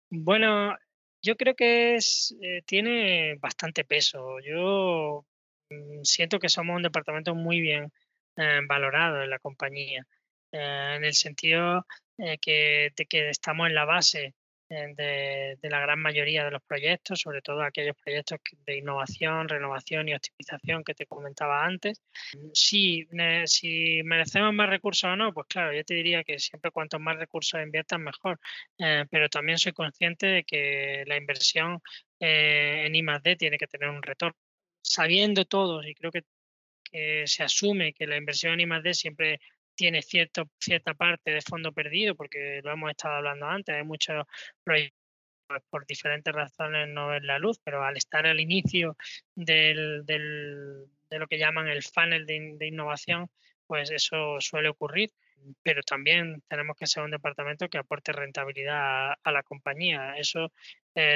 bueno, 0.09 0.75
yo 1.21 1.35
creo 1.37 1.55
que 1.55 1.95
es, 1.95 2.35
eh, 2.41 2.61
tiene 2.65 3.35
bastante 3.35 3.83
peso. 3.85 4.39
Yo 4.41 5.25
mm, 5.69 6.03
siento 6.03 6.39
que 6.39 6.49
somos 6.49 6.75
un 6.75 6.83
departamento 6.83 7.33
muy 7.33 7.61
bien 7.61 7.91
eh, 8.37 8.59
valorado 8.67 9.23
en 9.23 9.29
la 9.29 9.39
compañía, 9.39 10.05
eh, 10.51 10.93
en 10.97 11.03
el 11.03 11.13
sentido 11.13 11.85
que, 12.41 12.93
de 12.95 13.05
que 13.07 13.29
estamos 13.29 13.67
en 13.67 13.75
la 13.75 13.85
base 13.85 14.35
de, 14.69 15.57
la 15.61 15.79
gran 15.79 15.99
mayoría 15.99 16.43
de 16.45 16.51
los 16.51 16.63
proyectos, 16.63 17.19
sobre 17.21 17.41
todo 17.41 17.61
aquellos 17.61 17.95
proyectos 17.97 18.39
de 18.65 18.77
innovación, 18.77 19.47
renovación 19.47 20.09
y 20.09 20.15
optimización 20.15 20.83
que 20.83 20.95
te 20.95 21.05
comentaba 21.05 21.65
antes. 21.65 22.01
Si, 22.53 23.07
si 23.45 24.01
merecemos 24.03 24.53
más 24.53 24.69
recursos 24.69 25.09
o 25.09 25.15
no, 25.15 25.33
pues 25.33 25.47
claro, 25.47 25.73
yo 25.73 25.83
te 25.83 25.93
diría 25.93 26.23
que 26.23 26.39
siempre 26.39 26.71
cuanto 26.71 26.99
más 26.99 27.17
recursos 27.17 27.61
inviertas, 27.61 27.99
mejor. 27.99 28.39
Eh, 28.77 29.05
pero 29.09 29.29
también 29.29 29.57
soy 29.57 29.73
consciente 29.73 30.27
de 30.27 30.43
que 30.43 31.03
la 31.07 31.17
inversión 31.17 31.81
eh, 32.19 32.83
en 32.85 32.95
I+.D. 32.95 33.35
tiene 33.35 33.57
que 33.57 33.67
tener 33.67 33.89
un 33.89 34.01
retorno. 34.01 34.37
Sabiendo 34.81 35.45
todos, 35.45 35.85
y 35.87 35.95
creo 35.95 36.11
que 36.11 36.23
se 37.25 37.43
asume 37.43 37.91
que 37.91 38.07
la 38.07 38.15
inversión 38.15 38.59
en 38.59 38.71
I+.D. 38.71 38.93
siempre 38.93 39.41
tiene 39.75 40.01
cierto, 40.01 40.49
cierta 40.59 40.93
parte 40.93 41.31
de 41.31 41.41
fondo 41.41 41.71
perdido, 41.71 42.15
porque 42.15 42.61
lo 42.63 42.71
hemos 42.71 42.91
estado 42.91 43.15
hablando 43.15 43.47
antes, 43.47 43.75
hay 43.75 43.83
muchos 43.83 44.25
proyectos 44.63 45.05
por 45.69 45.85
diferentes 45.85 46.33
razones 46.33 46.87
no 46.89 47.07
ven 47.07 47.27
la 47.27 47.39
luz, 47.39 47.59
pero 47.63 47.83
al 47.83 47.97
estar 47.97 48.25
al 48.25 48.39
inicio 48.39 48.97
del, 49.35 50.05
del, 50.05 50.85
de 51.09 51.19
lo 51.19 51.27
que 51.27 51.37
llaman 51.37 51.67
el 51.67 51.83
funnel 51.83 52.25
de, 52.25 52.55
de, 52.57 52.67
innovación, 52.67 53.29
pues 53.67 53.91
eso 53.91 54.37
suele 54.39 54.69
ocurrir. 54.69 55.11
Pero 55.61 55.83
también 55.83 56.41
tenemos 56.47 56.75
que 56.77 56.87
ser 56.87 57.03
un 57.03 57.11
departamento 57.11 57.69
que 57.69 57.77
aporte 57.77 58.11
rentabilidad 58.11 59.13
a, 59.23 59.31
la 59.31 59.43
compañía, 59.43 60.15
eso 60.17 60.51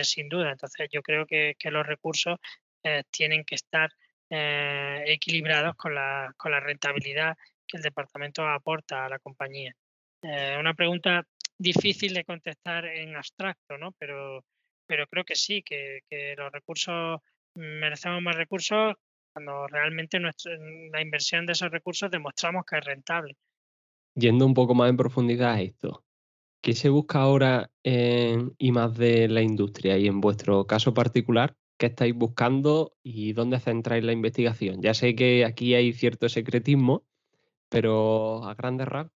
sin 0.03 0.30
duda. 0.30 0.51
Entonces 0.51 0.88
yo 0.91 1.01
creo 1.01 1.26
que, 1.26 1.55
que 1.57 1.72
los 1.72 1.88
recursos 1.88 2.38
eh, 2.84 3.03
tienen 3.10 3.43
que 3.43 3.55
estar 3.55 3.91
eh, 4.30 5.03
equilibrados 5.07 5.76
con 5.76 5.95
la, 5.95 6.34
con 6.38 6.51
la 6.51 6.60
rentabilidad 6.60 7.36
que 7.70 7.78
el 7.78 7.84
departamento 7.84 8.47
aporta 8.47 9.05
a 9.05 9.09
la 9.09 9.20
compañía. 9.20 9.74
Eh, 10.22 10.57
una 10.59 10.74
pregunta 10.74 11.26
difícil 11.57 12.13
de 12.13 12.26
contestar 12.26 12.86
en 12.86 13.15
abstracto, 13.15 13.78
¿no? 13.78 13.91
Pero, 13.93 14.43
pero 14.88 15.05
creo 15.07 15.24
que 15.24 15.36
sí, 15.36 15.61
que, 15.61 16.01
los 16.38 16.51
recursos, 16.51 17.20
merecemos 17.55 18.22
más 18.22 18.36
recursos 18.36 18.95
cuando 19.34 19.67
realmente 19.67 20.20
nuestra, 20.20 20.57
la 20.91 21.01
inversión 21.01 21.45
de 21.45 21.53
esos 21.53 21.70
recursos 21.70 22.09
demostramos 22.09 22.65
que 22.65 22.78
es 22.78 22.86
rentable. 22.86 23.38
Yendo 24.15 24.45
un 24.45 24.53
poco 24.53 24.74
más 24.74 24.89
en 24.89 24.97
profundidad 24.97 25.53
a 25.53 25.61
esto, 25.61 26.03
¿qué 26.61 26.74
se 26.74 26.89
busca 26.89 27.20
ahora 27.20 27.70
en 27.84 28.55
más 28.74 28.97
de 28.97 29.28
la 29.28 29.41
industria 29.41 29.97
y 29.97 30.07
en 30.07 30.20
vuestro 30.20 30.65
caso 30.65 30.93
particular? 30.93 31.55
¿Qué 31.78 31.86
estáis 31.86 32.13
buscando 32.13 32.97
y 33.03 33.32
dónde 33.34 33.59
centráis 33.59 34.03
la 34.03 34.11
investigación? 34.11 34.82
Ya 34.82 34.93
sé 34.93 35.15
que 35.15 35.45
aquí 35.45 35.76
hay 35.76 35.93
cierto 35.93 36.28
secretismo, 36.28 37.05
pero 37.70 38.43
a 38.45 38.53
grandes 38.55 38.88
rasgos. 38.88 39.20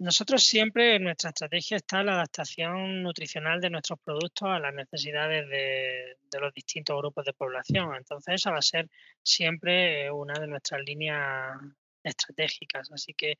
Nosotros 0.00 0.42
siempre 0.44 0.96
en 0.96 1.04
nuestra 1.04 1.28
estrategia 1.28 1.76
está 1.76 2.02
la 2.02 2.14
adaptación 2.14 3.02
nutricional 3.02 3.60
de 3.60 3.68
nuestros 3.68 3.98
productos 4.00 4.48
a 4.48 4.58
las 4.58 4.72
necesidades 4.72 5.46
de, 5.50 6.16
los 6.40 6.54
distintos 6.54 6.96
grupos 6.96 7.26
de 7.26 7.34
población. 7.34 7.94
Entonces 7.94 8.36
esa 8.36 8.50
va 8.50 8.60
a 8.60 8.62
ser 8.62 8.88
siempre 9.22 10.10
una 10.10 10.40
de 10.40 10.46
nuestras 10.46 10.80
líneas 10.82 11.60
estratégicas. 12.02 12.90
Así 12.92 13.12
que 13.12 13.36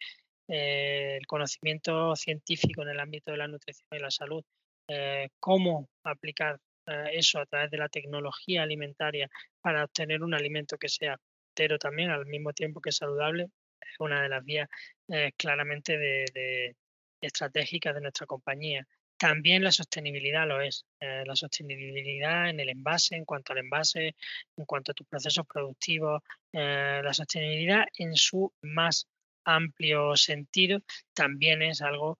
eh, 0.48 1.16
el 1.18 1.26
conocimiento 1.26 2.14
científico 2.14 2.82
en 2.82 2.90
el 2.90 3.00
ámbito 3.00 3.30
de 3.30 3.38
la 3.38 3.48
nutrición 3.48 3.88
y 3.92 3.98
la 3.98 4.10
salud, 4.10 4.44
eh, 4.86 5.30
cómo 5.38 5.88
aplicar 6.04 6.60
eh, 6.86 7.10
eso 7.12 7.38
a 7.38 7.46
través 7.46 7.70
de 7.70 7.78
la 7.78 7.88
tecnología 7.88 8.64
alimentaria 8.64 9.30
para 9.62 9.84
obtener 9.84 10.22
un 10.22 10.34
alimento 10.34 10.76
que 10.76 10.90
sea 10.90 11.16
entero 11.52 11.78
también 11.78 12.10
al 12.10 12.26
mismo 12.26 12.52
tiempo 12.52 12.80
que 12.80 12.92
saludable, 12.92 13.48
es 13.80 13.96
una 13.98 14.22
de 14.22 14.28
las 14.28 14.44
vías 14.44 14.68
eh, 15.08 15.32
claramente 15.36 15.98
de, 15.98 16.76
estratégicas 17.20 17.94
de 17.94 18.00
nuestra 18.00 18.26
compañía. 18.26 18.86
También 19.16 19.62
la 19.62 19.72
sostenibilidad 19.72 20.46
lo 20.46 20.60
es. 20.60 20.86
Eh, 21.00 21.24
la 21.26 21.36
sostenibilidad 21.36 22.48
en 22.48 22.60
el 22.60 22.70
envase, 22.70 23.16
en 23.16 23.24
cuanto 23.24 23.52
al 23.52 23.58
envase, 23.58 24.14
en 24.56 24.64
cuanto 24.64 24.92
a 24.92 24.94
tus 24.94 25.06
procesos 25.06 25.46
productivos, 25.46 26.22
eh, 26.52 27.00
la 27.04 27.12
sostenibilidad 27.12 27.84
en 27.98 28.14
su 28.14 28.52
más 28.62 29.06
amplio 29.44 30.16
sentido 30.16 30.80
también 31.14 31.62
es 31.62 31.82
algo 31.82 32.18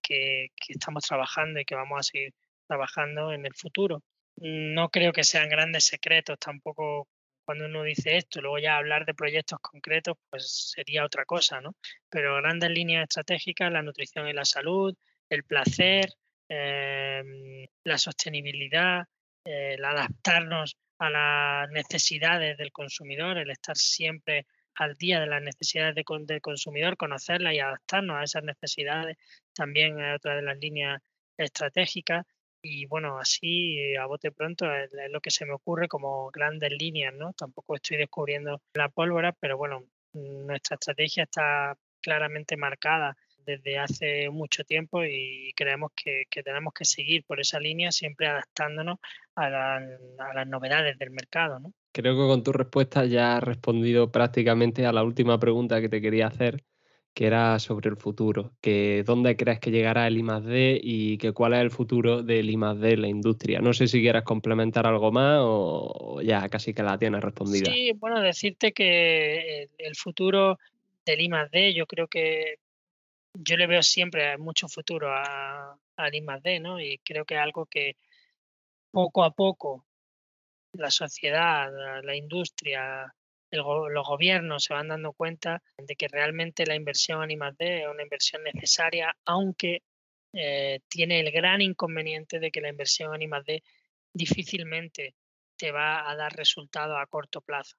que 0.00 0.52
estamos 0.68 1.02
trabajando 1.04 1.58
y 1.58 1.64
que 1.64 1.74
vamos 1.74 1.98
a 1.98 2.02
seguir 2.04 2.32
trabajando 2.68 3.32
en 3.32 3.46
el 3.46 3.54
futuro. 3.54 4.04
No 4.36 4.90
creo 4.90 5.12
que 5.12 5.24
sean 5.24 5.48
grandes 5.48 5.86
secretos 5.86 6.38
tampoco 6.38 7.08
cuando 7.46 7.66
uno 7.66 7.84
dice 7.84 8.16
esto, 8.16 8.40
luego 8.40 8.58
ya 8.58 8.76
hablar 8.76 9.06
de 9.06 9.14
proyectos 9.14 9.60
concretos, 9.60 10.18
pues 10.28 10.72
sería 10.74 11.04
otra 11.04 11.24
cosa, 11.24 11.60
¿no? 11.60 11.76
Pero 12.10 12.36
grandes 12.36 12.70
líneas 12.70 13.04
estratégicas, 13.04 13.72
la 13.72 13.82
nutrición 13.82 14.28
y 14.28 14.32
la 14.32 14.44
salud, 14.44 14.94
el 15.30 15.44
placer, 15.44 16.12
eh, 16.48 17.68
la 17.84 17.98
sostenibilidad, 17.98 19.04
eh, 19.44 19.74
el 19.74 19.84
adaptarnos 19.84 20.76
a 20.98 21.08
las 21.08 21.70
necesidades 21.70 22.58
del 22.58 22.72
consumidor, 22.72 23.38
el 23.38 23.50
estar 23.50 23.76
siempre 23.76 24.46
al 24.74 24.96
día 24.96 25.20
de 25.20 25.26
las 25.26 25.40
necesidades 25.40 25.94
de, 25.94 26.04
del 26.26 26.40
consumidor, 26.40 26.96
conocerlas 26.96 27.54
y 27.54 27.60
adaptarnos 27.60 28.16
a 28.16 28.24
esas 28.24 28.42
necesidades, 28.42 29.16
también 29.54 30.00
es 30.00 30.16
otra 30.16 30.34
de 30.34 30.42
las 30.42 30.58
líneas 30.58 31.00
estratégicas 31.38 32.26
y 32.66 32.86
bueno, 32.86 33.18
así 33.18 33.94
a 33.96 34.06
bote 34.06 34.32
pronto 34.32 34.66
es, 34.72 34.90
lo 35.10 35.20
que 35.20 35.30
se 35.30 35.46
me 35.46 35.52
ocurre 35.52 35.88
como 35.88 36.30
grandes 36.30 36.70
líneas, 36.72 37.14
¿no? 37.14 37.32
Tampoco 37.32 37.76
estoy 37.76 37.96
descubriendo 37.96 38.60
la 38.74 38.88
pólvora, 38.88 39.32
pero 39.32 39.56
bueno, 39.56 39.84
nuestra 40.12 40.74
estrategia 40.74 41.24
está 41.24 41.76
claramente 42.00 42.56
marcada 42.56 43.16
desde 43.38 43.78
hace 43.78 44.28
mucho 44.30 44.64
tiempo 44.64 45.04
y 45.04 45.52
creemos 45.54 45.92
que, 45.94 46.24
tenemos 46.42 46.74
que 46.74 46.84
seguir 46.84 47.24
por 47.24 47.40
esa 47.40 47.60
línea, 47.60 47.92
siempre 47.92 48.26
adaptándonos 48.26 48.98
a, 49.36 49.46
a 49.76 50.34
las 50.34 50.46
novedades 50.46 50.98
del 50.98 51.10
mercado, 51.10 51.60
¿no? 51.60 51.72
Creo 51.92 52.14
que 52.14 52.28
con 52.28 52.42
tu 52.42 52.52
respuesta 52.52 53.06
ya 53.06 53.36
has 53.36 53.42
respondido 53.42 54.10
prácticamente 54.10 54.84
a 54.84 54.92
la 54.92 55.04
última 55.04 55.38
pregunta 55.38 55.80
que 55.80 55.88
te 55.88 56.02
quería 56.02 56.26
hacer, 56.26 56.62
que 57.16 57.26
era 57.26 57.58
sobre 57.58 57.88
el 57.88 57.96
futuro, 57.96 58.52
que 58.60 59.02
dónde 59.02 59.38
crees 59.38 59.58
que 59.58 59.70
llegará 59.70 60.06
el 60.06 60.18
I+D 60.18 60.78
y 60.82 61.16
que 61.16 61.32
cuál 61.32 61.54
es 61.54 61.60
el 61.60 61.70
futuro 61.70 62.22
del 62.22 62.50
I+D 62.50 62.92
en 62.92 63.00
la 63.00 63.08
industria. 63.08 63.58
No 63.60 63.72
sé 63.72 63.86
si 63.86 64.02
quieras 64.02 64.22
complementar 64.22 64.86
algo 64.86 65.10
más 65.10 65.38
o 65.40 66.20
ya 66.22 66.46
casi 66.50 66.74
que 66.74 66.82
la 66.82 66.98
tienes 66.98 67.22
respondida. 67.22 67.72
Sí, 67.72 67.92
bueno, 67.92 68.20
decirte 68.20 68.72
que 68.72 69.70
el 69.78 69.96
futuro 69.96 70.58
del 71.06 71.22
I+D 71.22 71.72
yo 71.72 71.86
creo 71.86 72.06
que 72.06 72.58
yo 73.32 73.56
le 73.56 73.66
veo 73.66 73.82
siempre 73.82 74.36
mucho 74.36 74.68
futuro 74.68 75.08
a, 75.10 75.74
al 75.96 76.14
I+D, 76.14 76.60
¿no? 76.60 76.78
Y 76.78 76.98
creo 76.98 77.24
que 77.24 77.36
es 77.36 77.40
algo 77.40 77.64
que 77.64 77.96
poco 78.90 79.24
a 79.24 79.30
poco 79.30 79.86
la 80.74 80.90
sociedad, 80.90 81.70
la 82.02 82.14
industria, 82.14 83.10
los 83.50 84.06
gobiernos 84.06 84.64
se 84.64 84.74
van 84.74 84.88
dando 84.88 85.12
cuenta 85.12 85.62
de 85.78 85.96
que 85.96 86.08
realmente 86.08 86.66
la 86.66 86.74
inversión 86.74 87.22
en 87.22 87.30
I+.D. 87.32 87.82
es 87.82 87.88
una 87.88 88.02
inversión 88.02 88.42
necesaria, 88.42 89.16
aunque 89.24 89.82
eh, 90.32 90.80
tiene 90.88 91.20
el 91.20 91.30
gran 91.30 91.62
inconveniente 91.62 92.38
de 92.38 92.50
que 92.50 92.60
la 92.60 92.68
inversión 92.68 93.14
en 93.14 93.22
I+.D. 93.22 93.62
difícilmente 94.12 95.14
te 95.56 95.72
va 95.72 96.10
a 96.10 96.16
dar 96.16 96.32
resultados 96.34 96.96
a 97.00 97.06
corto 97.06 97.40
plazo. 97.40 97.76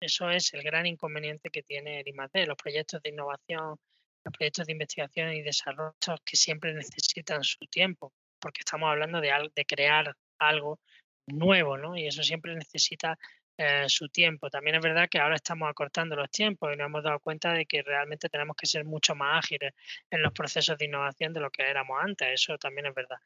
Eso 0.00 0.30
es 0.30 0.52
el 0.52 0.62
gran 0.62 0.86
inconveniente 0.86 1.50
que 1.50 1.62
tiene 1.62 2.00
el 2.00 2.08
I+.D. 2.08 2.46
Los 2.46 2.56
proyectos 2.56 3.02
de 3.02 3.10
innovación, 3.10 3.78
los 4.24 4.32
proyectos 4.36 4.66
de 4.66 4.72
investigación 4.72 5.32
y 5.32 5.42
desarrollo 5.42 5.94
que 6.24 6.36
siempre 6.36 6.74
necesitan 6.74 7.42
su 7.42 7.66
tiempo, 7.66 8.12
porque 8.38 8.60
estamos 8.60 8.90
hablando 8.90 9.20
de, 9.20 9.30
de 9.54 9.64
crear 9.64 10.14
algo 10.38 10.80
nuevo, 11.26 11.76
¿no? 11.78 11.96
Y 11.96 12.06
eso 12.06 12.22
siempre 12.22 12.54
necesita 12.54 13.18
eh, 13.58 13.84
su 13.88 14.08
tiempo. 14.08 14.50
También 14.50 14.76
es 14.76 14.82
verdad 14.82 15.08
que 15.10 15.18
ahora 15.18 15.36
estamos 15.36 15.68
acortando 15.70 16.14
los 16.16 16.30
tiempos 16.30 16.72
y 16.72 16.76
nos 16.76 16.86
hemos 16.86 17.02
dado 17.02 17.20
cuenta 17.20 17.52
de 17.52 17.66
que 17.66 17.82
realmente 17.82 18.28
tenemos 18.28 18.56
que 18.56 18.66
ser 18.66 18.84
mucho 18.84 19.14
más 19.14 19.44
ágiles 19.44 19.72
en 20.10 20.22
los 20.22 20.32
procesos 20.32 20.76
de 20.76 20.84
innovación 20.86 21.32
de 21.32 21.40
lo 21.40 21.50
que 21.50 21.62
éramos 21.62 21.98
antes. 22.02 22.28
Eso 22.28 22.58
también 22.58 22.86
es 22.86 22.94
verdad. 22.94 23.16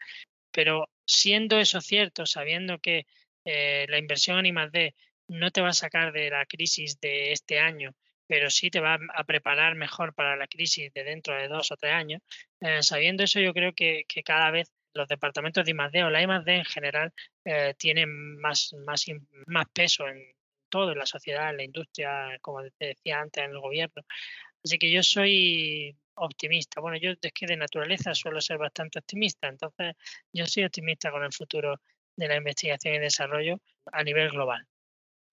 Pero 0.52 0.88
siendo 1.04 1.58
eso 1.58 1.80
cierto, 1.80 2.26
sabiendo 2.26 2.78
que 2.78 3.06
eh, 3.44 3.86
la 3.88 3.98
inversión 3.98 4.38
en 4.38 4.46
I+.D. 4.46 4.94
no 5.28 5.50
te 5.50 5.62
va 5.62 5.70
a 5.70 5.72
sacar 5.72 6.12
de 6.12 6.30
la 6.30 6.46
crisis 6.46 7.00
de 7.00 7.32
este 7.32 7.58
año, 7.58 7.94
pero 8.26 8.50
sí 8.50 8.70
te 8.70 8.80
va 8.80 8.98
a 9.14 9.24
preparar 9.24 9.74
mejor 9.74 10.14
para 10.14 10.36
la 10.36 10.46
crisis 10.46 10.92
de 10.92 11.04
dentro 11.04 11.34
de 11.34 11.48
dos 11.48 11.72
o 11.72 11.76
tres 11.76 11.92
años, 11.92 12.22
eh, 12.60 12.82
sabiendo 12.82 13.24
eso 13.24 13.40
yo 13.40 13.52
creo 13.52 13.72
que, 13.72 14.04
que 14.08 14.22
cada 14.22 14.50
vez 14.52 14.70
los 14.94 15.08
departamentos 15.08 15.64
de 15.64 15.70
I+.D. 15.70 16.04
o 16.04 16.10
la 16.10 16.22
I+.D. 16.22 16.54
en 16.54 16.64
general 16.64 17.12
eh, 17.44 17.74
tienen 17.78 18.38
más, 18.40 18.74
más, 18.86 19.04
más 19.46 19.66
peso 19.72 20.08
en 20.08 20.22
todo, 20.68 20.92
en 20.92 20.98
la 20.98 21.06
sociedad, 21.06 21.50
en 21.50 21.56
la 21.58 21.64
industria, 21.64 22.38
como 22.40 22.62
te 22.62 22.86
decía 22.86 23.20
antes, 23.20 23.44
en 23.44 23.50
el 23.50 23.60
gobierno. 23.60 24.02
Así 24.64 24.78
que 24.78 24.90
yo 24.90 25.02
soy 25.02 25.96
optimista. 26.14 26.80
Bueno, 26.80 26.98
yo 26.98 27.12
es 27.20 27.32
que 27.32 27.46
de 27.46 27.56
naturaleza 27.56 28.14
suelo 28.14 28.40
ser 28.40 28.58
bastante 28.58 28.98
optimista, 28.98 29.48
entonces 29.48 29.96
yo 30.32 30.46
soy 30.46 30.64
optimista 30.64 31.10
con 31.10 31.24
el 31.24 31.32
futuro 31.32 31.80
de 32.16 32.28
la 32.28 32.36
investigación 32.36 32.94
y 32.94 32.98
desarrollo 32.98 33.60
a 33.92 34.04
nivel 34.04 34.30
global. 34.30 34.66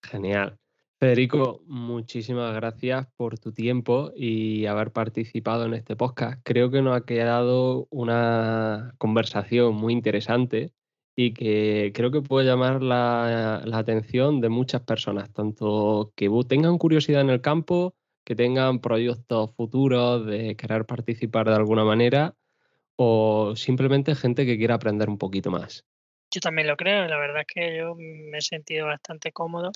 Genial. 0.03 0.57
Federico, 0.99 1.61
muchísimas 1.67 2.55
gracias 2.55 3.05
por 3.17 3.37
tu 3.37 3.51
tiempo 3.51 4.11
y 4.15 4.65
haber 4.65 4.91
participado 4.91 5.65
en 5.65 5.75
este 5.75 5.95
podcast. 5.95 6.41
Creo 6.43 6.71
que 6.71 6.81
nos 6.81 6.97
ha 6.97 7.05
quedado 7.05 7.87
una 7.91 8.95
conversación 8.97 9.75
muy 9.75 9.93
interesante 9.93 10.73
y 11.15 11.35
que 11.35 11.91
creo 11.93 12.09
que 12.09 12.23
puede 12.23 12.47
llamar 12.47 12.81
la, 12.81 13.57
atención 13.73 14.41
de 14.41 14.49
muchas 14.49 14.81
personas, 14.81 15.31
tanto 15.31 16.13
que 16.15 16.31
tengan 16.47 16.79
curiosidad 16.79 17.21
en 17.21 17.29
el 17.29 17.41
campo, 17.41 17.93
que 18.25 18.35
tengan 18.35 18.79
proyectos 18.79 19.53
futuros 19.55 20.25
de 20.25 20.55
querer 20.55 20.85
participar 20.85 21.47
de 21.47 21.57
alguna 21.57 21.83
manera 21.83 22.33
o 22.95 23.55
simplemente 23.55 24.15
gente 24.15 24.47
que 24.47 24.57
quiera 24.57 24.73
aprender 24.73 25.09
un 25.09 25.19
poquito 25.19 25.51
más. 25.51 25.85
Yo 26.33 26.41
también 26.41 26.67
lo 26.67 26.75
creo, 26.75 27.05
la 27.05 27.19
verdad 27.19 27.41
es 27.41 27.47
que 27.53 27.77
yo 27.77 27.93
me 27.95 28.39
he 28.39 28.41
sentido 28.41 28.87
bastante 28.87 29.31
cómodo 29.31 29.71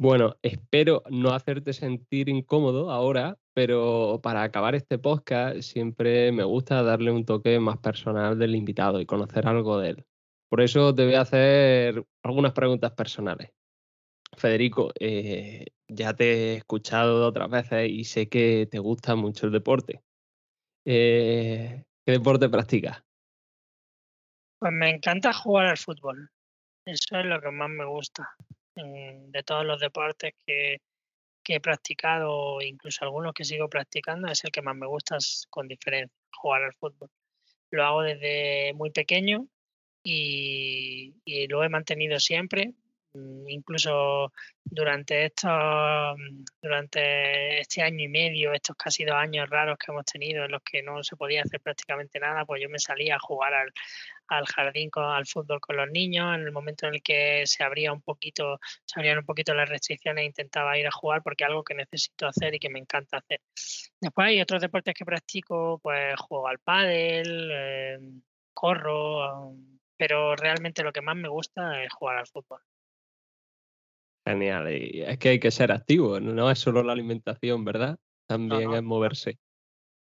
Bueno, 0.00 0.38
espero 0.40 1.02
no 1.10 1.34
hacerte 1.34 1.74
sentir 1.74 2.30
incómodo 2.30 2.90
ahora, 2.90 3.36
pero 3.52 4.18
para 4.22 4.42
acabar 4.42 4.74
este 4.74 4.98
podcast 4.98 5.60
siempre 5.60 6.32
me 6.32 6.42
gusta 6.42 6.82
darle 6.82 7.10
un 7.10 7.26
toque 7.26 7.60
más 7.60 7.76
personal 7.76 8.38
del 8.38 8.54
invitado 8.54 8.98
y 9.02 9.04
conocer 9.04 9.46
algo 9.46 9.78
de 9.78 9.90
él. 9.90 10.06
Por 10.48 10.62
eso 10.62 10.94
te 10.94 11.04
voy 11.04 11.16
a 11.16 11.20
hacer 11.20 12.02
algunas 12.22 12.54
preguntas 12.54 12.92
personales. 12.92 13.50
Federico, 14.38 14.90
eh, 14.98 15.66
ya 15.86 16.14
te 16.14 16.24
he 16.24 16.54
escuchado 16.54 17.26
otras 17.26 17.50
veces 17.50 17.90
y 17.90 18.04
sé 18.04 18.30
que 18.30 18.66
te 18.70 18.78
gusta 18.78 19.16
mucho 19.16 19.44
el 19.44 19.52
deporte. 19.52 20.00
Eh, 20.86 21.84
¿Qué 22.06 22.12
deporte 22.12 22.48
practicas? 22.48 23.04
Pues 24.58 24.72
me 24.72 24.88
encanta 24.88 25.34
jugar 25.34 25.66
al 25.66 25.76
fútbol. 25.76 26.30
Eso 26.86 27.18
es 27.18 27.26
lo 27.26 27.38
que 27.42 27.50
más 27.50 27.68
me 27.68 27.84
gusta. 27.84 28.34
De 28.84 29.42
todos 29.42 29.64
los 29.64 29.80
deportes 29.80 30.34
que, 30.46 30.80
que, 31.42 31.56
he 31.56 31.60
practicado, 31.60 32.60
incluso 32.60 33.04
algunos 33.04 33.32
que 33.34 33.44
sigo 33.44 33.68
practicando, 33.68 34.28
es 34.28 34.44
el 34.44 34.50
que 34.50 34.62
más 34.62 34.76
me 34.76 34.86
gusta 34.86 35.18
con 35.48 35.68
diferencia, 35.68 36.16
jugar 36.32 36.62
al 36.62 36.74
fútbol. 36.74 37.10
Lo 37.70 37.84
hago 37.84 38.02
desde 38.02 38.72
muy 38.74 38.90
pequeño 38.90 39.46
y, 40.02 41.14
y 41.24 41.46
lo 41.48 41.62
he 41.64 41.68
mantenido 41.68 42.18
siempre. 42.18 42.74
Mm, 43.12 43.48
incluso 43.48 44.32
durante 44.64 45.24
estos 45.24 45.50
mm, 45.50 46.44
durante 46.62 47.60
este 47.60 47.82
año 47.82 48.04
y 48.04 48.08
medio, 48.08 48.52
estos 48.52 48.76
casi 48.76 49.04
dos 49.04 49.16
años 49.16 49.48
raros 49.50 49.76
que 49.78 49.90
hemos 49.90 50.04
tenido 50.04 50.44
en 50.44 50.52
los 50.52 50.62
que 50.62 50.82
no 50.82 51.02
se 51.02 51.16
podía 51.16 51.42
hacer 51.42 51.60
prácticamente 51.60 52.20
nada, 52.20 52.44
pues 52.44 52.62
yo 52.62 52.68
me 52.68 52.78
salía 52.78 53.16
a 53.16 53.18
jugar 53.18 53.52
al, 53.54 53.72
al 54.28 54.46
jardín 54.46 54.90
con 54.90 55.04
al 55.04 55.26
fútbol 55.26 55.60
con 55.60 55.76
los 55.76 55.90
niños. 55.90 56.34
En 56.34 56.42
el 56.42 56.52
momento 56.52 56.86
en 56.86 56.94
el 56.94 57.02
que 57.02 57.46
se 57.46 57.64
abría 57.64 57.92
un 57.92 58.02
poquito, 58.02 58.60
se 58.84 59.00
abrían 59.00 59.18
un 59.18 59.26
poquito 59.26 59.54
las 59.54 59.68
restricciones, 59.68 60.24
intentaba 60.24 60.78
ir 60.78 60.86
a 60.86 60.92
jugar 60.92 61.22
porque 61.22 61.44
es 61.44 61.50
algo 61.50 61.64
que 61.64 61.74
necesito 61.74 62.26
hacer 62.28 62.54
y 62.54 62.60
que 62.60 62.70
me 62.70 62.78
encanta 62.78 63.18
hacer. 63.18 63.40
Después 64.00 64.28
hay 64.28 64.40
otros 64.40 64.62
deportes 64.62 64.94
que 64.94 65.04
practico, 65.04 65.80
pues 65.82 66.14
juego 66.20 66.48
al 66.48 66.58
pádel, 66.60 67.50
eh, 67.52 67.98
corro, 68.54 69.54
pero 69.96 70.36
realmente 70.36 70.82
lo 70.82 70.92
que 70.92 71.02
más 71.02 71.16
me 71.16 71.28
gusta 71.28 71.82
es 71.82 71.92
jugar 71.92 72.18
al 72.18 72.26
fútbol. 72.26 72.60
Genial. 74.30 74.72
Y 74.72 75.02
es 75.02 75.18
que 75.18 75.30
hay 75.30 75.40
que 75.40 75.50
ser 75.50 75.72
activo, 75.72 76.20
no 76.20 76.50
es 76.50 76.58
solo 76.58 76.82
la 76.82 76.92
alimentación, 76.92 77.64
¿verdad? 77.64 77.98
También 78.26 78.72
es 78.72 78.82
moverse. 78.82 79.38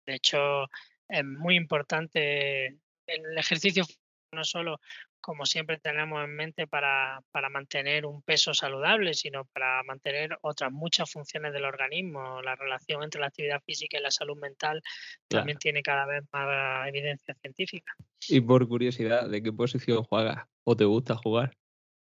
De 0.05 0.15
hecho, 0.15 0.65
es 1.07 1.23
muy 1.23 1.55
importante 1.55 2.67
el 3.07 3.37
ejercicio, 3.37 3.85
no 4.31 4.43
solo 4.43 4.79
como 5.21 5.45
siempre 5.45 5.77
tenemos 5.77 6.23
en 6.23 6.35
mente 6.35 6.67
para, 6.67 7.21
para, 7.31 7.49
mantener 7.49 8.05
un 8.05 8.21
peso 8.21 8.53
saludable, 8.53 9.13
sino 9.13 9.45
para 9.45 9.83
mantener 9.83 10.37
otras 10.41 10.71
muchas 10.71 11.11
funciones 11.11 11.51
del 11.51 11.65
organismo. 11.65 12.41
La 12.41 12.55
relación 12.55 13.03
entre 13.03 13.19
la 13.19 13.27
actividad 13.27 13.61
física 13.65 13.97
y 13.97 14.01
la 14.01 14.11
salud 14.11 14.37
mental 14.37 14.81
también 15.27 15.57
tiene 15.57 15.81
cada 15.81 16.05
vez 16.05 16.23
más 16.31 16.87
evidencia 16.87 17.33
científica. 17.41 17.93
Y 18.29 18.39
por 18.39 18.65
curiosidad, 18.67 19.27
¿de 19.29 19.43
qué 19.43 19.51
posición 19.51 20.03
juegas 20.03 20.45
o 20.63 20.75
te 20.75 20.85
gusta 20.85 21.15
jugar? 21.15 21.51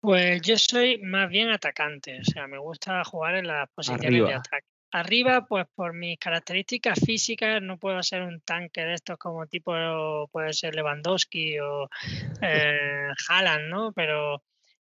Pues 0.01 0.41
yo 0.41 0.57
soy 0.57 1.01
más 1.01 1.29
bien 1.29 1.49
atacante, 1.49 2.19
o 2.21 2.23
sea, 2.23 2.47
me 2.47 2.57
gusta 2.57 3.03
jugar 3.03 3.35
en 3.35 3.47
las 3.47 3.69
posiciones 3.71 4.25
de 4.25 4.33
ataque. 4.33 4.67
Arriba, 4.91 5.45
pues 5.45 5.67
por 5.75 5.93
mis 5.93 6.17
características 6.17 6.99
físicas, 7.05 7.61
no 7.61 7.77
puedo 7.77 8.01
ser 8.01 8.23
un 8.23 8.41
tanque 8.41 8.81
de 8.81 8.95
estos 8.95 9.17
como 9.17 9.45
tipo 9.45 10.27
puede 10.31 10.53
ser 10.53 10.73
Lewandowski 10.73 11.59
o 11.59 11.89
eh, 12.41 13.09
Haaland, 13.29 13.69
¿no? 13.69 13.91
Pero 13.93 14.41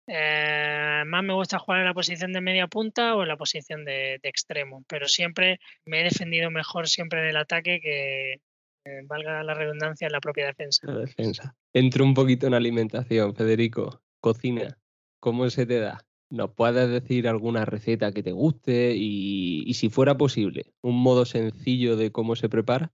eh, 0.08 1.04
más 1.08 1.24
me 1.24 1.34
gusta 1.34 1.58
jugar 1.58 1.80
en 1.80 1.88
la 1.88 1.94
posición 1.94 2.34
de 2.34 2.42
media 2.42 2.68
punta 2.68 3.16
o 3.16 3.24
en 3.24 3.30
la 3.30 3.38
posición 3.38 3.84
de, 3.84 4.20
extremo. 4.22 4.84
Pero 4.88 5.08
siempre 5.08 5.60
me 5.86 6.02
he 6.02 6.04
defendido 6.04 6.52
mejor 6.52 6.88
siempre 6.88 7.22
en 7.22 7.30
el 7.30 7.38
ataque 7.38 7.80
que, 7.82 8.34
eh, 8.34 9.02
valga 9.06 9.42
la 9.44 9.56
redundancia, 9.56 10.06
en 10.06 10.14
la 10.14 10.22
propia 10.22 10.46
defensa. 10.46 10.86
La 10.86 11.00
defensa. 11.00 11.56
Entro 11.74 12.04
un 12.04 12.14
poquito 12.14 12.46
en 12.46 12.54
alimentación, 12.54 13.34
Federico. 13.34 14.04
Cocina. 14.20 14.78
¿Cómo 15.20 15.50
se 15.50 15.66
te 15.66 15.80
da? 15.80 16.06
¿Nos 16.30 16.52
puedes 16.54 16.90
decir 16.90 17.28
alguna 17.28 17.66
receta 17.66 18.12
que 18.12 18.24
te 18.24 18.32
guste 18.32 18.94
y, 18.96 19.72
si 19.76 19.90
fuera 19.90 20.18
posible, 20.18 20.74
un 20.82 21.02
modo 21.02 21.24
sencillo 21.26 21.96
de 21.96 22.12
cómo 22.12 22.36
se 22.36 22.50
prepara? 22.50 22.92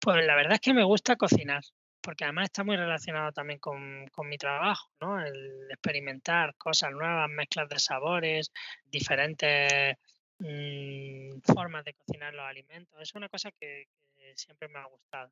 Pues 0.00 0.24
la 0.24 0.34
verdad 0.34 0.54
es 0.54 0.60
que 0.60 0.74
me 0.74 0.84
gusta 0.84 1.16
cocinar, 1.16 1.62
porque 2.00 2.24
además 2.24 2.44
está 2.44 2.64
muy 2.64 2.76
relacionado 2.76 3.32
también 3.32 3.58
con, 3.58 4.06
mi 4.28 4.38
trabajo, 4.38 4.90
¿no? 5.00 5.20
El 5.24 5.70
experimentar 5.70 6.54
cosas 6.56 6.92
nuevas, 6.92 7.28
mezclas 7.30 7.68
de 7.68 7.78
sabores, 7.78 8.50
diferentes 8.86 9.96
mm, 10.38 11.40
formas 11.42 11.84
de 11.84 11.94
cocinar 11.94 12.32
los 12.32 12.46
alimentos. 12.46 12.98
Es 13.00 13.14
una 13.14 13.28
cosa 13.28 13.50
que, 13.52 13.88
siempre 14.36 14.68
me 14.68 14.78
ha 14.78 14.86
gustado. 14.86 15.30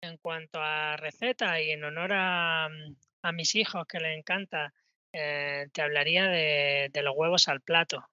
En 0.00 0.16
cuanto 0.16 0.60
a 0.60 0.96
recetas 0.96 1.60
y 1.60 1.70
en 1.70 1.84
honor 1.84 2.12
a, 2.14 2.68
a 3.22 3.32
mis 3.32 3.54
hijos 3.54 3.86
que 3.86 4.00
les 4.00 4.18
encanta 4.18 4.72
eh, 5.12 5.66
te 5.72 5.82
hablaría 5.82 6.26
de, 6.28 6.90
los 7.02 7.14
huevos 7.16 7.48
al 7.48 7.60
plato, 7.60 8.04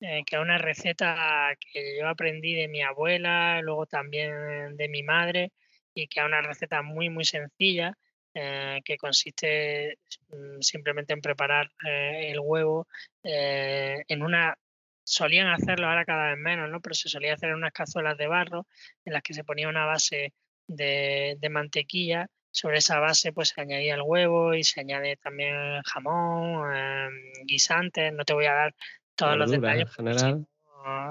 eh, 0.00 0.22
que 0.26 0.36
es 0.36 0.42
una 0.42 0.58
receta 0.58 1.54
que 1.60 1.98
yo 1.98 2.08
aprendí 2.08 2.54
de 2.54 2.68
mi 2.68 2.82
abuela, 2.82 3.60
luego 3.62 3.86
también 3.86 4.76
de 4.76 4.88
mi 4.88 5.02
madre, 5.02 5.52
y 5.94 6.08
que 6.08 6.20
es 6.20 6.26
una 6.26 6.42
receta 6.42 6.82
muy, 6.82 7.10
muy 7.10 7.24
sencilla, 7.24 7.96
eh, 8.34 8.80
que 8.84 8.96
consiste 8.98 9.98
mm, 10.28 10.60
simplemente 10.60 11.12
en 11.14 11.20
preparar 11.20 11.70
el 11.84 12.38
huevo 12.40 12.86
en 13.22 14.22
una 14.22 14.56
solían 15.04 15.48
hacerlo 15.48 15.88
ahora 15.88 16.04
cada 16.04 16.30
vez 16.30 16.38
menos, 16.38 16.70
¿no? 16.70 16.80
Pero 16.80 16.94
se 16.94 17.08
solía 17.08 17.34
hacer 17.34 17.50
en 17.50 17.56
unas 17.56 17.72
cazuelas 17.72 18.18
de 18.18 18.26
barro 18.26 18.66
en 19.06 19.14
las 19.14 19.22
que 19.22 19.34
se 19.34 19.44
ponía 19.44 19.68
una 19.68 19.86
base 19.86 20.34
de, 20.66 21.36
de 21.40 21.48
mantequilla 21.48 22.28
sobre 22.50 22.78
esa 22.78 22.98
base 22.98 23.32
pues 23.32 23.50
se 23.50 23.60
añadía 23.60 23.94
el 23.94 24.02
huevo 24.02 24.54
y 24.54 24.64
se 24.64 24.80
añade 24.80 25.16
también 25.16 25.82
jamón, 25.84 26.72
eh, 26.74 27.08
guisantes, 27.44 28.12
no 28.12 28.24
te 28.24 28.34
voy 28.34 28.46
a 28.46 28.54
dar 28.54 28.74
todos 29.14 29.36
los 29.36 29.50
detalles. 29.50 29.94
General. 29.94 30.46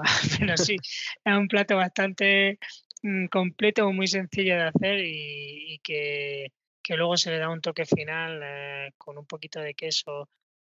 pero 0.38 0.56
sí, 0.56 0.76
es 1.24 1.34
un 1.34 1.48
plato 1.48 1.76
bastante 1.76 2.58
mm, 3.02 3.26
completo, 3.26 3.92
muy 3.92 4.08
sencillo 4.08 4.56
de 4.56 4.62
hacer 4.62 5.00
y, 5.04 5.80
que, 5.82 6.50
luego 6.90 7.16
se 7.16 7.30
le 7.30 7.38
da 7.38 7.50
un 7.50 7.60
toque 7.60 7.84
final 7.84 8.40
eh, 8.42 8.92
con 8.96 9.18
un 9.18 9.26
poquito 9.26 9.60
de 9.60 9.74
queso, 9.74 10.28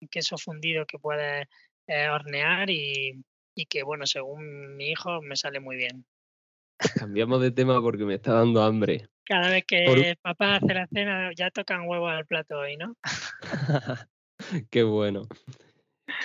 queso 0.10 0.38
fundido 0.38 0.86
que 0.86 0.98
puedes 0.98 1.48
eh, 1.88 2.08
hornear 2.10 2.70
y, 2.70 3.24
y 3.54 3.66
que 3.66 3.84
bueno, 3.84 4.06
según 4.06 4.76
mi 4.76 4.92
hijo 4.92 5.22
me 5.22 5.36
sale 5.36 5.60
muy 5.60 5.76
bien. 5.76 6.06
Cambiamos 6.98 7.42
de 7.42 7.52
tema 7.52 7.82
porque 7.82 8.06
me 8.06 8.16
está 8.16 8.34
dando 8.34 8.64
hambre. 8.64 9.08
Cada 9.26 9.50
vez 9.50 9.66
que 9.66 10.16
papá 10.22 10.58
hace 10.58 10.74
la 10.74 10.88
cena 10.88 11.32
ya 11.36 11.50
tocan 11.50 11.88
huevos 11.88 12.12
al 12.12 12.26
plato 12.26 12.60
hoy, 12.60 12.78
¿no? 12.78 12.96
Qué 14.70 14.84
bueno. 14.84 15.28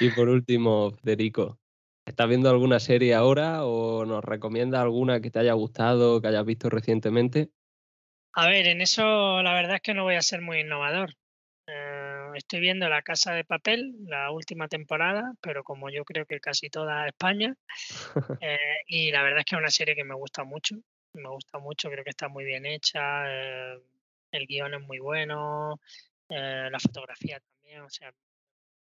Y 0.00 0.10
por 0.10 0.28
último, 0.28 0.90
Federico, 1.02 1.58
¿estás 2.06 2.28
viendo 2.28 2.50
alguna 2.50 2.80
serie 2.80 3.14
ahora 3.14 3.64
o 3.64 4.04
nos 4.04 4.24
recomienda 4.24 4.82
alguna 4.82 5.20
que 5.20 5.30
te 5.30 5.38
haya 5.38 5.52
gustado, 5.54 6.20
que 6.20 6.28
hayas 6.28 6.44
visto 6.44 6.68
recientemente? 6.68 7.50
A 8.34 8.46
ver, 8.46 8.66
en 8.66 8.80
eso 8.80 9.42
la 9.42 9.54
verdad 9.54 9.76
es 9.76 9.82
que 9.82 9.94
no 9.94 10.04
voy 10.04 10.14
a 10.14 10.22
ser 10.22 10.42
muy 10.42 10.60
innovador. 10.60 11.14
Eh, 11.66 11.99
estoy 12.34 12.60
viendo 12.60 12.88
La 12.88 13.02
Casa 13.02 13.32
de 13.32 13.44
Papel, 13.44 13.94
la 14.06 14.30
última 14.30 14.68
temporada, 14.68 15.32
pero 15.40 15.64
como 15.64 15.90
yo 15.90 16.04
creo 16.04 16.26
que 16.26 16.40
casi 16.40 16.70
toda 16.70 17.06
España, 17.06 17.54
eh, 18.42 18.58
y 18.86 19.10
la 19.10 19.22
verdad 19.22 19.40
es 19.40 19.44
que 19.44 19.56
es 19.56 19.60
una 19.60 19.70
serie 19.70 19.94
que 19.94 20.04
me 20.04 20.14
gusta 20.14 20.44
mucho 20.44 20.76
me 21.14 21.28
gusta 21.28 21.58
mucho, 21.58 21.90
creo 21.90 22.04
que 22.04 22.10
está 22.10 22.28
muy 22.28 22.44
bien 22.44 22.66
hecha, 22.66 23.24
eh, 23.26 23.80
el 24.32 24.46
guion 24.46 24.74
es 24.74 24.80
muy 24.82 24.98
bueno, 24.98 25.80
eh, 26.28 26.68
la 26.70 26.78
fotografía 26.78 27.40
también, 27.40 27.82
o 27.82 27.90
sea, 27.90 28.12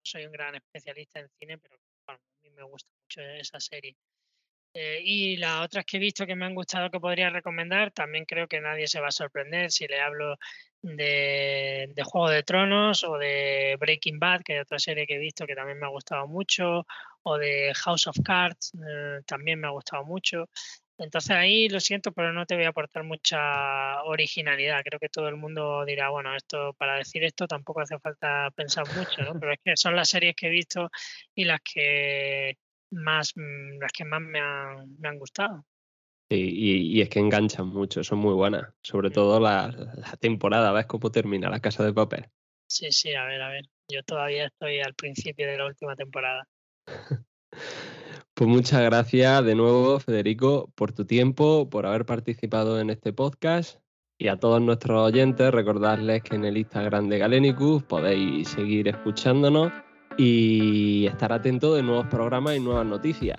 soy 0.03 0.27
un 0.27 0.33
gran 0.33 0.55
especialista 0.55 1.21
en 1.21 1.29
cine, 1.39 1.59
pero 1.59 1.77
a 2.09 2.19
mí 2.43 2.51
me 2.51 2.63
gusta 2.65 2.91
mucho 3.03 3.21
esa 3.21 3.61
serie. 3.61 3.97
Eh, 4.75 5.01
y 5.03 5.37
las 5.37 5.65
otras 5.65 5.85
que 5.85 5.97
he 5.97 6.01
visto 6.01 6.27
que 6.27 6.37
me 6.37 6.45
han 6.45 6.55
gustado 6.55 6.91
que 6.91 7.01
podría 7.01 7.31
recomendar, 7.31 7.91
también 7.91 8.25
creo 8.25 8.47
que 8.47 8.61
nadie 8.61 8.87
se 8.87 9.01
va 9.01 9.09
a 9.09 9.13
sorprender 9.13 9.71
si 9.71 9.87
le 9.87 10.01
hablo 10.01 10.37
de, 10.83 11.91
de 11.95 12.03
Juego 12.05 12.29
de 12.31 12.43
Tronos 12.43 13.03
o 13.05 13.19
de 13.19 13.77
Breaking 13.81 14.19
Bad, 14.19 14.43
que 14.43 14.57
es 14.57 14.63
otra 14.63 14.79
serie 14.79 15.07
que 15.07 15.17
he 15.17 15.19
visto 15.19 15.47
que 15.47 15.55
también 15.55 15.79
me 15.79 15.87
ha 15.87 15.91
gustado 15.91 16.27
mucho, 16.27 16.87
o 17.23 17.39
de 17.39 17.73
House 17.75 18.07
of 18.07 18.17
Cards, 18.25 18.73
también 19.27 19.61
me 19.61 19.67
ha 19.67 19.71
gustado 19.71 20.05
mucho. 20.05 20.49
Entonces 20.99 21.31
ahí 21.31 21.69
lo 21.69 21.79
siento, 21.79 22.11
pero 22.13 22.33
no 22.33 22.45
te 22.45 22.57
voy 22.57 22.65
a 22.65 22.71
aportar 22.71 23.05
mucha 23.05 24.03
originalidad. 24.03 24.83
Creo 24.85 24.99
que 24.99 25.09
todo 25.09 25.29
el 25.29 25.37
mundo 25.37 25.85
dirá, 25.85 26.11
bueno, 26.11 26.35
esto 26.35 26.75
para 26.75 26.97
decir 26.97 27.23
esto 27.23 27.47
tampoco 27.47 27.81
hace 27.81 27.99
falta 28.01 28.51
pensar 28.57 28.85
mucho, 28.97 29.23
¿no? 29.23 29.33
Pero 29.41 29.53
es 29.53 29.61
que 29.65 29.77
son 29.77 29.95
las 29.95 30.09
series 30.09 30.35
que 30.35 30.49
he 30.49 30.51
visto 30.51 30.91
y 31.37 31.45
las 31.45 31.61
que 31.61 32.59
más, 32.91 33.33
mm, 33.37 33.79
las 33.81 33.93
que 33.93 34.05
más 34.05 34.21
me 34.21 34.41
han, 34.41 34.99
me 34.99 35.09
han 35.09 35.19
gustado. 35.19 35.65
y, 36.31 37.01
es 37.01 37.09
que 37.09 37.21
enganchan 37.21 37.69
mucho, 37.69 38.05
son 38.05 38.19
muy 38.19 38.35
buenas. 38.35 38.75
Sobre 38.83 39.09
mm. 39.09 39.13
todo 39.13 39.41
la, 39.41 39.69
la 39.69 40.17
temporada, 40.21 40.73
¿ves 40.73 40.87
cómo 40.87 41.11
termina 41.11 41.49
la 41.49 41.61
casa 41.61 41.85
de 41.85 41.93
papel? 41.93 42.27
Sí, 42.69 42.93
sí, 42.93 43.15
a 43.15 43.25
ver, 43.25 43.41
a 43.41 43.49
ver. 43.49 43.65
Yo 43.91 44.03
todavía 44.03 44.47
estoy 44.47 44.81
al 44.81 44.95
principio 44.95 45.47
de 45.47 45.57
la 45.57 45.67
última 45.67 45.97
temporada. 45.97 46.47
Pues 48.39 48.49
muchas 48.49 48.83
gracias 48.83 49.45
de 49.45 49.57
nuevo, 49.57 49.99
Federico, 49.99 50.71
por 50.77 50.93
tu 50.93 51.05
tiempo, 51.05 51.69
por 51.69 51.87
haber 51.87 52.07
participado 52.07 52.79
en 52.79 52.89
este 52.89 53.13
podcast. 53.13 53.81
Y 54.17 54.29
a 54.29 54.37
todos 54.37 54.63
nuestros 54.63 55.09
oyentes, 55.09 55.51
recordarles 55.51 56.23
que 56.23 56.37
en 56.37 56.45
el 56.45 56.57
Instagram 56.57 57.09
de 57.09 57.19
Galenicus 57.19 57.83
podéis 57.83 58.51
seguir 58.51 58.87
escuchándonos 58.87 59.73
y 60.19 61.07
estar 61.07 61.33
atentos 61.33 61.77
de 61.77 61.83
nuevos 61.83 62.07
programas 62.09 62.57
y 62.57 62.61
nuevas 62.61 62.85
noticias. 62.85 63.39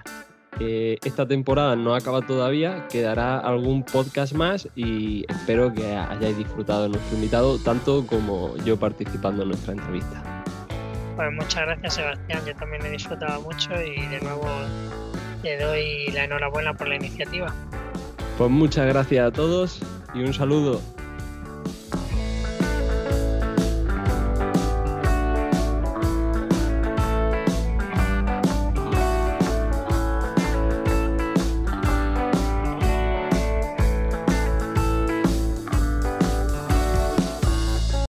Eh, 0.62 0.98
esta 1.04 1.28
temporada 1.28 1.76
no 1.76 1.94
acaba 1.94 2.22
todavía, 2.22 2.88
quedará 2.88 3.38
algún 3.38 3.84
podcast 3.84 4.34
más 4.34 4.68
y 4.76 5.26
espero 5.30 5.74
que 5.74 5.96
hayáis 5.96 6.38
disfrutado 6.38 6.84
de 6.84 6.90
nuestro 6.90 7.16
invitado 7.16 7.60
tanto 7.60 8.06
como 8.08 8.58
yo 8.66 8.78
participando 8.78 9.44
en 9.44 9.50
nuestra 9.50 9.74
entrevista. 9.74 10.44
Pues 11.16 11.32
muchas 11.34 11.66
gracias 11.66 11.96
Sebastián, 11.96 12.42
yo 12.46 12.56
también 12.56 12.86
he 12.86 12.92
disfrutado 12.92 13.42
mucho 13.42 13.70
y 13.82 14.06
de 14.08 14.20
nuevo 14.22 14.48
te 15.44 15.58
doy 15.58 16.08
la 16.14 16.24
enhorabuena 16.26 16.74
por 16.74 16.88
la 16.88 16.96
iniciativa. 16.96 17.54
Pues 18.38 18.50
muchas 18.50 18.88
gracias 18.88 19.28
a 19.28 19.32
todos 19.32 19.82
y 20.14 20.24
un 20.24 20.34
saludo. 20.34 20.82